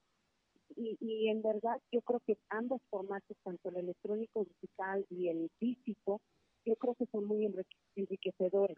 y, 0.76 0.98
y 1.00 1.30
en 1.30 1.42
verdad 1.42 1.80
yo 1.92 2.02
creo 2.02 2.20
que 2.26 2.38
ambos 2.50 2.82
formatos, 2.90 3.38
tanto 3.44 3.70
el 3.70 3.78
electrónico 3.78 4.46
digital 4.46 5.06
y 5.10 5.30
el 5.30 5.50
físico, 5.60 6.22
yo 6.66 6.76
creo 6.76 6.96
que 6.96 7.06
son 7.08 7.26
muy 7.26 7.46
enriquecedores. 7.96 8.78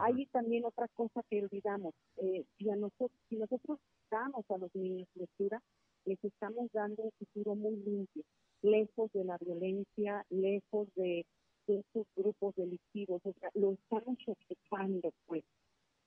Hay 0.00 0.26
también 0.26 0.64
otra 0.64 0.88
cosa 0.88 1.22
que 1.30 1.42
olvidamos. 1.42 1.94
Eh, 2.16 2.44
si, 2.58 2.68
a 2.70 2.76
nosotros, 2.76 3.12
si 3.28 3.36
nosotros 3.36 3.78
damos 4.10 4.44
a 4.50 4.58
los 4.58 4.74
niños 4.74 5.08
lectura, 5.14 5.62
les 6.04 6.22
estamos 6.24 6.70
dando 6.72 7.02
un 7.02 7.12
futuro 7.18 7.54
muy 7.54 7.76
limpio, 7.76 8.22
lejos 8.62 9.12
de 9.12 9.24
la 9.24 9.38
violencia, 9.38 10.24
lejos 10.30 10.88
de, 10.96 11.24
de 11.66 11.78
estos 11.78 12.06
grupos 12.16 12.54
delictivos. 12.56 13.20
O 13.24 13.32
sea, 13.40 13.50
lo 13.54 13.72
estamos 13.72 14.18
ocupando, 14.26 15.10
pues. 15.26 15.44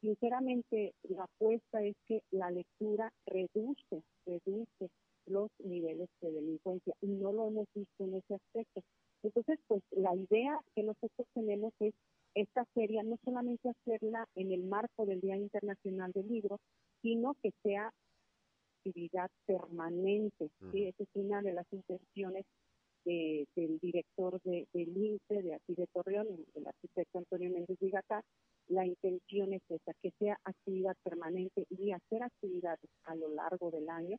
Sinceramente 0.01 0.93
la 1.03 1.23
apuesta 1.23 1.84
es 1.84 1.95
que 2.07 2.23
la 2.32 2.49
lectura 2.51 3.11
reduce, 3.25 4.01
reduce 4.25 4.89
los 5.25 5.51
niveles 5.59 6.09
de 6.21 6.32
delincuencia 6.32 6.93
y 7.01 7.07
no 7.07 7.34
lo 7.34 7.47
hemos 7.47 7.67
visto 7.73 8.05
en 8.05 8.15
ese 8.15 8.36
aspecto. 8.36 8.82
Entonces, 9.23 9.59
pues 9.67 9.84
la 9.91 10.15
idea 10.15 10.57
que 10.73 10.84
nosotros 10.84 11.27
tenemos 11.34 11.73
es 11.80 11.93
esta 12.36 12.65
feria 12.73 13.03
no 13.03 13.17
solamente 13.23 13.69
hacerla 13.69 14.27
en 14.36 14.51
el 14.51 14.63
marco 14.63 15.05
del 15.05 15.21
Día 15.21 15.38
Internacional 15.38 16.11
del 16.11 16.27
Libro, 16.27 16.59
sino 17.01 17.36
que 17.41 17.51
sea 17.63 17.91
actividad 18.77 19.30
permanente. 19.45 20.49
¿sí? 20.71 20.86
Esa 20.86 21.03
es 21.03 21.09
una 21.13 21.41
de 21.41 21.53
las 21.53 21.65
intenciones 21.71 22.45
del 23.05 23.80
director 23.80 24.39
de, 24.43 24.67
del 24.73 24.95
INSE, 24.95 25.41
de 25.41 25.55
aquí 25.55 25.73
de 25.73 25.88
Torreón, 25.88 26.27
el 26.53 26.67
arquitecto 26.67 27.17
Antonio 27.17 27.49
Méndez 27.49 27.80
Vigata, 27.80 28.23
la 28.67 28.86
intención 28.86 29.53
es 29.53 29.63
esa, 29.69 29.93
que 30.01 30.11
sea 30.19 30.38
actividad 30.43 30.95
permanente 31.03 31.65
y 31.69 31.91
hacer 31.91 32.21
actividades 32.21 32.89
a 33.05 33.15
lo 33.15 33.30
largo 33.30 33.71
del 33.71 33.89
año 33.89 34.17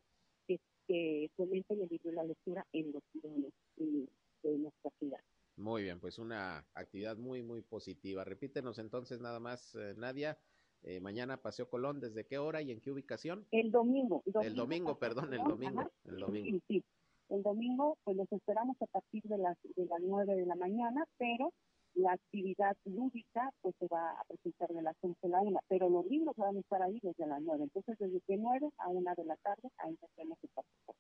que, 0.49 0.59
que 0.89 1.31
fomenten 1.37 1.81
el 1.81 1.89
libro 1.89 2.11
y 2.11 2.15
la 2.15 2.25
lectura 2.25 2.67
en 2.73 2.93
los 2.93 3.03
niños 3.23 3.53
de 3.77 4.59
nuestra 4.59 4.91
ciudad. 4.99 5.21
Muy 5.61 5.83
bien, 5.83 6.01
pues 6.01 6.19
una 6.19 6.65
actividad 6.75 7.19
muy, 7.19 7.43
muy 7.43 7.61
positiva. 7.61 8.25
Repítenos 8.25 8.79
entonces 8.79 9.21
nada 9.21 9.41
más, 9.41 9.75
eh, 9.75 9.95
Nadia. 9.97 10.39
Eh, 10.83 11.01
mañana 11.01 11.37
Paseo 11.37 11.69
Colón, 11.69 12.01
¿desde 12.01 12.25
qué 12.25 12.39
hora 12.39 12.63
y 12.63 12.71
en 12.71 12.81
qué 12.81 12.91
ubicación? 12.91 13.47
El 13.51 13.71
domingo. 13.71 14.23
el 14.43 14.55
domingo, 14.55 14.99
perdón, 14.99 15.35
el 15.35 15.45
domingo. 15.45 15.91
El 16.05 16.21
domingo. 16.21 16.47
Sí, 16.47 16.63
sí. 16.67 16.85
El 17.29 17.43
domingo, 17.43 17.99
pues 18.03 18.17
los 18.17 18.33
esperamos 18.33 18.81
a 18.81 18.87
partir 18.87 19.23
de 19.25 19.37
las, 19.37 19.59
de 19.77 19.85
las 19.85 20.01
9 20.01 20.35
de 20.35 20.47
la 20.47 20.57
mañana, 20.57 21.05
pero 21.19 21.53
la 21.95 22.13
actividad 22.13 22.75
lúdica 22.87 23.51
pues 23.61 23.75
se 23.79 23.87
va 23.89 24.13
a 24.13 24.25
presentar 24.25 24.71
de 24.71 24.81
las 24.81 24.97
11 25.03 25.19
de 25.23 25.29
la 25.29 25.41
una, 25.41 25.61
pero 25.69 25.91
los 25.91 26.07
libros 26.07 26.35
van 26.37 26.57
a 26.57 26.61
estar 26.61 26.83
ahí 26.83 26.99
desde 27.03 27.27
las 27.27 27.43
9. 27.43 27.65
Entonces, 27.65 27.99
desde 27.99 28.37
9 28.37 28.71
a 28.79 28.89
1 28.89 29.15
de 29.15 29.25
la 29.27 29.37
tarde, 29.37 29.69
ahí 29.77 29.95
tenemos 30.17 30.39
que 30.41 30.49
participar. 30.49 30.97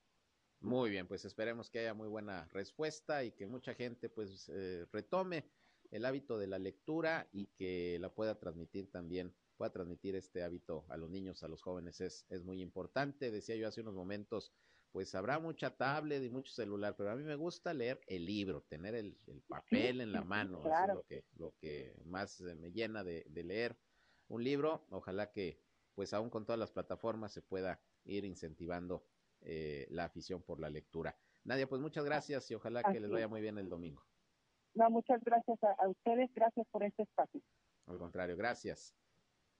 Muy 0.60 0.90
bien, 0.90 1.08
pues 1.08 1.24
esperemos 1.24 1.70
que 1.70 1.80
haya 1.80 1.94
muy 1.94 2.08
buena 2.08 2.46
respuesta 2.52 3.24
y 3.24 3.32
que 3.32 3.46
mucha 3.46 3.74
gente 3.74 4.10
pues 4.10 4.50
eh, 4.50 4.86
retome 4.92 5.44
el 5.90 6.04
hábito 6.04 6.38
de 6.38 6.46
la 6.46 6.58
lectura 6.58 7.28
y 7.32 7.46
que 7.46 7.98
la 7.98 8.14
pueda 8.14 8.38
transmitir 8.38 8.90
también, 8.90 9.34
pueda 9.56 9.72
transmitir 9.72 10.14
este 10.14 10.42
hábito 10.42 10.84
a 10.88 10.96
los 10.96 11.10
niños, 11.10 11.42
a 11.42 11.48
los 11.48 11.62
jóvenes, 11.62 12.00
es, 12.00 12.26
es 12.28 12.44
muy 12.44 12.60
importante. 12.60 13.30
Decía 13.30 13.56
yo 13.56 13.68
hace 13.68 13.80
unos 13.80 13.94
momentos, 13.94 14.52
pues 14.92 15.14
habrá 15.14 15.38
mucha 15.38 15.76
tablet 15.76 16.22
y 16.22 16.30
mucho 16.30 16.52
celular, 16.52 16.94
pero 16.96 17.10
a 17.10 17.16
mí 17.16 17.22
me 17.22 17.36
gusta 17.36 17.72
leer 17.72 18.00
el 18.06 18.26
libro, 18.26 18.62
tener 18.62 18.94
el, 18.94 19.16
papel 19.48 20.00
en 20.00 20.12
la 20.12 20.22
mano, 20.22 20.62
es 20.64 20.94
lo 20.94 21.02
que, 21.04 21.24
lo 21.36 21.54
que 21.58 21.94
más 22.04 22.40
me 22.40 22.70
llena 22.70 23.02
de, 23.02 23.24
leer 23.32 23.76
un 24.28 24.44
libro. 24.44 24.86
Ojalá 24.90 25.30
que, 25.30 25.60
pues 25.94 26.12
aún 26.12 26.28
con 26.28 26.44
todas 26.44 26.58
las 26.58 26.70
plataformas, 26.70 27.32
se 27.32 27.42
pueda 27.42 27.80
ir 28.04 28.24
incentivando 28.24 29.06
eh, 29.42 29.86
la 29.90 30.04
afición 30.04 30.42
por 30.42 30.60
la 30.60 30.70
lectura. 30.70 31.16
Nadia, 31.44 31.68
pues 31.68 31.80
muchas 31.80 32.04
gracias 32.04 32.50
y 32.50 32.54
ojalá 32.54 32.82
que 32.82 33.00
les 33.00 33.10
vaya 33.10 33.28
muy 33.28 33.40
bien 33.40 33.58
el 33.58 33.68
domingo. 33.68 34.04
No, 34.74 34.90
muchas 34.90 35.22
gracias 35.24 35.58
a 35.62 35.88
ustedes, 35.88 36.30
gracias 36.34 36.66
por 36.70 36.84
este 36.84 37.02
espacio. 37.02 37.40
Al 37.86 37.98
contrario, 37.98 38.36
gracias. 38.36 38.94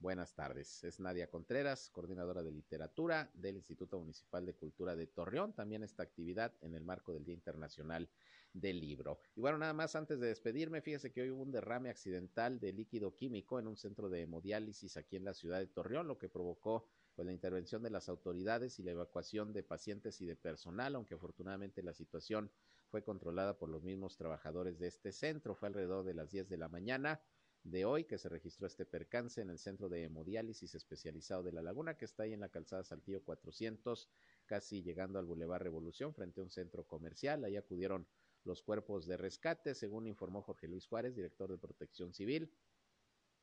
Buenas 0.01 0.33
tardes. 0.33 0.83
Es 0.83 0.99
Nadia 0.99 1.29
Contreras, 1.29 1.91
coordinadora 1.91 2.41
de 2.41 2.51
literatura 2.51 3.29
del 3.35 3.57
Instituto 3.57 3.99
Municipal 3.99 4.43
de 4.47 4.55
Cultura 4.55 4.95
de 4.95 5.05
Torreón. 5.05 5.53
También 5.53 5.83
esta 5.83 6.01
actividad 6.01 6.55
en 6.61 6.73
el 6.73 6.83
marco 6.83 7.13
del 7.13 7.23
Día 7.23 7.35
Internacional 7.35 8.09
del 8.51 8.79
Libro. 8.79 9.19
Y 9.35 9.41
bueno, 9.41 9.59
nada 9.59 9.73
más 9.73 9.95
antes 9.95 10.19
de 10.19 10.27
despedirme, 10.27 10.81
fíjese 10.81 11.11
que 11.11 11.21
hoy 11.21 11.29
hubo 11.29 11.43
un 11.43 11.51
derrame 11.51 11.91
accidental 11.91 12.59
de 12.59 12.73
líquido 12.73 13.15
químico 13.15 13.59
en 13.59 13.67
un 13.67 13.77
centro 13.77 14.09
de 14.09 14.21
hemodiálisis 14.21 14.97
aquí 14.97 15.17
en 15.17 15.25
la 15.25 15.35
ciudad 15.35 15.59
de 15.59 15.67
Torreón, 15.67 16.07
lo 16.07 16.17
que 16.17 16.29
provocó 16.29 16.87
pues, 17.15 17.25
la 17.25 17.33
intervención 17.33 17.83
de 17.83 17.89
las 17.89 18.09
autoridades 18.09 18.79
y 18.79 18.83
la 18.83 18.91
evacuación 18.91 19.53
de 19.53 19.63
pacientes 19.63 20.21
y 20.21 20.25
de 20.25 20.35
personal, 20.35 20.95
aunque 20.95 21.15
afortunadamente 21.15 21.83
la 21.83 21.93
situación 21.93 22.51
fue 22.89 23.03
controlada 23.03 23.57
por 23.57 23.69
los 23.69 23.83
mismos 23.83 24.17
trabajadores 24.17 24.79
de 24.79 24.87
este 24.87 25.11
centro. 25.11 25.55
Fue 25.55 25.67
alrededor 25.67 26.03
de 26.03 26.13
las 26.13 26.31
10 26.31 26.49
de 26.49 26.57
la 26.57 26.69
mañana 26.69 27.21
de 27.63 27.85
hoy 27.85 28.05
que 28.05 28.17
se 28.17 28.27
registró 28.27 28.65
este 28.65 28.85
percance 28.85 29.39
en 29.39 29.49
el 29.49 29.59
centro 29.59 29.87
de 29.87 30.03
hemodiálisis 30.03 30.73
especializado 30.73 31.43
de 31.43 31.51
La 31.51 31.61
Laguna, 31.61 31.95
que 31.95 32.05
está 32.05 32.23
ahí 32.23 32.33
en 32.33 32.39
la 32.39 32.49
calzada 32.49 32.83
Saltillo 32.83 33.23
400, 33.23 34.09
casi 34.45 34.81
llegando 34.81 35.19
al 35.19 35.25
Boulevard 35.25 35.61
Revolución, 35.61 36.13
frente 36.13 36.39
a 36.39 36.43
un 36.43 36.49
centro 36.49 36.85
comercial. 36.85 37.43
Ahí 37.43 37.57
acudieron 37.57 38.07
los 38.43 38.63
cuerpos 38.63 39.05
de 39.05 39.17
rescate, 39.17 39.75
según 39.75 40.07
informó 40.07 40.41
Jorge 40.41 40.67
Luis 40.67 40.87
Juárez, 40.87 41.15
director 41.15 41.51
de 41.51 41.59
Protección 41.59 42.13
Civil. 42.13 42.51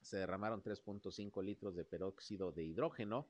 Se 0.00 0.16
derramaron 0.16 0.62
3.5 0.62 1.42
litros 1.42 1.76
de 1.76 1.84
peróxido 1.84 2.52
de 2.52 2.64
hidrógeno, 2.64 3.28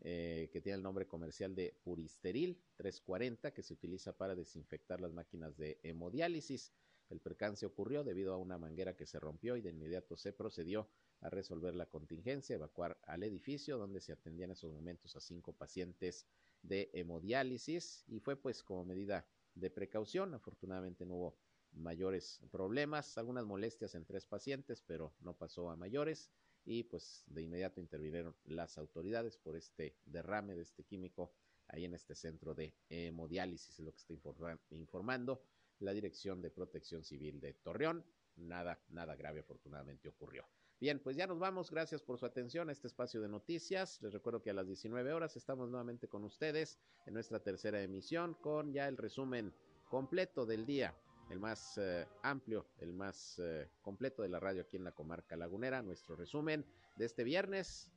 eh, 0.00 0.48
que 0.52 0.60
tiene 0.60 0.76
el 0.76 0.82
nombre 0.82 1.06
comercial 1.06 1.54
de 1.54 1.76
Puristeril 1.82 2.60
340, 2.76 3.52
que 3.52 3.62
se 3.62 3.74
utiliza 3.74 4.16
para 4.16 4.34
desinfectar 4.34 5.00
las 5.00 5.12
máquinas 5.12 5.56
de 5.56 5.78
hemodiálisis. 5.82 6.72
El 7.08 7.20
percance 7.20 7.66
ocurrió 7.66 8.02
debido 8.02 8.32
a 8.32 8.38
una 8.38 8.58
manguera 8.58 8.96
que 8.96 9.06
se 9.06 9.20
rompió 9.20 9.56
y 9.56 9.60
de 9.60 9.70
inmediato 9.70 10.16
se 10.16 10.32
procedió 10.32 10.88
a 11.20 11.30
resolver 11.30 11.74
la 11.74 11.86
contingencia, 11.86 12.56
evacuar 12.56 12.98
al 13.04 13.22
edificio 13.22 13.78
donde 13.78 14.00
se 14.00 14.12
atendían 14.12 14.50
en 14.50 14.54
esos 14.54 14.72
momentos 14.72 15.14
a 15.14 15.20
cinco 15.20 15.52
pacientes 15.52 16.26
de 16.62 16.90
hemodiálisis 16.94 18.04
y 18.08 18.18
fue 18.18 18.36
pues 18.36 18.62
como 18.62 18.84
medida 18.84 19.26
de 19.54 19.70
precaución. 19.70 20.34
Afortunadamente 20.34 21.06
no 21.06 21.14
hubo 21.14 21.36
mayores 21.72 22.40
problemas, 22.50 23.16
algunas 23.18 23.44
molestias 23.44 23.94
en 23.94 24.04
tres 24.04 24.26
pacientes, 24.26 24.82
pero 24.82 25.14
no 25.20 25.36
pasó 25.36 25.70
a 25.70 25.76
mayores 25.76 26.30
y 26.64 26.84
pues 26.84 27.24
de 27.26 27.42
inmediato 27.42 27.80
intervinieron 27.80 28.34
las 28.44 28.78
autoridades 28.78 29.36
por 29.36 29.56
este 29.56 29.96
derrame 30.06 30.54
de 30.54 30.62
este 30.62 30.84
químico 30.84 31.32
ahí 31.68 31.84
en 31.84 31.94
este 31.94 32.14
centro 32.14 32.54
de 32.54 32.74
hemodiálisis, 32.88 33.78
es 33.78 33.84
lo 33.84 33.92
que 33.92 33.98
está 33.98 34.58
informando 34.70 35.42
la 35.82 35.92
Dirección 35.92 36.40
de 36.40 36.50
Protección 36.50 37.04
Civil 37.04 37.40
de 37.40 37.54
Torreón. 37.54 38.04
Nada, 38.36 38.80
nada 38.88 39.14
grave 39.16 39.40
afortunadamente 39.40 40.08
ocurrió. 40.08 40.46
Bien, 40.80 40.98
pues 40.98 41.16
ya 41.16 41.26
nos 41.26 41.38
vamos. 41.38 41.70
Gracias 41.70 42.02
por 42.02 42.18
su 42.18 42.26
atención 42.26 42.68
a 42.68 42.72
este 42.72 42.88
espacio 42.88 43.20
de 43.20 43.28
noticias. 43.28 44.00
Les 44.02 44.12
recuerdo 44.12 44.42
que 44.42 44.50
a 44.50 44.54
las 44.54 44.66
19 44.66 45.12
horas 45.12 45.36
estamos 45.36 45.68
nuevamente 45.68 46.08
con 46.08 46.24
ustedes 46.24 46.78
en 47.06 47.14
nuestra 47.14 47.40
tercera 47.40 47.82
emisión 47.82 48.34
con 48.34 48.72
ya 48.72 48.88
el 48.88 48.96
resumen 48.96 49.54
completo 49.88 50.46
del 50.46 50.64
día, 50.64 50.94
el 51.30 51.40
más 51.40 51.78
eh, 51.78 52.06
amplio, 52.22 52.66
el 52.78 52.92
más 52.92 53.38
eh, 53.38 53.68
completo 53.82 54.22
de 54.22 54.28
la 54.28 54.40
radio 54.40 54.62
aquí 54.62 54.76
en 54.76 54.84
la 54.84 54.92
comarca 54.92 55.36
lagunera. 55.36 55.82
Nuestro 55.82 56.16
resumen 56.16 56.64
de 56.96 57.04
este 57.04 57.24
viernes, 57.24 57.90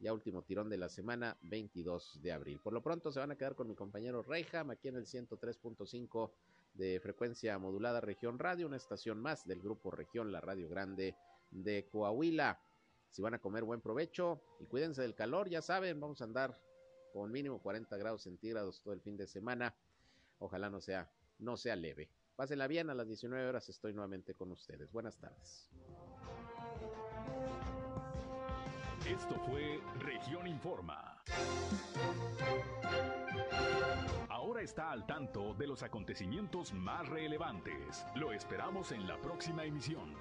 ya 0.00 0.12
último 0.12 0.42
tirón 0.42 0.68
de 0.68 0.78
la 0.78 0.88
semana, 0.88 1.36
22 1.42 2.20
de 2.22 2.32
abril. 2.32 2.60
Por 2.60 2.72
lo 2.72 2.82
pronto 2.82 3.12
se 3.12 3.20
van 3.20 3.30
a 3.30 3.36
quedar 3.36 3.54
con 3.54 3.68
mi 3.68 3.74
compañero 3.74 4.22
Reyham 4.22 4.70
aquí 4.70 4.88
en 4.88 4.96
el 4.96 5.06
103.5 5.06 6.30
de 6.74 7.00
frecuencia 7.00 7.58
modulada 7.58 8.00
Región 8.00 8.38
Radio, 8.38 8.66
una 8.66 8.76
estación 8.76 9.20
más 9.20 9.46
del 9.46 9.60
grupo 9.60 9.90
Región, 9.90 10.32
la 10.32 10.40
Radio 10.40 10.68
Grande 10.68 11.16
de 11.50 11.88
Coahuila. 11.90 12.60
Si 13.10 13.22
van 13.22 13.34
a 13.34 13.40
comer, 13.40 13.64
buen 13.64 13.80
provecho 13.80 14.40
y 14.60 14.66
cuídense 14.66 15.02
del 15.02 15.14
calor, 15.14 15.48
ya 15.48 15.62
saben, 15.62 15.98
vamos 15.98 16.20
a 16.20 16.24
andar 16.24 16.60
con 17.12 17.32
mínimo 17.32 17.60
40 17.60 17.96
grados 17.96 18.22
centígrados 18.22 18.80
todo 18.82 18.94
el 18.94 19.00
fin 19.00 19.16
de 19.16 19.26
semana. 19.26 19.74
Ojalá 20.38 20.70
no 20.70 20.80
sea, 20.80 21.10
no 21.38 21.56
sea 21.56 21.74
leve. 21.74 22.10
Pásenla 22.38 22.68
bien, 22.68 22.88
a 22.88 22.94
las 22.94 23.08
19 23.08 23.48
horas 23.48 23.68
estoy 23.68 23.92
nuevamente 23.92 24.32
con 24.32 24.52
ustedes. 24.52 24.92
Buenas 24.92 25.18
tardes. 25.18 25.68
Esto 29.04 29.34
fue 29.44 29.80
Región 29.98 30.46
Informa 30.46 31.20
ahora 34.48 34.62
está 34.62 34.92
al 34.92 35.04
tanto 35.04 35.52
de 35.52 35.66
los 35.66 35.82
acontecimientos 35.82 36.72
más 36.72 37.06
relevantes. 37.06 38.06
Lo 38.14 38.32
esperamos 38.32 38.92
en 38.92 39.06
la 39.06 39.20
próxima 39.20 39.62
emisión. 39.62 40.14